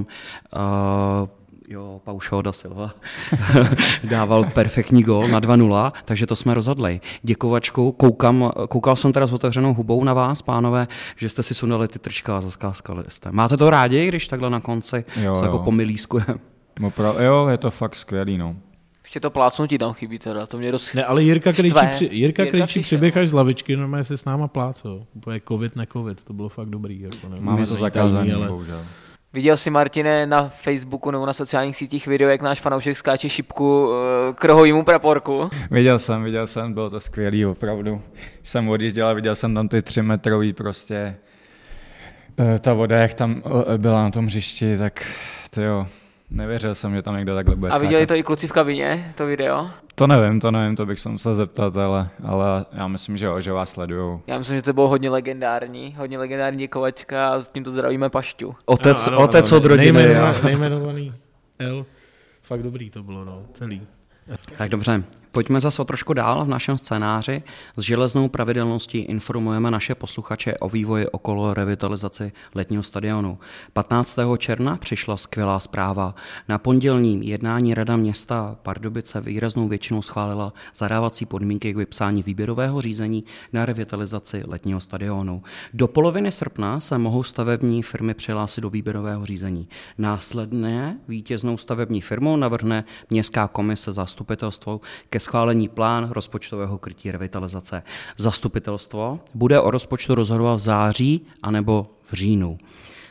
uh, 0.55 1.29
jo, 1.67 2.01
Paušo 2.03 2.41
da 2.41 2.51
Silva 2.51 2.93
dával 4.03 4.43
perfektní 4.43 5.03
gol 5.03 5.27
na 5.27 5.41
2-0, 5.41 5.91
takže 6.05 6.27
to 6.27 6.35
jsme 6.35 6.53
rozhodli. 6.53 7.01
Děkovačkou, 7.23 7.91
koukám, 7.91 8.51
koukal 8.69 8.95
jsem 8.95 9.13
teda 9.13 9.27
s 9.27 9.33
otevřenou 9.33 9.73
hubou 9.73 10.03
na 10.03 10.13
vás, 10.13 10.41
pánové, 10.41 10.87
že 11.17 11.29
jste 11.29 11.43
si 11.43 11.53
sunuli 11.53 11.87
ty 11.87 11.99
trčka 11.99 12.37
a 12.37 12.41
zaskáskali 12.41 13.03
jste. 13.07 13.31
Máte 13.31 13.57
to 13.57 13.69
rádi, 13.69 14.07
když 14.07 14.27
takhle 14.27 14.49
na 14.49 14.59
konci 14.59 15.05
jo, 15.21 15.35
se 15.35 15.45
jako 15.45 15.59
pomilískujeme? 15.59 16.35
Opra- 16.81 17.23
jo, 17.23 17.47
je 17.47 17.57
to 17.57 17.71
fakt 17.71 17.95
skvělý, 17.95 18.37
no. 18.37 18.55
Ještě 19.03 19.19
to 19.19 19.29
plácnutí 19.29 19.77
tam 19.77 19.93
chybí 19.93 20.19
teda, 20.19 20.45
to 20.45 20.57
mě 20.57 20.71
dost 20.71 20.93
Ne, 20.93 21.05
ale 21.05 21.23
Jirka 21.23 21.53
Krejčí, 21.53 21.75
při, 21.91 22.09
Jirka, 22.11 22.43
Jirka 22.43 22.45
Krejčí 22.45 22.79
přiběh 22.79 23.17
až 23.17 23.29
z 23.29 23.33
lavičky, 23.33 23.75
normálně 23.75 24.03
se 24.03 24.17
s 24.17 24.25
náma 24.25 24.47
plácel. 24.47 25.05
Úplně 25.13 25.41
covid, 25.47 25.75
ne 25.75 25.87
covid, 25.93 26.23
to 26.23 26.33
bylo 26.33 26.49
fakt 26.49 26.69
dobrý. 26.69 27.01
Jako, 27.01 27.17
Máme 27.39 27.65
to 27.65 27.73
zakázané, 27.73 28.33
ale... 28.33 28.47
bohužel. 28.47 28.81
Viděl 29.35 29.57
jsi, 29.57 29.69
Martine, 29.69 30.25
na 30.25 30.49
Facebooku 30.49 31.11
nebo 31.11 31.25
na 31.25 31.33
sociálních 31.33 31.77
sítích 31.77 32.07
video, 32.07 32.29
jak 32.29 32.41
náš 32.41 32.61
fanoušek 32.61 32.97
skáče 32.97 33.29
šipku 33.29 33.89
eh, 33.93 34.33
k 34.33 34.45
rohovýmu 34.45 34.83
praporku? 34.83 35.49
Viděl 35.71 35.99
jsem, 35.99 36.23
viděl 36.23 36.47
jsem, 36.47 36.73
bylo 36.73 36.89
to 36.89 36.99
skvělý, 36.99 37.45
opravdu. 37.45 38.01
Jsem 38.43 38.69
odjížděl 38.69 39.07
a 39.07 39.13
viděl 39.13 39.35
jsem 39.35 39.55
tam 39.55 39.67
ty 39.67 39.81
tři 39.81 40.01
metrový 40.01 40.53
prostě 40.53 41.15
eh, 42.39 42.59
ta 42.59 42.73
voda, 42.73 42.97
jak 42.97 43.13
tam 43.13 43.43
eh, 43.45 43.77
byla 43.77 44.03
na 44.03 44.11
tom 44.11 44.25
hřišti, 44.25 44.77
tak 44.77 45.05
to 45.49 45.61
jo, 45.61 45.87
nevěřil 46.29 46.75
jsem, 46.75 46.95
že 46.95 47.01
tam 47.01 47.15
někdo 47.15 47.35
takhle 47.35 47.55
bude 47.55 47.71
A 47.71 47.77
viděli 47.77 48.07
to 48.07 48.15
i 48.15 48.23
kluci 48.23 48.47
v 48.47 48.51
kabině, 48.51 49.11
to 49.15 49.25
video? 49.25 49.69
To 49.95 50.07
nevím, 50.07 50.39
to 50.39 50.51
nevím, 50.51 50.75
to 50.75 50.85
bych 50.85 50.99
se 50.99 51.09
musel 51.09 51.35
zeptat, 51.35 51.77
ale, 51.77 52.09
ale 52.23 52.65
já 52.71 52.87
myslím, 52.87 53.17
že 53.17 53.25
jo, 53.25 53.41
že 53.41 53.51
vás 53.51 53.69
sledujou. 53.71 54.21
Já 54.27 54.37
myslím, 54.37 54.55
že 54.55 54.61
to 54.61 54.73
bylo 54.73 54.87
hodně 54.87 55.09
legendární, 55.09 55.95
hodně 55.97 56.17
legendární 56.17 56.59
děkovačka 56.59 57.29
a 57.29 57.39
s 57.39 57.49
tímto 57.49 57.71
zdravíme 57.71 58.09
Pašťu. 58.09 58.55
Otec, 58.65 59.07
ano, 59.07 59.17
ano, 59.17 59.25
otec 59.25 59.51
ano, 59.51 59.57
od 59.57 59.65
rodiny. 59.65 59.91
Nejmenovaný, 59.91 60.39
nejmenovaný 60.43 61.13
L. 61.59 61.85
Fakt 62.41 62.63
dobrý 62.63 62.89
to 62.89 63.03
bylo, 63.03 63.25
no, 63.25 63.43
celý. 63.53 63.81
Tak 64.57 64.69
dobře, 64.69 65.03
Pojďme 65.35 65.59
zase 65.59 65.81
o 65.81 65.85
trošku 65.85 66.13
dál 66.13 66.45
v 66.45 66.47
našem 66.47 66.77
scénáři. 66.77 67.43
S 67.77 67.83
železnou 67.83 68.29
pravidelností 68.29 68.97
informujeme 68.97 69.71
naše 69.71 69.95
posluchače 69.95 70.57
o 70.57 70.69
vývoji 70.69 71.07
okolo 71.07 71.53
revitalizaci 71.53 72.31
letního 72.55 72.83
stadionu. 72.83 73.39
15. 73.73 74.17
června 74.37 74.77
přišla 74.77 75.17
skvělá 75.17 75.59
zpráva. 75.59 76.15
Na 76.49 76.57
pondělním 76.57 77.21
jednání 77.21 77.73
Rada 77.73 77.95
města 77.95 78.55
Pardubice 78.63 79.21
výraznou 79.21 79.67
většinou 79.67 80.01
schválila 80.01 80.53
zadávací 80.75 81.25
podmínky 81.25 81.73
k 81.73 81.77
vypsání 81.77 82.23
výběrového 82.23 82.81
řízení 82.81 83.23
na 83.53 83.65
revitalizaci 83.65 84.43
letního 84.47 84.79
stadionu. 84.81 85.43
Do 85.73 85.87
poloviny 85.87 86.31
srpna 86.31 86.79
se 86.79 86.97
mohou 86.97 87.23
stavební 87.23 87.83
firmy 87.83 88.13
přihlásit 88.13 88.61
do 88.61 88.69
výběrového 88.69 89.25
řízení. 89.25 89.67
Následně 89.97 90.97
vítěznou 91.07 91.57
stavební 91.57 92.01
firmou 92.01 92.35
navrhne 92.35 92.83
Městská 93.09 93.47
komise 93.47 93.93
zastupitelstvo 93.93 94.81
ke 95.09 95.24
schválení 95.25 95.67
plán 95.67 96.09
rozpočtového 96.11 96.77
krytí 96.77 97.11
revitalizace. 97.11 97.83
Zastupitelstvo 98.17 99.19
bude 99.33 99.59
o 99.59 99.71
rozpočtu 99.71 100.15
rozhodovat 100.15 100.55
v 100.55 100.59
září 100.59 101.27
anebo 101.43 101.87
v 102.03 102.13
říjnu. 102.13 102.57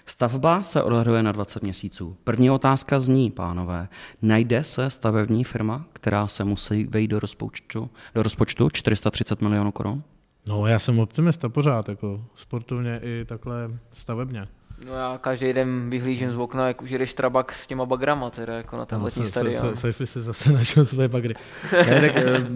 Stavba 0.07 0.63
se 0.63 0.83
odhaduje 0.83 1.23
na 1.23 1.33
20 1.33 1.63
měsíců. 1.63 2.17
První 2.25 2.51
otázka 2.51 3.01
zní, 3.01 3.31
pánové, 3.31 3.89
najde 4.23 4.65
se 4.65 4.91
stavební 4.91 5.45
firma, 5.45 5.85
která 5.93 6.29
se 6.29 6.45
musí 6.45 6.85
vejít 6.85 7.11
do 7.11 7.21
rozpočtu, 7.21 7.91
do 8.15 8.23
rozpočtu 8.23 8.71
430 8.71 9.41
milionů 9.41 9.73
korun? 9.73 10.03
No, 10.49 10.67
já 10.67 10.79
jsem 10.79 10.99
optimista 10.99 11.49
pořád, 11.49 11.89
jako 11.89 12.25
sportovně 12.35 13.01
i 13.03 13.25
takhle 13.25 13.71
stavebně. 13.91 14.49
No 14.87 14.95
já 14.95 15.19
každý 15.19 15.53
den 15.53 15.91
vyhlížím 15.91 16.31
z 16.31 16.37
okna, 16.37 16.69
jak 16.69 16.83
už 16.83 16.91
jedeš 16.91 17.15
trabak 17.15 17.53
s 17.53 17.67
těma 17.67 17.87
bagrama, 17.87 18.31
teda 18.31 18.57
jako 18.57 18.77
na 18.77 18.87
ten 18.87 18.99
no, 18.99 19.05
letní 19.05 19.27
stadion. 19.27 19.77
Saifi 19.77 20.07
si 20.07 20.21
zase 20.21 20.53
našel 20.53 20.87
své 20.87 21.09
bagry. 21.09 21.35
ne, 21.73 22.01
tak 22.01 22.17
eh, 22.17 22.47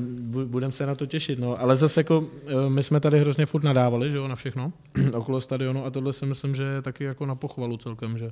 budeme 0.45 0.73
se 0.73 0.87
na 0.87 0.95
to 0.95 1.07
těšit, 1.07 1.39
no. 1.39 1.61
Ale 1.61 1.77
zase 1.77 2.01
jako 2.01 2.27
eh, 2.47 2.71
my 2.71 2.83
jsme 2.83 3.01
tady 3.01 3.21
hrozně 3.21 3.47
furt 3.47 3.65
nadávali, 3.65 4.11
že 4.11 4.17
jo, 4.17 4.29
na 4.29 4.37
všechno 4.37 4.73
okolo 5.13 5.41
stadionu 5.41 5.85
a 5.85 5.91
tohle 5.91 6.13
si 6.13 6.27
myslím, 6.27 6.55
že 6.55 6.63
je 6.63 6.83
taky 6.83 7.05
jako 7.05 7.27
na 7.27 7.35
pochvalu 7.35 7.77
celkem, 7.77 8.19
že, 8.19 8.31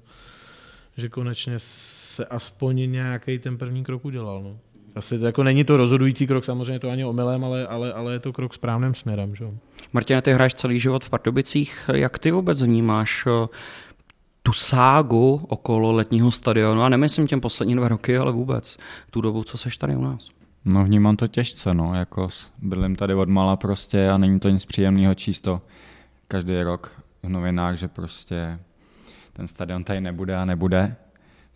že 0.97 1.09
konečně 1.09 1.55
se 1.59 2.25
aspoň 2.25 2.91
nějaký 2.93 3.39
ten 3.39 3.59
první 3.59 3.85
krok 3.85 4.05
udělal, 4.05 4.43
no. 4.43 4.59
Asi 4.95 5.19
to 5.19 5.27
jako 5.27 5.43
není 5.43 5.65
to 5.65 5.77
rozhodující 5.77 6.27
krok, 6.27 6.45
samozřejmě 6.45 6.79
to 6.79 6.91
ani 6.91 7.05
omylem, 7.05 7.45
ale, 7.45 7.67
ale, 7.67 7.93
ale 7.93 8.13
je 8.13 8.19
to 8.19 8.33
krok 8.33 8.55
správným 8.55 8.95
směrem. 8.95 9.37
Že? 9.37 9.45
Martina, 9.97 10.21
ty 10.21 10.33
hraješ 10.33 10.55
celý 10.55 10.81
život 10.81 11.05
v 11.05 11.11
Pardubicích. 11.11 11.91
Jak 11.95 12.19
ty 12.19 12.31
vůbec 12.31 12.63
vnímáš 12.63 13.27
eh, 13.27 13.49
tu 14.43 14.53
ságu 14.53 15.47
okolo 15.49 15.93
letního 15.93 16.31
stadionu, 16.31 16.83
a 16.83 16.89
nemyslím 16.89 17.27
těm 17.27 17.41
poslední 17.41 17.77
dva 17.77 17.89
roky, 17.89 18.19
ale 18.19 18.33
vůbec. 18.33 18.77
Tu 19.11 19.21
dobu, 19.21 19.45
co 19.45 19.59
seš 19.59 19.77
tady 19.77 19.97
u 19.97 20.03
nás. 20.03 20.29
No 20.65 20.85
vnímám 20.85 21.17
to 21.17 21.27
těžce, 21.27 21.75
no, 21.75 21.95
jako 21.95 22.29
bydlím 22.63 22.97
tady 22.97 23.15
od 23.15 23.29
mala 23.29 23.57
prostě 23.57 24.09
a 24.09 24.19
není 24.19 24.41
to 24.41 24.49
nic 24.49 24.65
příjemného 24.65 25.15
čísto 25.15 25.63
každý 26.29 26.63
rok 26.63 27.03
v 27.23 27.29
novinách, 27.29 27.77
že 27.77 27.89
prostě 27.89 28.59
ten 29.33 29.47
stadion 29.47 29.85
tady 29.85 30.01
nebude 30.01 30.37
a 30.37 30.45
nebude, 30.45 30.97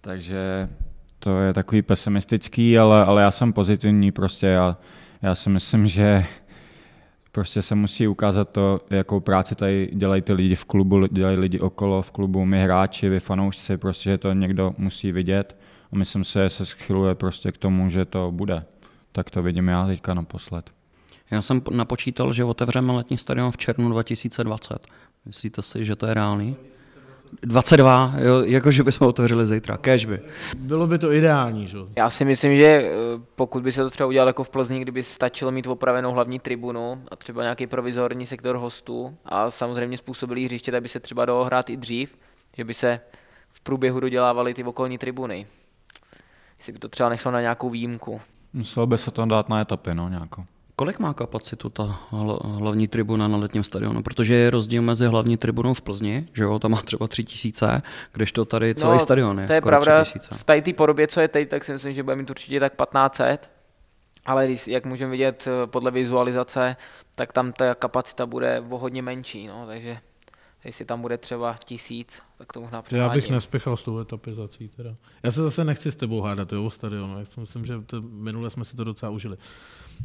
takže 0.00 0.68
to 1.18 1.40
je 1.40 1.54
takový 1.54 1.82
pesimistický, 1.82 2.78
ale, 2.78 3.04
ale 3.04 3.22
já 3.22 3.30
jsem 3.30 3.52
pozitivní, 3.52 4.12
prostě. 4.12 4.46
Já, 4.46 4.76
já 5.22 5.34
si 5.34 5.50
myslím, 5.50 5.88
že 5.88 6.26
Prostě 7.32 7.62
se 7.62 7.74
musí 7.74 8.08
ukázat 8.08 8.50
to, 8.50 8.80
jakou 8.90 9.20
práci 9.20 9.54
tady 9.54 9.90
dělají 9.92 10.22
ty 10.22 10.32
lidi 10.32 10.54
v 10.54 10.64
klubu, 10.64 11.06
dělají 11.06 11.36
lidi 11.36 11.60
okolo 11.60 12.02
v 12.02 12.10
klubu, 12.10 12.44
my 12.44 12.62
hráči, 12.62 13.08
vy 13.08 13.20
fanoušci, 13.20 13.76
prostě, 13.76 14.10
že 14.10 14.18
to 14.18 14.32
někdo 14.32 14.74
musí 14.78 15.12
vidět 15.12 15.58
a 15.92 15.96
myslím 15.96 16.24
si, 16.24 16.32
že 16.32 16.48
se 16.48 16.66
schyluje 16.66 17.14
prostě 17.14 17.52
k 17.52 17.58
tomu, 17.58 17.90
že 17.90 18.04
to 18.04 18.30
bude. 18.30 18.64
Tak 19.12 19.30
to 19.30 19.42
vidím 19.42 19.68
já 19.68 19.86
teďka 19.86 20.14
naposled. 20.14 20.70
Já 21.30 21.42
jsem 21.42 21.62
napočítal, 21.70 22.32
že 22.32 22.44
otevřeme 22.44 22.92
letní 22.92 23.18
stadion 23.18 23.50
v 23.50 23.56
červnu 23.56 23.88
2020. 23.88 24.86
Myslíte 25.26 25.62
si, 25.62 25.84
že 25.84 25.96
to 25.96 26.06
je 26.06 26.14
reálný? 26.14 26.56
22, 27.42 28.14
jo, 28.18 28.42
jakože 28.44 28.82
bychom 28.82 29.08
otevřeli 29.08 29.46
zítra, 29.46 29.78
by. 30.06 30.20
Bylo 30.56 30.86
by 30.86 30.98
to 30.98 31.12
ideální, 31.12 31.66
že? 31.66 31.78
Já 31.96 32.10
si 32.10 32.24
myslím, 32.24 32.56
že 32.56 32.64
eh, 32.64 32.90
pokud 33.34 33.62
by 33.62 33.72
se 33.72 33.82
to 33.82 33.90
třeba 33.90 34.06
udělalo 34.06 34.28
jako 34.28 34.44
v 34.44 34.50
Plzni, 34.50 34.80
kdyby 34.80 35.02
stačilo 35.02 35.50
mít 35.50 35.66
opravenou 35.66 36.12
hlavní 36.12 36.38
tribunu 36.38 37.02
a 37.10 37.16
třeba 37.16 37.42
nějaký 37.42 37.66
provizorní 37.66 38.26
sektor 38.26 38.56
hostů 38.56 39.16
a 39.24 39.50
samozřejmě 39.50 39.96
způsobilý 39.96 40.44
hřiště, 40.44 40.72
tak 40.72 40.82
by 40.82 40.88
se 40.88 41.00
třeba 41.00 41.24
dalo 41.24 41.44
hrát 41.44 41.70
i 41.70 41.76
dřív, 41.76 42.18
že 42.56 42.64
by 42.64 42.74
se 42.74 43.00
v 43.52 43.60
průběhu 43.60 44.00
dodělávaly 44.00 44.54
ty 44.54 44.64
okolní 44.64 44.98
tribuny. 44.98 45.46
Jestli 46.58 46.72
by 46.72 46.78
to 46.78 46.88
třeba 46.88 47.08
nešlo 47.08 47.30
na 47.30 47.40
nějakou 47.40 47.70
výjimku. 47.70 48.20
Muselo 48.52 48.86
by 48.86 48.98
se 48.98 49.10
to 49.10 49.26
dát 49.26 49.48
na 49.48 49.60
etapy, 49.60 49.94
no, 49.94 50.08
nějakou. 50.08 50.44
Kolik 50.80 50.98
má 50.98 51.14
kapacitu 51.14 51.68
ta 51.68 52.00
hlavní 52.42 52.88
tribuna 52.88 53.28
na 53.28 53.36
letním 53.36 53.64
stadionu? 53.64 54.02
Protože 54.02 54.34
je 54.34 54.50
rozdíl 54.50 54.82
mezi 54.82 55.06
hlavní 55.06 55.36
tribunou 55.36 55.74
v 55.74 55.82
Plzni, 55.82 56.26
že 56.34 56.44
jo, 56.44 56.58
tam 56.58 56.70
má 56.70 56.82
třeba 56.82 57.08
tři 57.08 57.24
tisíce, 57.24 57.82
kdežto 58.12 58.44
tady 58.44 58.74
celý 58.74 58.92
no, 58.92 59.00
stadion 59.00 59.40
je 59.40 59.46
to 59.46 59.52
je 59.52 59.60
pravda, 59.60 60.04
v 60.32 60.44
té 60.44 60.72
podobě, 60.72 61.06
co 61.06 61.20
je 61.20 61.28
teď, 61.28 61.48
tak 61.48 61.64
si 61.64 61.72
myslím, 61.72 61.92
že 61.92 62.02
bude 62.02 62.16
mít 62.16 62.30
určitě 62.30 62.60
tak 62.60 62.72
1500, 62.72 63.50
ale 64.26 64.46
když, 64.46 64.68
jak 64.68 64.84
můžeme 64.84 65.10
vidět 65.10 65.48
eh, 65.48 65.66
podle 65.66 65.90
vizualizace, 65.90 66.76
tak 67.14 67.32
tam 67.32 67.52
ta 67.52 67.74
kapacita 67.74 68.26
bude 68.26 68.64
o 68.70 68.78
hodně 68.78 69.02
menší, 69.02 69.46
no, 69.46 69.66
takže 69.66 69.98
jestli 70.64 70.84
tam 70.84 71.02
bude 71.02 71.18
třeba 71.18 71.56
tisíc, 71.64 72.22
tak 72.38 72.52
to 72.52 72.60
možná 72.60 72.82
přeháním. 72.82 73.10
Já 73.10 73.14
bych 73.14 73.30
nespěchal 73.30 73.76
s 73.76 73.84
tou 73.84 73.98
etapizací. 73.98 74.68
Teda. 74.68 74.96
Já 75.22 75.30
se 75.30 75.42
zase 75.42 75.64
nechci 75.64 75.92
s 75.92 75.96
tebou 75.96 76.20
hádat 76.20 76.52
jo, 76.52 76.64
o 76.64 76.70
stadionu. 76.70 77.18
Já 77.18 77.24
si 77.24 77.40
myslím, 77.40 77.64
že 77.64 77.80
to, 77.86 78.02
minule 78.02 78.50
jsme 78.50 78.64
si 78.64 78.76
to 78.76 78.84
docela 78.84 79.10
užili. 79.10 79.36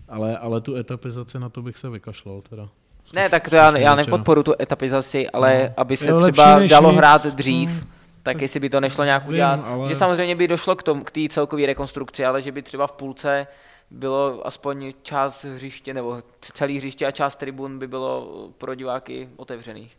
Ale, 0.08 0.38
ale 0.38 0.62
tu 0.62 0.76
etapizaci 0.76 1.40
na 1.40 1.50
to 1.50 1.62
bych 1.62 1.78
se 1.78 1.90
vykašlal. 1.90 2.42
Teda. 2.42 2.70
Ne, 3.14 3.30
tak 3.30 3.50
to 3.50 3.56
já, 3.56 3.78
já 3.78 3.96
nepodporu 3.96 4.44
tu 4.44 4.54
etapizaci, 4.60 5.30
ale 5.30 5.64
no. 5.64 5.74
aby 5.78 5.98
se 5.98 6.14
třeba 6.18 6.60
dalo 6.68 6.92
nic. 6.92 6.98
hrát 6.98 7.26
dřív, 7.26 7.70
hmm. 7.70 7.90
tak 8.24 8.42
jestli 8.42 8.60
by 8.60 8.70
to 8.70 8.80
nešlo 8.80 9.04
nějak 9.04 9.28
udělat. 9.28 9.60
Ale... 9.66 9.90
Že 9.90 9.96
samozřejmě 9.96 10.36
by 10.36 10.48
došlo 10.48 10.76
k 10.76 10.84
tomu, 10.84 11.04
k 11.04 11.12
té 11.12 11.22
celkové 11.30 11.66
rekonstrukci, 11.66 12.26
ale 12.26 12.42
že 12.42 12.52
by 12.52 12.62
třeba 12.62 12.88
v 12.88 12.92
půlce 12.92 13.48
bylo 13.92 14.48
aspoň 14.48 14.94
část 15.02 15.44
hřiště, 15.44 15.94
nebo 15.94 16.22
celý 16.40 16.78
hřiště 16.78 17.06
a 17.06 17.12
část 17.12 17.36
tribun 17.36 17.80
by 17.80 17.88
bylo 17.88 18.30
pro 18.58 18.76
diváky 18.76 19.30
otevřených. 19.36 19.98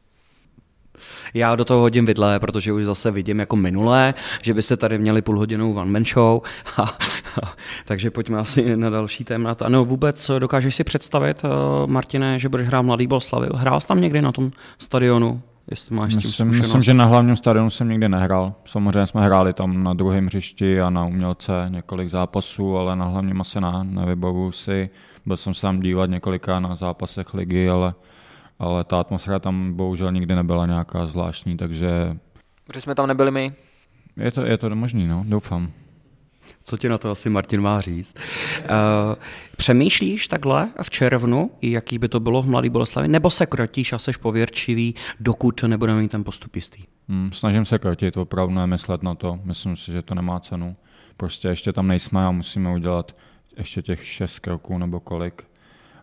Já 1.35 1.57
do 1.57 1.65
toho 1.65 1.81
hodím 1.81 2.07
vidle, 2.07 2.41
protože 2.41 2.73
už 2.73 2.85
zase 2.85 3.11
vidím 3.11 3.39
jako 3.39 3.57
minulé, 3.57 4.15
že 4.43 4.55
byste 4.55 4.77
tady 4.77 4.99
měli 4.99 5.23
půlhodinou 5.23 5.75
one 5.75 5.91
man 5.91 6.05
show. 6.05 6.41
A, 6.77 6.83
a, 7.43 7.53
takže 7.85 8.11
pojďme 8.11 8.39
asi 8.39 8.77
na 8.77 8.91
další 8.91 9.25
téma. 9.25 9.57
Ano, 9.65 9.85
vůbec 9.85 10.31
dokážeš 10.39 10.75
si 10.75 10.85
představit, 10.85 11.43
uh, 11.45 11.51
Martine, 11.91 12.39
že 12.39 12.49
budeš 12.49 12.67
hrát 12.67 12.83
Mladý 12.83 13.07
Bolslavy? 13.07 13.49
Hrál 13.55 13.81
jsi 13.81 13.89
tam 13.89 14.01
někdy 14.01 14.23
na 14.23 14.33
tom 14.33 14.51
stadionu? 14.79 15.43
Jestli 15.71 15.97
máš 15.97 16.15
myslím, 16.15 16.33
tím 16.33 16.61
myslím, 16.61 16.83
že 16.83 16.95
na 16.95 17.05
hlavním 17.05 17.37
stadionu 17.37 17.71
jsem 17.71 17.89
nikdy 17.89 18.09
nehrál. 18.09 18.55
Samozřejmě 18.65 19.07
jsme 19.07 19.25
hráli 19.25 19.53
tam 19.53 19.83
na 19.83 19.95
druhém 19.95 20.27
hřišti 20.27 20.81
a 20.81 20.91
na 20.91 21.05
umělce 21.05 21.53
několik 21.69 22.09
zápasů, 22.09 22.77
ale 22.77 22.97
na 22.97 23.05
hlavním 23.05 23.41
asi 23.41 23.61
ne, 23.61 23.73
nevybavuju 23.83 24.53
si. 24.53 24.91
Byl 25.27 25.37
jsem 25.37 25.55
se 25.55 25.63
tam 25.63 25.81
dívat 25.81 26.11
několika 26.11 26.61
na 26.61 26.77
zápasech 26.77 27.35
ligy, 27.35 27.69
ale 27.69 27.95
ale 28.59 28.85
ta 28.85 29.01
atmosféra 29.01 29.39
tam 29.39 29.73
bohužel 29.73 30.13
nikdy 30.13 30.35
nebyla 30.35 30.67
nějaká 30.67 31.07
zvláštní, 31.07 31.57
takže... 31.57 32.17
Protože 32.67 32.81
jsme 32.81 32.95
tam 32.95 33.07
nebyli 33.07 33.31
my. 33.31 33.53
Je 34.17 34.31
to, 34.31 34.45
je 34.47 34.59
to 34.59 34.77
možný, 34.77 35.07
no, 35.07 35.25
doufám. 35.29 35.73
Co 36.65 36.77
ti 36.77 36.89
na 36.89 36.99
to 36.99 37.11
asi 37.11 37.31
Martin 37.31 37.61
má 37.61 37.81
říct? 37.81 38.17
Uh, 38.59 38.67
přemýšlíš 39.57 40.29
takhle 40.29 40.69
v 40.83 40.91
červnu, 40.91 41.51
jaký 41.63 41.99
by 41.99 42.09
to 42.09 42.21
bylo 42.21 42.43
v 42.43 42.47
Mladý 42.47 42.71
Boleslavi, 42.71 43.09
nebo 43.09 43.31
se 43.31 43.47
krotíš 43.47 43.93
a 43.93 43.99
seš 43.99 44.17
pověrčivý, 44.17 44.95
dokud 45.21 45.63
nebudeme 45.63 46.01
mít 46.01 46.11
ten 46.11 46.25
postup 46.25 46.57
jistý? 46.57 46.85
Hmm, 47.09 47.33
snažím 47.33 47.65
se 47.65 47.79
krotit, 47.79 48.17
opravdu 48.17 48.55
nemyslet 48.55 49.03
na 49.03 49.15
to. 49.15 49.39
Myslím 49.45 49.77
si, 49.77 49.93
že 49.93 50.03
to 50.03 50.15
nemá 50.15 50.41
cenu. 50.41 50.77
Prostě 51.17 51.49
ještě 51.49 51.73
tam 51.73 51.89
nejsme 51.89 52.27
a 52.27 52.31
musíme 52.31 52.75
udělat 52.75 53.17
ještě 53.57 53.83
těch 53.83 54.07
šest 54.07 54.39
kroků 54.39 54.79
nebo 54.79 55.01
kolik 55.01 55.45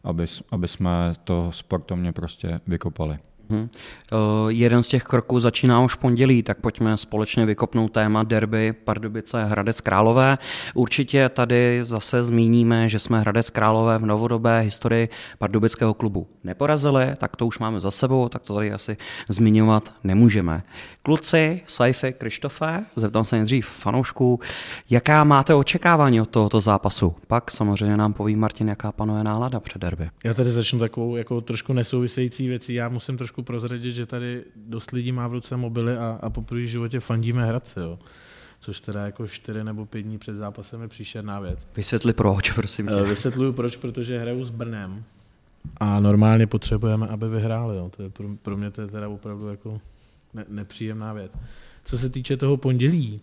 aby, 0.03 0.25
aby 0.51 0.67
jsme 0.67 1.13
to 1.23 1.51
sportovně 1.51 2.11
prostě 2.11 2.61
vykopali. 2.67 3.19
Hmm. 3.49 3.69
Uh, 4.11 4.49
jeden 4.49 4.83
z 4.83 4.87
těch 4.87 5.03
kroků 5.03 5.39
začíná 5.39 5.83
už 5.83 5.95
pondělí, 5.95 6.43
tak 6.43 6.57
pojďme 6.57 6.97
společně 6.97 7.45
vykopnout 7.45 7.91
téma 7.91 8.23
derby 8.23 8.73
Pardubice 8.73 9.45
Hradec 9.45 9.81
Králové. 9.81 10.37
Určitě 10.73 11.29
tady 11.29 11.79
zase 11.81 12.23
zmíníme, 12.23 12.89
že 12.89 12.99
jsme 12.99 13.19
Hradec 13.19 13.49
Králové 13.49 13.97
v 13.97 14.05
novodobé 14.05 14.59
historii 14.59 15.09
pardubického 15.37 15.93
klubu 15.93 16.27
neporazili, 16.43 17.15
tak 17.17 17.35
to 17.35 17.47
už 17.47 17.59
máme 17.59 17.79
za 17.79 17.91
sebou, 17.91 18.29
tak 18.29 18.41
to 18.41 18.55
tady 18.55 18.73
asi 18.73 18.97
zmiňovat 19.29 19.93
nemůžeme. 20.03 20.63
Kluci, 21.01 21.61
Saifi, 21.67 22.13
Krištofe, 22.13 22.83
zeptám 22.95 23.23
se 23.23 23.35
nejdřív 23.35 23.67
fanoušků, 23.67 24.39
jaká 24.89 25.23
máte 25.23 25.53
očekávání 25.53 26.21
od 26.21 26.29
tohoto 26.29 26.61
zápasu? 26.61 27.15
Pak 27.27 27.51
samozřejmě 27.51 27.97
nám 27.97 28.13
poví 28.13 28.35
Martin, 28.35 28.69
jaká 28.69 28.91
panuje 28.91 29.23
nálada 29.23 29.59
před 29.59 29.81
derby. 29.81 30.09
Já 30.23 30.33
tady 30.33 30.51
začnu 30.51 30.79
takovou 30.79 31.15
jako 31.15 31.41
trošku 31.41 31.73
nesouvisející 31.73 32.47
věcí. 32.47 32.73
Já 32.73 32.89
musím 32.89 33.17
trošku 33.17 33.32
prozradit, 33.41 33.93
že 33.93 34.05
tady 34.05 34.43
dost 34.55 34.91
lidí 34.91 35.11
má 35.11 35.27
v 35.27 35.33
ruce 35.33 35.57
mobily 35.57 35.97
a, 35.97 36.19
a 36.21 36.29
po 36.29 36.45
v 36.49 36.67
životě 36.67 36.99
fandíme 36.99 37.45
Hradce. 37.45 37.79
Jo 37.79 37.99
což 38.63 38.79
teda 38.79 39.05
jako 39.05 39.27
čtyři 39.27 39.63
nebo 39.63 39.85
pět 39.85 40.01
dní 40.01 40.17
před 40.17 40.35
zápasem 40.35 40.81
je 40.81 40.87
příšerná 40.87 41.39
věc. 41.39 41.59
Vysvětli 41.75 42.13
proč, 42.13 42.51
prosím 42.51 42.87
tě. 42.87 42.93
Eh, 42.93 43.03
vysvětluju 43.03 43.53
proč, 43.53 43.75
protože 43.75 44.19
hraju 44.19 44.43
s 44.43 44.49
Brnem 44.49 45.03
a 45.77 45.99
normálně 45.99 46.47
potřebujeme, 46.47 47.07
aby 47.07 47.29
vyhráli. 47.29 47.77
Jo. 47.77 47.91
To 47.97 48.03
je 48.03 48.09
pro, 48.09 48.27
pro 48.41 48.57
mě 48.57 48.71
to 48.71 48.81
je 48.81 48.87
teda 48.87 49.09
opravdu 49.09 49.47
jako 49.47 49.81
ne, 50.33 50.45
nepříjemná 50.47 51.13
věc. 51.13 51.31
Co 51.85 51.97
se 51.97 52.09
týče 52.09 52.37
toho 52.37 52.57
pondělí, 52.57 53.21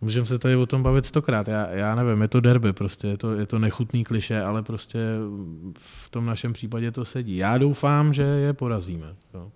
můžeme 0.00 0.26
se 0.26 0.38
tady 0.38 0.56
o 0.56 0.66
tom 0.66 0.82
bavit 0.82 1.06
stokrát. 1.06 1.48
Já, 1.48 1.66
já 1.70 1.94
nevím, 1.94 2.22
je 2.22 2.28
to 2.28 2.40
derby, 2.40 2.72
prostě 2.72 3.06
je 3.06 3.16
to, 3.16 3.34
je 3.34 3.46
to 3.46 3.58
nechutný 3.58 4.04
kliše, 4.04 4.42
ale 4.42 4.62
prostě 4.62 4.98
v 5.78 6.08
tom 6.10 6.26
našem 6.26 6.52
případě 6.52 6.90
to 6.90 7.04
sedí. 7.04 7.36
Já 7.36 7.58
doufám, 7.58 8.12
že 8.12 8.22
je 8.22 8.52
porazíme. 8.52 9.14
Jo. 9.34 9.50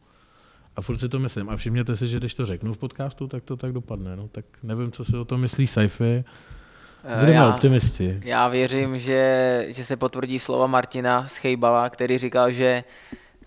A 0.76 0.82
furt 0.82 0.98
si 0.98 1.08
to 1.08 1.18
myslím. 1.18 1.50
A 1.50 1.56
všimněte 1.56 1.96
si, 1.96 2.08
že 2.08 2.18
když 2.18 2.34
to 2.34 2.46
řeknu 2.46 2.72
v 2.72 2.78
podcastu, 2.78 3.26
tak 3.28 3.44
to 3.44 3.56
tak 3.56 3.72
dopadne. 3.72 4.16
No, 4.16 4.28
tak 4.28 4.44
nevím, 4.62 4.92
co 4.92 5.04
si 5.04 5.16
o 5.16 5.24
tom 5.24 5.40
myslí 5.40 5.66
Saifi. 5.66 6.24
Budeme 7.18 7.32
já, 7.32 7.48
optimisti. 7.48 8.20
Já 8.24 8.48
věřím, 8.48 8.98
že, 8.98 9.66
že 9.68 9.84
se 9.84 9.96
potvrdí 9.96 10.38
slova 10.38 10.66
Martina 10.66 11.28
Schejbala, 11.28 11.90
který 11.90 12.18
říkal, 12.18 12.52
že 12.52 12.84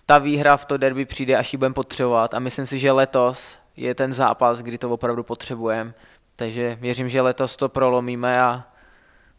ta 0.06 0.18
výhra 0.18 0.56
v 0.56 0.64
to 0.64 0.76
derby 0.76 1.04
přijde, 1.04 1.36
až 1.36 1.52
ji 1.52 1.56
budeme 1.56 1.74
potřebovat 1.74 2.34
a 2.34 2.38
myslím 2.38 2.66
si, 2.66 2.78
že 2.78 2.92
letos 2.92 3.56
je 3.76 3.94
ten 3.94 4.12
zápas, 4.12 4.58
kdy 4.58 4.78
to 4.78 4.90
opravdu 4.90 5.22
potřebujeme. 5.22 5.94
Takže 6.38 6.78
věřím, 6.80 7.08
že 7.08 7.20
letos 7.20 7.56
to 7.56 7.68
prolomíme 7.68 8.42
a, 8.42 8.64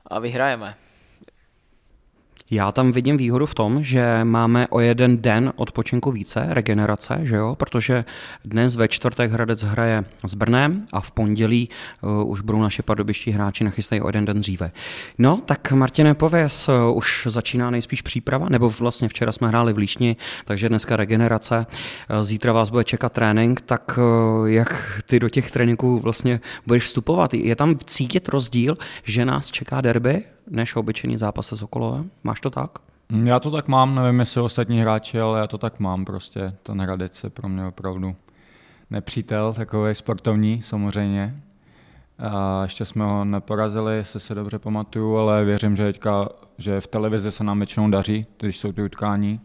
a 0.07 0.19
vyhrajeme. 0.19 0.75
Já 2.51 2.71
tam 2.71 2.91
vidím 2.91 3.17
výhodu 3.17 3.45
v 3.45 3.55
tom, 3.55 3.83
že 3.83 4.23
máme 4.23 4.67
o 4.67 4.79
jeden 4.79 5.17
den 5.21 5.53
odpočinku 5.55 6.11
více, 6.11 6.45
regenerace, 6.49 7.19
že 7.23 7.35
jo? 7.35 7.55
protože 7.55 8.05
dnes 8.45 8.75
ve 8.75 8.87
čtvrtek 8.87 9.31
Hradec 9.31 9.63
hraje 9.63 10.05
s 10.25 10.33
Brnem 10.33 10.85
a 10.93 11.01
v 11.01 11.11
pondělí 11.11 11.69
uh, 12.01 12.31
už 12.31 12.41
budou 12.41 12.61
naše 12.61 12.83
pardubiští 12.83 13.31
hráči 13.31 13.63
nachystají 13.63 14.01
o 14.01 14.07
jeden 14.07 14.25
den 14.25 14.39
dříve. 14.39 14.71
No, 15.17 15.41
tak 15.45 15.71
Martine, 15.71 16.13
pověz, 16.13 16.69
uh, 16.69 16.97
už 16.97 17.27
začíná 17.29 17.69
nejspíš 17.69 18.01
příprava, 18.01 18.49
nebo 18.49 18.69
vlastně 18.69 19.07
včera 19.07 19.31
jsme 19.31 19.47
hráli 19.47 19.73
v 19.73 19.77
Líšni, 19.77 20.15
takže 20.45 20.69
dneska 20.69 20.95
regenerace, 20.95 21.65
uh, 22.09 22.23
zítra 22.23 22.53
vás 22.53 22.69
bude 22.69 22.83
čekat 22.83 23.13
trénink, 23.13 23.61
tak 23.61 23.97
uh, 23.97 24.47
jak 24.47 25.01
ty 25.05 25.19
do 25.19 25.29
těch 25.29 25.51
tréninků 25.51 25.99
vlastně 25.99 26.39
budeš 26.67 26.83
vstupovat? 26.83 27.33
Je 27.33 27.55
tam 27.55 27.77
cítit 27.85 28.29
rozdíl, 28.29 28.77
že 29.03 29.25
nás 29.25 29.51
čeká 29.51 29.81
derby 29.81 30.23
než 30.49 30.75
obyčejný 30.75 31.17
zápas 31.17 31.47
se 31.47 31.57
Sokolovem? 31.57 32.11
Máš 32.23 32.39
to 32.39 32.49
tak? 32.49 32.71
Já 33.23 33.39
to 33.39 33.51
tak 33.51 33.67
mám, 33.67 33.95
nevím 33.95 34.19
jestli 34.19 34.41
ostatní 34.41 34.81
hráči, 34.81 35.19
ale 35.19 35.39
já 35.39 35.47
to 35.47 35.57
tak 35.57 35.79
mám 35.79 36.05
prostě. 36.05 36.53
Ten 36.63 36.81
Hradec 36.81 37.23
je 37.23 37.29
pro 37.29 37.49
mě 37.49 37.65
opravdu 37.65 38.15
nepřítel, 38.89 39.53
takový 39.53 39.95
sportovní 39.95 40.61
samozřejmě. 40.61 41.41
A 42.19 42.63
ještě 42.63 42.85
jsme 42.85 43.05
ho 43.05 43.25
neporazili, 43.25 43.95
jestli 43.95 44.19
se 44.19 44.35
dobře 44.35 44.59
pamatuju, 44.59 45.17
ale 45.17 45.45
věřím, 45.45 45.75
že 45.75 45.83
teďka, 45.83 46.29
že 46.57 46.81
v 46.81 46.87
televizi 46.87 47.31
se 47.31 47.43
nám 47.43 47.59
většinou 47.59 47.89
daří, 47.89 48.25
když 48.39 48.57
jsou 48.57 48.71
ty 48.71 48.83
utkání, 48.83 49.39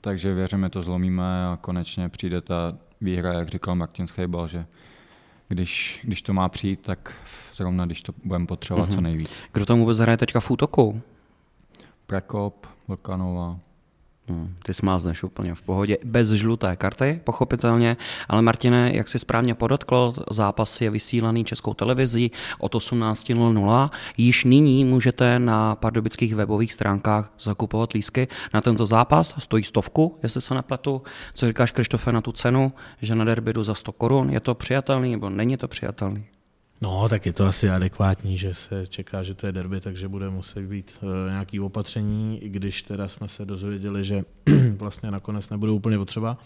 takže 0.00 0.34
věřím, 0.34 0.62
že 0.62 0.68
to 0.68 0.82
zlomíme 0.82 1.46
a 1.46 1.58
konečně 1.60 2.08
přijde 2.08 2.40
ta 2.40 2.72
výhra, 3.00 3.32
jak 3.32 3.48
říkal 3.48 3.74
Martin 3.74 4.06
Schejbal, 4.06 4.48
že 4.48 4.66
když, 5.50 6.00
když 6.04 6.22
to 6.22 6.32
má 6.32 6.48
přijít, 6.48 6.80
tak 6.80 7.14
zrovna 7.54 7.86
když 7.86 8.02
to 8.02 8.12
budeme 8.24 8.46
potřebovat 8.46 8.88
mm-hmm. 8.90 8.94
co 8.94 9.00
nejvíc. 9.00 9.30
Kdo 9.52 9.66
tam 9.66 9.78
vůbec 9.78 9.98
hraje 9.98 10.16
teďka 10.16 10.40
v 10.40 10.50
útoku? 10.50 11.02
Prekop, 12.06 12.66
Vlkanova, 12.88 13.58
Hmm, 14.30 14.54
ty 14.62 14.74
smázneš 14.74 15.22
úplně 15.22 15.54
v 15.54 15.62
pohodě, 15.62 15.98
bez 16.04 16.28
žluté 16.30 16.76
karty, 16.76 17.20
pochopitelně, 17.24 17.96
ale 18.28 18.42
Martine, 18.42 18.90
jak 18.94 19.08
si 19.08 19.18
správně 19.18 19.54
podotkl, 19.54 20.14
zápas 20.30 20.80
je 20.80 20.90
vysílaný 20.90 21.44
českou 21.44 21.74
televizí 21.74 22.30
od 22.58 22.74
18.00. 22.74 23.90
Již 24.16 24.44
nyní 24.44 24.84
můžete 24.84 25.38
na 25.38 25.74
pardubických 25.74 26.34
webových 26.34 26.72
stránkách 26.72 27.32
zakupovat 27.40 27.92
lísky 27.92 28.28
na 28.54 28.60
tento 28.60 28.86
zápas. 28.86 29.34
Stojí 29.38 29.64
stovku, 29.64 30.18
jestli 30.22 30.40
se 30.40 30.54
nepletu. 30.54 31.02
Co 31.34 31.46
říkáš, 31.46 31.70
Krištofe, 31.70 32.12
na 32.12 32.20
tu 32.20 32.32
cenu, 32.32 32.72
že 33.02 33.14
na 33.14 33.24
derby 33.24 33.52
jdu 33.52 33.62
za 33.62 33.74
100 33.74 33.92
korun? 33.92 34.30
Je 34.30 34.40
to 34.40 34.54
přijatelný 34.54 35.10
nebo 35.10 35.30
není 35.30 35.56
to 35.56 35.68
přijatelný? 35.68 36.24
No, 36.82 37.08
tak 37.08 37.26
je 37.26 37.32
to 37.32 37.46
asi 37.46 37.70
adekvátní, 37.70 38.36
že 38.36 38.54
se 38.54 38.86
čeká, 38.86 39.22
že 39.22 39.34
to 39.34 39.46
je 39.46 39.52
derby, 39.52 39.80
takže 39.80 40.08
bude 40.08 40.30
muset 40.30 40.62
být 40.62 40.98
uh, 41.02 41.08
nějaký 41.30 41.60
opatření, 41.60 42.44
i 42.44 42.48
když 42.48 42.82
teda 42.82 43.08
jsme 43.08 43.28
se 43.28 43.44
dozvěděli, 43.44 44.04
že 44.04 44.22
vlastně 44.76 45.10
nakonec 45.10 45.50
nebudou 45.50 45.76
úplně 45.76 45.98
potřeba. 45.98 46.38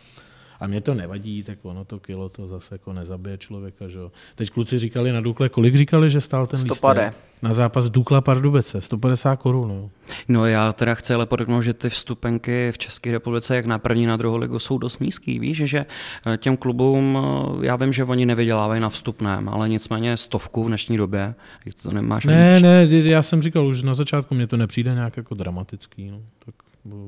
A 0.61 0.67
mě 0.67 0.81
to 0.81 0.95
nevadí, 0.95 1.43
tak 1.43 1.59
ono 1.63 1.85
to 1.85 1.99
kilo 1.99 2.29
to 2.29 2.49
zase 2.49 2.75
jako 2.75 2.93
nezabije 2.93 3.39
člověka. 3.39 3.89
Že? 3.89 3.99
Teď 4.35 4.51
kluci 4.51 4.79
říkali 4.79 5.13
na 5.13 5.21
Dukle, 5.21 5.49
kolik 5.49 5.77
říkali, 5.77 6.11
že 6.11 6.21
stál 6.21 6.47
ten 6.47 6.61
lístek? 6.61 7.15
Na 7.43 7.53
zápas 7.53 7.91
Dukla 7.91 8.21
Pardubece, 8.21 8.81
150 8.81 9.37
korun. 9.37 9.69
No. 9.69 9.91
no 10.29 10.47
já 10.47 10.73
teda 10.73 10.95
chci 10.95 11.15
ale 11.15 11.27
podotknout, 11.27 11.63
že 11.63 11.75
ty 11.75 11.89
vstupenky 11.89 12.73
v 12.73 12.79
České 12.79 13.13
republice, 13.13 13.57
jak 13.57 13.67
na 13.67 13.79
první, 13.79 14.07
na 14.07 14.17
druhou 14.17 14.37
ligu, 14.37 14.59
jsou 14.59 14.79
dost 14.79 15.01
nízký. 15.01 15.39
Víš, 15.39 15.57
že 15.57 15.87
eh, 16.27 16.37
těm 16.37 16.57
klubům, 16.57 17.19
eh, 17.19 17.67
já 17.67 17.77
vím, 17.77 17.93
že 17.93 18.05
oni 18.05 18.27
nevydělávají 18.27 18.81
na 18.81 18.89
vstupném, 18.89 19.49
ale 19.49 19.69
nicméně 19.69 20.17
stovku 20.17 20.65
v 20.65 20.69
dnešní 20.69 20.97
době, 20.97 21.35
to 21.83 21.91
nemáš 21.91 22.25
Ne, 22.25 22.61
ne, 22.61 22.89
já 22.91 23.23
jsem 23.23 23.43
říkal 23.43 23.67
už 23.67 23.83
na 23.83 23.95
začátku, 23.95 24.35
mně 24.35 24.47
to 24.47 24.57
nepřijde 24.57 24.95
nějak 24.95 25.17
jako 25.17 25.35
dramatický. 25.35 26.11
No. 26.11 26.21
Tak 26.45 26.55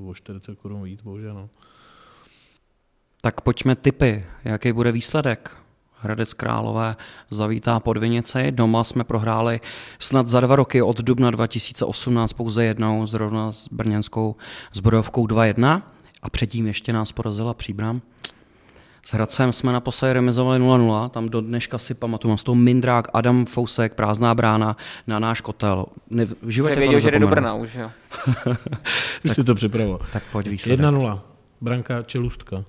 o 0.07 0.15
40 0.15 0.59
korun 0.59 0.83
víc, 0.83 1.03
bohužel. 1.03 1.35
No. 1.35 1.49
Tak 3.27 3.41
pojďme 3.41 3.77
typy, 3.77 4.25
jaký 4.45 4.73
bude 4.73 4.93
výsledek. 4.93 5.57
Hradec 6.01 6.35
Králové 6.35 6.97
zavítá 7.31 7.81
Vinici. 7.99 8.53
Doma 8.53 8.85
jsme 8.85 9.05
prohráli 9.05 9.61
snad 9.99 10.27
za 10.27 10.41
dva 10.41 10.57
roky 10.57 10.83
od 10.83 11.01
dubna 11.01 11.31
2018 11.31 12.33
pouze 12.33 12.65
jednou, 12.65 13.07
zrovna 13.07 13.53
s 13.53 13.69
brněnskou 13.69 14.37
zbrojovkou 14.73 15.27
2-1 15.27 15.83
a 16.23 16.31
předtím 16.31 16.67
ještě 16.67 16.93
nás 16.93 17.13
porazila 17.13 17.55
Příbram. 17.55 18.03
S 19.05 19.13
Hradcem 19.13 19.53
jsme 19.53 19.73
naposledy 19.73 20.13
remizovali 20.13 20.61
0-0, 20.61 21.09
tam 21.09 21.29
do 21.29 21.41
dneška 21.41 21.79
si 21.79 21.95
pamatuju, 21.95 22.31
mám 22.31 22.39
z 22.39 22.43
toho 22.43 22.55
Mindrák, 22.55 23.09
Adam 23.13 23.47
Fousek, 23.47 23.95
prázdná 23.95 24.35
brána 24.35 24.77
na 25.07 25.19
náš 25.19 25.41
kotel. 25.41 25.87
Ne, 26.11 26.25
v 26.25 26.49
životě 26.49 26.75
Jsi 26.75 26.81
věděl, 26.81 27.01
že 27.01 27.11
jde 27.11 27.19
do 27.19 27.29
Brna 27.29 27.55
už, 27.55 27.75
jo. 27.75 27.91
tak, 29.23 29.35
si 29.35 29.45
to 29.45 29.55
připravoval. 29.55 30.01
Tak 30.13 30.23
pojď 30.33 30.47
výsledek. 30.49 30.81
1-0, 30.81 31.21
branka 31.61 32.03
Čelůstka. 32.03 32.65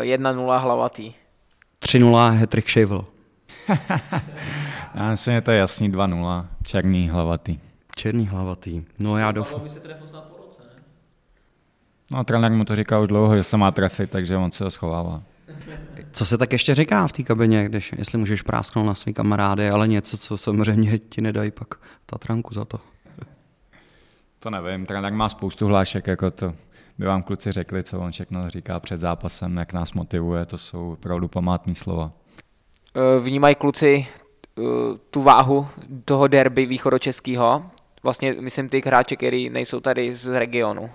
1-0 0.00 0.58
hlavatý. 0.58 1.14
3-0 1.82 2.30
Hetrick 2.30 2.68
Shavel. 2.68 3.04
já 4.94 5.10
myslím, 5.10 5.34
že 5.34 5.40
to 5.40 5.50
je 5.50 5.58
jasný 5.58 5.92
2-0. 5.92 6.46
Černý 6.62 7.08
hlavatý. 7.08 7.58
Černý 7.96 8.26
hlavatý. 8.26 8.84
No 8.98 9.18
já 9.18 9.32
doufám. 9.32 9.62
No 12.10 12.24
trenér 12.24 12.52
mu 12.52 12.64
to 12.64 12.76
říká 12.76 13.00
už 13.00 13.08
dlouho, 13.08 13.36
že 13.36 13.44
se 13.44 13.56
má 13.56 13.70
trefit, 13.70 14.10
takže 14.10 14.36
on 14.36 14.52
se 14.52 14.64
ho 14.64 14.70
schovává. 14.70 15.22
Co 16.12 16.26
se 16.26 16.38
tak 16.38 16.52
ještě 16.52 16.74
říká 16.74 17.06
v 17.06 17.12
té 17.12 17.22
kabině, 17.22 17.64
když, 17.64 17.92
jestli 17.98 18.18
můžeš 18.18 18.42
prásknout 18.42 18.86
na 18.86 18.94
svý 18.94 19.14
kamarády, 19.14 19.70
ale 19.70 19.88
něco, 19.88 20.18
co 20.18 20.38
samozřejmě 20.38 20.98
ti 20.98 21.20
nedají 21.20 21.50
pak 21.50 21.74
Tatranku 22.06 22.54
za 22.54 22.64
to? 22.64 22.80
To 24.38 24.50
nevím, 24.50 24.86
trenér 24.86 25.12
má 25.12 25.28
spoustu 25.28 25.66
hlášek, 25.66 26.06
jako 26.06 26.30
to 26.30 26.54
by 26.98 27.06
vám 27.06 27.22
kluci 27.22 27.52
řekli, 27.52 27.82
co 27.82 28.00
on 28.00 28.10
všechno 28.10 28.50
říká 28.50 28.80
před 28.80 29.00
zápasem, 29.00 29.56
jak 29.56 29.72
nás 29.72 29.92
motivuje, 29.92 30.46
to 30.46 30.58
jsou 30.58 30.92
opravdu 30.92 31.28
památné 31.28 31.74
slova. 31.74 32.12
Eh, 32.96 33.20
vnímají 33.20 33.54
kluci 33.54 34.06
eh, 34.06 34.62
tu 35.10 35.22
váhu 35.22 35.68
toho 36.04 36.28
derby 36.28 36.66
východočeského? 36.66 37.64
Vlastně 38.02 38.32
myslím 38.40 38.68
ty 38.68 38.82
hráče, 38.86 39.16
který 39.16 39.50
nejsou 39.50 39.80
tady 39.80 40.14
z 40.14 40.38
regionu. 40.38 40.90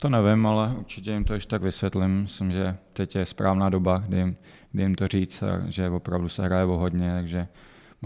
To 0.00 0.08
nevím, 0.08 0.46
ale 0.46 0.74
určitě 0.78 1.10
jim 1.10 1.24
to 1.24 1.34
ještě 1.34 1.50
tak 1.50 1.62
vysvětlím. 1.62 2.22
Myslím, 2.22 2.52
že 2.52 2.76
teď 2.92 3.16
je 3.16 3.26
správná 3.26 3.68
doba, 3.68 4.02
kdy 4.06 4.16
jim, 4.16 4.36
kdy 4.72 4.82
jim 4.82 4.94
to 4.94 5.06
říct, 5.06 5.42
že 5.66 5.90
opravdu 5.90 6.28
se 6.28 6.42
hraje 6.42 6.64
o 6.64 6.76
hodně, 6.76 7.14
takže 7.16 7.48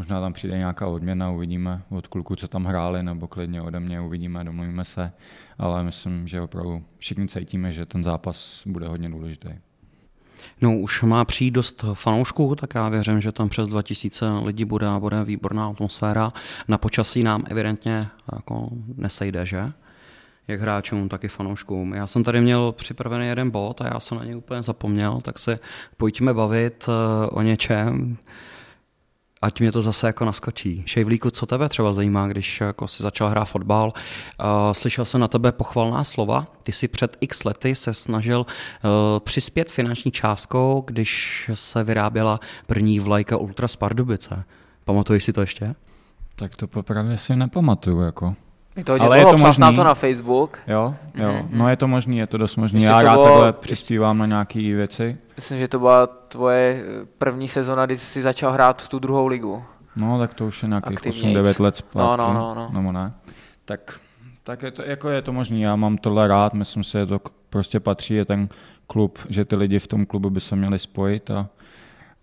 možná 0.00 0.20
tam 0.20 0.32
přijde 0.32 0.58
nějaká 0.58 0.86
odměna, 0.86 1.30
uvidíme 1.30 1.82
od 1.90 2.06
kluků, 2.06 2.36
co 2.36 2.48
tam 2.48 2.64
hráli, 2.64 3.02
nebo 3.02 3.26
klidně 3.26 3.62
ode 3.62 3.80
mě 3.80 4.00
uvidíme, 4.00 4.44
domluvíme 4.44 4.84
se, 4.84 5.12
ale 5.58 5.84
myslím, 5.84 6.28
že 6.28 6.40
opravdu 6.40 6.82
všichni 6.98 7.28
cítíme, 7.28 7.72
že 7.72 7.86
ten 7.86 8.04
zápas 8.04 8.62
bude 8.66 8.88
hodně 8.88 9.08
důležitý. 9.08 9.48
No 10.60 10.78
už 10.78 11.02
má 11.02 11.24
přijít 11.24 11.50
dost 11.50 11.84
fanoušků, 11.94 12.54
tak 12.54 12.74
já 12.74 12.88
věřím, 12.88 13.20
že 13.20 13.32
tam 13.32 13.48
přes 13.48 13.68
2000 13.68 14.30
lidí 14.30 14.64
bude 14.64 14.86
a 14.86 14.98
bude 14.98 15.24
výborná 15.24 15.68
atmosféra. 15.68 16.32
Na 16.68 16.78
počasí 16.78 17.22
nám 17.22 17.44
evidentně 17.46 18.08
jako 18.32 18.68
nesejde, 18.96 19.46
že? 19.46 19.72
Jak 20.48 20.60
hráčům, 20.60 21.08
tak 21.08 21.24
i 21.24 21.28
fanouškům. 21.28 21.94
Já 21.94 22.06
jsem 22.06 22.24
tady 22.24 22.40
měl 22.40 22.72
připravený 22.72 23.26
jeden 23.26 23.50
bod 23.50 23.80
a 23.80 23.86
já 23.86 24.00
jsem 24.00 24.18
na 24.18 24.24
něj 24.24 24.36
úplně 24.36 24.62
zapomněl, 24.62 25.20
tak 25.20 25.38
se 25.38 25.58
pojďme 25.96 26.34
bavit 26.34 26.88
eh, 26.88 27.26
o 27.26 27.42
něčem, 27.42 28.16
ať 29.42 29.60
mě 29.60 29.72
to 29.72 29.82
zase 29.82 30.06
jako 30.06 30.24
naskočí. 30.24 30.82
Šejvlíku, 30.86 31.30
co 31.30 31.46
tebe 31.46 31.68
třeba 31.68 31.92
zajímá, 31.92 32.28
když 32.28 32.60
jako 32.60 32.88
si 32.88 33.02
začal 33.02 33.28
hrát 33.28 33.44
fotbal? 33.44 33.92
Uh, 33.92 34.72
slyšel 34.72 35.04
jsem 35.04 35.20
na 35.20 35.28
tebe 35.28 35.52
pochvalná 35.52 36.04
slova. 36.04 36.46
Ty 36.62 36.72
si 36.72 36.88
před 36.88 37.16
x 37.20 37.44
lety 37.44 37.74
se 37.74 37.94
snažil 37.94 38.40
uh, 38.40 38.90
přispět 39.18 39.70
finanční 39.70 40.10
částkou, 40.10 40.84
když 40.86 41.50
se 41.54 41.84
vyráběla 41.84 42.40
první 42.66 43.00
vlajka 43.00 43.36
Ultra 43.36 43.68
Spardubice. 43.68 44.44
Pamatuješ 44.84 45.24
si 45.24 45.32
to 45.32 45.40
ještě? 45.40 45.74
Tak 46.36 46.56
to 46.56 46.66
popravdě 46.66 47.16
si 47.16 47.36
nepamatuju, 47.36 48.00
jako. 48.00 48.34
Je 48.80 48.84
to 48.84 48.92
Ale 49.00 49.18
je 49.18 49.24
to 49.24 49.38
možný. 49.38 49.60
na 49.60 49.72
to 49.72 49.84
na 49.84 49.94
Facebook. 49.94 50.58
Jo, 50.66 50.94
jo. 51.14 51.28
Mm-hmm. 51.28 51.48
No 51.50 51.68
je 51.68 51.76
to 51.76 51.88
možný, 51.88 52.18
je 52.18 52.26
to 52.26 52.38
dost 52.38 52.56
možný. 52.56 52.82
Já 52.82 53.02
rád 53.02 53.12
bylo, 53.12 53.24
takhle 53.24 53.52
přispívám 53.52 54.18
na 54.18 54.26
nějaké 54.26 54.58
věci. 54.58 55.16
Myslím, 55.36 55.58
že 55.58 55.68
to 55.68 55.78
byla 55.78 56.06
tvoje 56.06 56.84
první 57.18 57.48
sezona, 57.48 57.86
kdy 57.86 57.98
jsi 57.98 58.22
začal 58.22 58.52
hrát 58.52 58.88
tu 58.88 58.98
druhou 58.98 59.26
ligu. 59.26 59.64
No, 59.96 60.18
tak 60.18 60.34
to 60.34 60.46
už 60.46 60.62
je 60.62 60.68
nějakých 60.68 60.98
8-9 60.98 61.62
let 61.62 61.76
zpátky. 61.76 61.98
No, 61.98 62.16
no, 62.16 62.34
no, 62.34 62.54
no. 62.54 62.70
Nebo 62.72 62.92
ne. 62.92 63.12
Tak, 63.64 64.00
tak 64.44 64.62
je 64.62 64.70
to, 64.70 64.82
jako 64.82 65.08
je 65.08 65.22
to 65.22 65.32
možný, 65.32 65.60
já 65.62 65.76
mám 65.76 65.98
tohle 65.98 66.28
rád, 66.28 66.54
myslím 66.54 66.84
si, 66.84 66.98
že 66.98 67.06
to 67.06 67.20
prostě 67.50 67.80
patří, 67.80 68.14
je 68.14 68.24
ten 68.24 68.48
klub, 68.86 69.18
že 69.28 69.44
ty 69.44 69.56
lidi 69.56 69.78
v 69.78 69.86
tom 69.86 70.06
klubu 70.06 70.30
by 70.30 70.40
se 70.40 70.56
měli 70.56 70.78
spojit 70.78 71.30
a, 71.30 71.48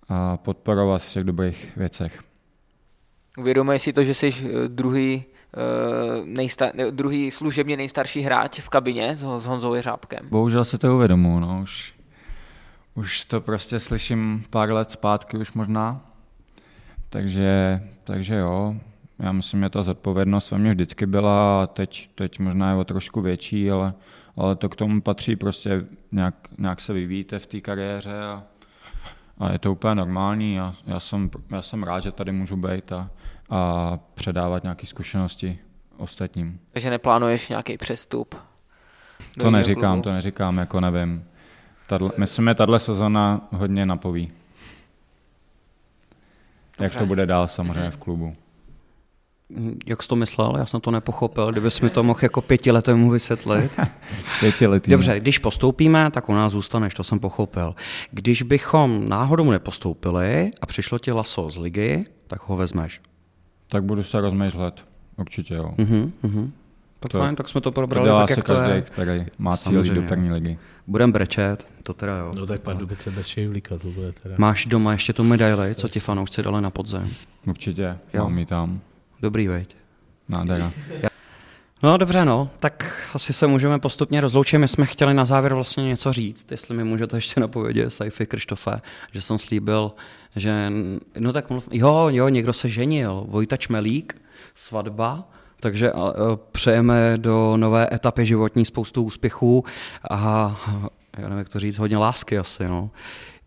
a 0.10 0.38
podporovat 0.38 1.02
v 1.02 1.14
těch 1.14 1.24
dobrých 1.24 1.78
věcech. 1.78 2.20
Uvědomuješ 3.38 3.82
si 3.82 3.94
to, 3.94 4.04
že 4.04 4.14
jsi 4.14 4.30
eh, 4.46 4.68
druhý 4.68 5.26
Eh, 5.26 5.37
nejsta- 6.26 6.92
druhý 6.92 7.32
služebně 7.32 7.78
nejstarší 7.78 8.22
hráč 8.22 8.60
v 8.60 8.70
kabině 8.70 9.16
s, 9.16 9.20
s 9.20 9.46
Honzou 9.46 9.74
Jeřábkem. 9.74 10.20
Bohužel 10.30 10.66
se 10.66 10.78
to 10.78 10.96
uvědomuji, 10.96 11.40
no, 11.40 11.60
už, 11.64 11.94
už 12.96 13.26
to 13.26 13.42
prostě 13.42 13.80
slyším 13.80 14.46
pár 14.50 14.72
let 14.72 14.92
zpátky 14.92 15.38
už 15.38 15.52
možná, 15.52 16.02
takže, 17.10 17.82
takže 18.04 18.36
jo, 18.36 18.76
já 19.20 19.32
myslím, 19.32 19.64
že 19.64 19.70
ta 19.70 19.82
zodpovědnost 19.84 20.52
ve 20.52 20.58
mně 20.58 20.70
vždycky 20.70 21.06
byla 21.06 21.64
a 21.64 21.68
teď, 21.68 22.10
teď 22.16 22.40
možná 22.40 22.70
je 22.70 22.78
o 22.78 22.84
trošku 22.84 23.22
větší, 23.22 23.72
ale, 23.72 23.94
ale 24.36 24.56
to 24.56 24.70
k 24.70 24.76
tomu 24.76 25.02
patří 25.02 25.36
prostě 25.36 25.86
nějak, 26.12 26.36
nějak 26.58 26.82
se 26.82 26.94
vyvíjíte 26.94 27.40
v 27.40 27.48
té 27.48 27.62
kariéře 27.62 28.20
a, 28.20 28.44
a 29.38 29.52
je 29.52 29.60
to 29.60 29.72
úplně 29.72 29.96
normální. 29.96 30.56
Já, 30.56 30.74
já, 30.88 31.00
jsem, 31.00 31.30
já 31.50 31.62
jsem 31.62 31.84
rád, 31.84 32.00
že 32.00 32.12
tady 32.12 32.32
můžu 32.32 32.58
být 32.58 32.92
a, 32.92 33.10
a 33.50 34.00
předávat 34.14 34.64
nějaké 34.64 34.88
zkušenosti 34.88 35.60
ostatním. 35.98 36.60
Takže 36.72 36.90
neplánuješ 36.90 37.50
nějaký 37.50 37.78
přestup? 37.78 38.36
To 39.40 39.52
neříkám, 39.52 39.90
klubu? 39.90 40.02
to 40.02 40.12
neříkám, 40.12 40.58
jako 40.58 40.82
nevím. 40.82 41.26
Tadle, 41.88 42.12
myslím, 42.18 42.48
že 42.48 42.54
tahle 42.54 42.80
sezona 42.80 43.48
hodně 43.52 43.86
napoví. 43.86 44.32
Dobře. 46.78 46.84
Jak 46.84 46.96
to 46.96 47.06
bude 47.06 47.26
dál 47.26 47.48
samozřejmě 47.48 47.92
v 47.92 47.98
klubu. 47.98 48.36
Jak 49.86 50.04
jsi 50.04 50.10
to 50.10 50.16
myslel? 50.16 50.56
Já 50.58 50.66
jsem 50.66 50.82
to 50.82 50.92
nepochopil. 50.92 51.52
Kdybys 51.52 51.82
mi 51.82 51.90
to 51.90 52.04
mohl 52.04 52.20
jako 52.24 52.42
pětiletému 52.42 53.10
vysvětlit. 53.10 53.72
Pětiletý. 54.40 54.92
Dobře, 54.92 55.20
když 55.20 55.40
postoupíme, 55.40 56.12
tak 56.12 56.30
u 56.30 56.34
nás 56.34 56.52
zůstaneš, 56.52 56.94
to 56.94 57.04
jsem 57.04 57.20
pochopil. 57.20 57.76
Když 58.12 58.42
bychom 58.42 59.10
náhodou 59.10 59.52
nepostoupili 59.52 60.52
a 60.62 60.66
přišlo 60.66 61.00
ti 61.00 61.12
laso 61.12 61.50
z 61.50 61.58
ligy, 61.58 62.06
tak 62.28 62.42
ho 62.50 62.56
vezmeš. 62.56 63.02
Tak 63.68 63.84
budu 63.84 64.04
se 64.04 64.22
rozmýšlet, 64.22 64.86
určitě 65.18 65.54
jo. 65.54 65.74
Uh-huh, 65.78 66.12
uh-huh. 66.24 66.50
Tak 67.00 67.12
to, 67.12 67.20
fajn, 67.20 67.36
tak 67.36 67.50
jsme 67.50 67.62
to 67.62 67.72
probrali 67.72 68.10
to 68.10 68.16
tak, 68.16 68.30
jak 68.30 68.46
každý, 68.46 68.66
to 68.66 68.72
je. 68.72 68.82
který 68.82 69.26
má 69.38 69.58
cíl 69.58 69.84
do 69.84 70.02
první 70.02 70.32
ligy. 70.32 70.58
Budem 70.88 71.12
brečet, 71.12 71.68
to 71.84 71.94
teda 71.94 72.18
jo. 72.18 72.32
No 72.36 72.46
tak 72.46 72.62
Pardubice 72.62 73.12
bez 73.12 73.28
šejvlíka, 73.28 73.78
to 73.78 73.88
bude 73.88 74.12
teda. 74.12 74.36
Máš 74.38 74.66
doma 74.66 74.92
ještě 74.92 75.14
tu 75.14 75.24
medaili, 75.24 75.76
co 75.76 75.88
ti 75.88 76.00
fanoušci 76.00 76.44
dali 76.44 76.62
na 76.62 76.70
podzem? 76.70 77.10
Určitě, 77.46 77.98
jo. 78.14 78.24
mám 78.24 78.40
ji 78.40 78.46
tam. 78.46 78.80
Dobrý, 79.22 79.48
veď. 79.48 79.76
Nádhera. 80.30 80.72
No 81.84 81.98
dobře, 81.98 82.26
no, 82.26 82.50
tak 82.60 83.02
asi 83.14 83.34
se 83.34 83.48
můžeme 83.48 83.80
postupně 83.80 84.22
rozloučit. 84.22 84.60
My 84.60 84.68
jsme 84.68 84.86
chtěli 84.86 85.14
na 85.14 85.26
závěr 85.26 85.54
vlastně 85.54 85.84
něco 85.84 86.14
říct, 86.14 86.52
jestli 86.52 86.76
mi 86.76 86.84
můžete 86.84 87.18
ještě 87.18 87.40
napovědět, 87.40 87.90
Saifi 87.90 88.26
Krištofe, 88.26 88.82
že 89.12 89.22
jsem 89.22 89.38
slíbil, 89.38 89.92
že, 90.36 90.72
no 91.20 91.34
tak 91.34 91.50
mluv, 91.50 91.70
jo, 91.72 92.08
jo, 92.10 92.30
někdo 92.30 92.54
se 92.54 92.70
ženil, 92.70 93.26
Vojta 93.28 93.58
Čmelík, 93.58 94.22
svatba, 94.56 95.30
takže 95.60 95.92
přejeme 96.52 97.18
do 97.18 97.58
nové 97.58 97.88
etapy 97.92 98.26
životní 98.26 98.66
spoustu 98.66 99.04
úspěchů 99.04 99.64
a 100.10 100.56
já 101.18 101.24
nevím, 101.24 101.38
jak 101.38 101.50
to 101.50 101.60
říct, 101.60 101.78
hodně 101.78 101.98
lásky 101.98 102.38
asi, 102.38 102.68
no. 102.68 102.90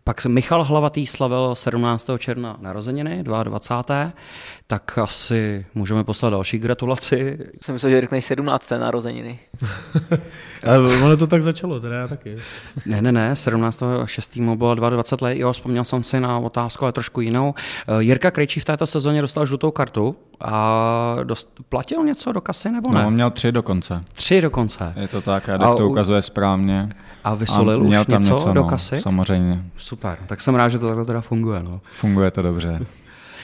Pak 0.03 0.25
Michal 0.25 0.63
Hlavatý 0.63 1.07
slavil 1.07 1.55
17. 1.55 2.09
června 2.17 2.57
narozeniny, 2.59 3.23
22. 3.23 4.13
Tak 4.67 4.97
asi 4.97 5.65
můžeme 5.75 6.03
poslat 6.03 6.29
další 6.29 6.59
gratulaci. 6.59 7.37
Jsem 7.61 7.73
myslel, 7.73 7.91
že 7.91 8.01
řekneš 8.01 8.25
17. 8.25 8.71
narozeniny. 8.71 9.39
Ale 10.67 10.97
ono 10.97 11.17
to 11.17 11.27
tak 11.27 11.43
začalo, 11.43 11.79
teda 11.79 11.95
já 11.95 12.07
taky. 12.07 12.37
ne, 12.85 13.01
ne, 13.01 13.11
ne, 13.11 13.35
17. 13.35 13.83
6. 14.05 14.35
mu 14.35 14.55
bylo 14.55 14.75
22 14.75 15.27
let, 15.27 15.35
jo, 15.35 15.53
vzpomněl 15.53 15.83
jsem 15.83 16.03
si 16.03 16.19
na 16.19 16.39
otázku, 16.39 16.85
ale 16.85 16.91
trošku 16.91 17.21
jinou. 17.21 17.53
Eh, 17.87 18.03
Jirka 18.03 18.31
Krejčí 18.31 18.59
v 18.59 18.65
této 18.65 18.87
sezóně 18.87 19.21
dostal 19.21 19.45
žlutou 19.45 19.71
kartu 19.71 20.15
a 20.43 21.17
dost, 21.23 21.49
platil 21.69 22.03
něco 22.03 22.31
do 22.31 22.41
kasy 22.41 22.71
nebo 22.71 22.91
ne? 22.91 23.03
No, 23.03 23.11
měl 23.11 23.31
tři 23.31 23.51
dokonce. 23.51 24.03
Tři 24.13 24.41
dokonce. 24.41 24.93
Je 24.95 25.07
to 25.07 25.21
tak, 25.21 25.49
a 25.49 25.75
to 25.75 25.87
ukazuje 25.87 26.21
správně. 26.21 26.89
A 27.23 27.35
vysolil 27.35 27.83
už 27.83 27.95
tam 28.07 28.21
něco, 28.21 28.33
něco 28.33 28.53
do 28.53 28.61
no, 28.61 28.67
kasy? 28.67 29.01
Samozřejmě. 29.01 29.63
Super, 29.77 30.17
tak 30.27 30.41
jsem 30.41 30.55
rád, 30.55 30.69
že 30.69 30.79
to 30.79 30.87
takhle 30.87 31.05
teda 31.05 31.21
funguje. 31.21 31.63
No. 31.63 31.81
Funguje 31.91 32.31
to 32.31 32.41
dobře. 32.41 32.79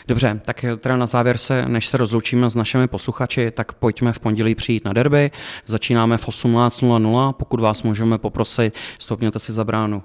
Dobře, 0.08 0.42
tak 0.46 0.66
teda 0.80 0.98
na 0.98 1.06
závěr 1.06 1.38
se, 1.38 1.66
než 1.66 1.88
se 1.88 1.98
rozloučíme 1.98 2.50
s 2.50 2.56
našimi 2.56 2.88
posluchači, 2.88 3.52
tak 3.52 3.74
pojďme 3.74 4.14
v 4.14 4.20
pondělí 4.20 4.56
přijít 4.56 4.86
na 4.86 4.94
derby. 4.94 5.32
Začínáme 5.66 6.18
v 6.18 6.28
18.00. 6.28 7.34
Pokud 7.34 7.60
vás 7.60 7.84
můžeme 7.84 8.18
poprosit, 8.18 8.74
stopněte 9.00 9.40
si 9.40 9.52
za 9.52 9.64
bránu 9.64 10.04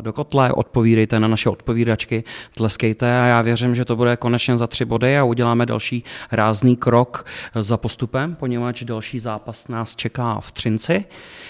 do 0.00 0.12
kotle, 0.12 0.52
odpovídejte 0.52 1.20
na 1.20 1.28
naše 1.28 1.50
odpovídačky, 1.50 2.24
tleskejte 2.54 3.20
a 3.20 3.24
já 3.24 3.42
věřím, 3.42 3.74
že 3.74 3.84
to 3.84 3.96
bude 3.96 4.16
konečně 4.16 4.56
za 4.56 4.66
tři 4.66 4.84
body 4.84 5.18
a 5.18 5.24
uděláme 5.24 5.66
další 5.66 6.04
rázný 6.32 6.76
krok 6.76 7.26
za 7.60 7.76
postupem, 7.76 8.34
poněvadž 8.34 8.82
další 8.82 9.18
zápas 9.18 9.68
nás 9.68 9.96
čeká 9.96 10.40
v 10.40 10.52
Třinci, 10.52 11.04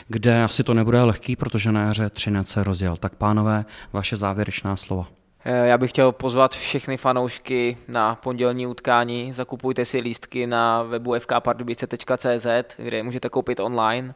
kde 0.09 0.45
asi 0.45 0.65
to 0.65 0.75
nebude 0.75 1.03
lehký, 1.03 1.37
protože 1.37 1.73
na 1.73 1.83
jaře 1.83 2.11
Třinec 2.11 2.49
se 2.49 2.65
rozjel. 2.65 2.97
Tak 2.97 3.15
pánové, 3.15 3.65
vaše 3.93 4.17
závěrečná 4.17 4.77
slova. 4.77 5.07
Eh, 5.45 5.67
já 5.67 5.79
bych 5.79 5.91
chtěl 5.91 6.13
pozvat 6.13 6.55
všechny 6.55 6.97
fanoušky 6.97 7.77
na 7.89 8.15
pondělní 8.15 8.67
utkání. 8.67 9.33
Zakupujte 9.33 9.85
si 9.85 9.99
lístky 9.99 10.47
na 10.47 10.83
webu 10.83 11.15
fkpardubice.cz, 11.19 12.47
kde 12.77 12.97
je 12.97 13.03
můžete 13.03 13.29
koupit 13.29 13.61
online. 13.61 14.15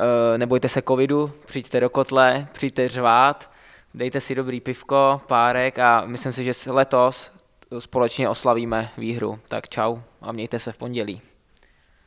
Eh, 0.00 0.38
nebojte 0.38 0.68
se 0.68 0.82
covidu, 0.82 1.32
přijďte 1.46 1.80
do 1.80 1.90
kotle, 1.90 2.46
přijďte 2.52 2.88
řvát, 2.88 3.50
dejte 3.94 4.20
si 4.20 4.34
dobrý 4.34 4.60
pivko, 4.60 5.20
párek 5.26 5.78
a 5.78 6.06
myslím 6.06 6.32
si, 6.32 6.44
že 6.44 6.52
letos 6.66 7.30
společně 7.78 8.28
oslavíme 8.28 8.88
výhru. 8.98 9.38
Tak 9.48 9.68
čau 9.68 9.96
a 10.20 10.32
mějte 10.32 10.58
se 10.58 10.72
v 10.72 10.78
pondělí. 10.78 11.20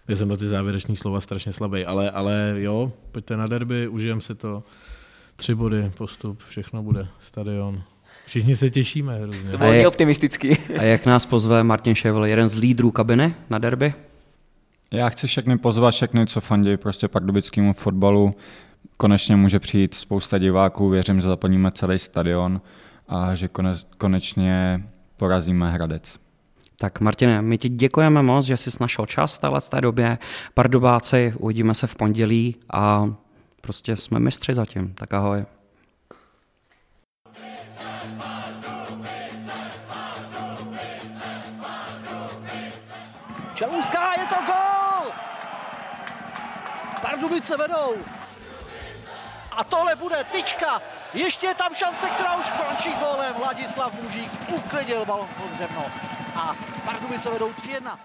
Já 0.07 0.15
jsem 0.15 0.27
na 0.27 0.37
ty 0.37 0.47
závěreční 0.47 0.95
slova 0.95 1.21
strašně 1.21 1.53
slabý, 1.53 1.85
ale, 1.85 2.11
ale 2.11 2.53
jo, 2.57 2.91
pojďte 3.11 3.37
na 3.37 3.45
derby, 3.45 3.87
užijeme 3.87 4.21
si 4.21 4.35
to. 4.35 4.63
Tři 5.35 5.55
body, 5.55 5.91
postup, 5.97 6.43
všechno 6.49 6.83
bude, 6.83 7.07
stadion. 7.19 7.83
Všichni 8.25 8.55
se 8.55 8.69
těšíme 8.69 9.19
hrozně. 9.19 9.51
To 9.51 9.57
bylo 9.57 9.87
optimistický. 9.87 10.57
A 10.79 10.83
jak 10.83 11.05
nás 11.05 11.25
pozve 11.25 11.63
Martin 11.63 11.95
Ševel, 11.95 12.25
jeden 12.25 12.49
z 12.49 12.57
lídrů 12.57 12.91
kabiny 12.91 13.35
na 13.49 13.57
derby? 13.57 13.93
Já 14.91 15.09
chci 15.09 15.27
všechny 15.27 15.57
pozvat, 15.57 15.93
všechny, 15.93 16.27
co 16.27 16.41
fandí 16.41 16.77
prostě 16.77 17.07
pardubickému 17.07 17.73
fotbalu. 17.73 18.35
Konečně 18.97 19.35
může 19.35 19.59
přijít 19.59 19.93
spousta 19.95 20.37
diváků, 20.37 20.89
věřím, 20.89 21.21
že 21.21 21.27
zaplníme 21.27 21.71
celý 21.71 21.99
stadion 21.99 22.61
a 23.07 23.35
že 23.35 23.49
konečně 23.97 24.83
porazíme 25.17 25.71
Hradec. 25.71 26.19
Tak 26.77 26.99
Martine, 27.01 27.41
my 27.41 27.57
ti 27.57 27.69
děkujeme 27.69 28.21
moc, 28.21 28.45
že 28.45 28.57
jsi 28.57 28.69
našel 28.81 29.05
čas 29.05 29.37
v 29.37 29.39
této 29.39 29.81
době. 29.81 30.17
Pardubáci, 30.53 31.33
uvidíme 31.37 31.73
se 31.73 31.87
v 31.87 31.95
pondělí 31.95 32.55
a 32.73 33.13
prostě 33.61 33.95
jsme 33.95 34.19
mistři 34.19 34.53
zatím. 34.53 34.93
Tak 34.93 35.13
ahoj. 35.13 35.45
Čelůská, 43.53 44.11
je 44.21 44.27
to 44.27 44.35
gol! 44.45 44.79
Pardubice 47.19 47.57
vedou. 47.57 47.95
A 49.51 49.63
tohle 49.63 49.95
bude 49.95 50.23
tyčka. 50.23 50.81
Ještě 51.13 51.47
je 51.47 51.55
tam 51.55 51.75
šance, 51.75 52.09
která 52.09 52.35
už 52.35 52.49
končí 52.49 52.95
gólem. 52.95 53.33
Vladislav 53.33 53.93
Mužík 53.93 54.31
uklidil 54.47 55.05
balon 55.05 55.27
pod 55.27 55.57
zemno. 55.57 55.85
A 56.35 56.55
Pardubice 56.85 57.29
vedou 57.29 57.51
3-1. 57.51 57.97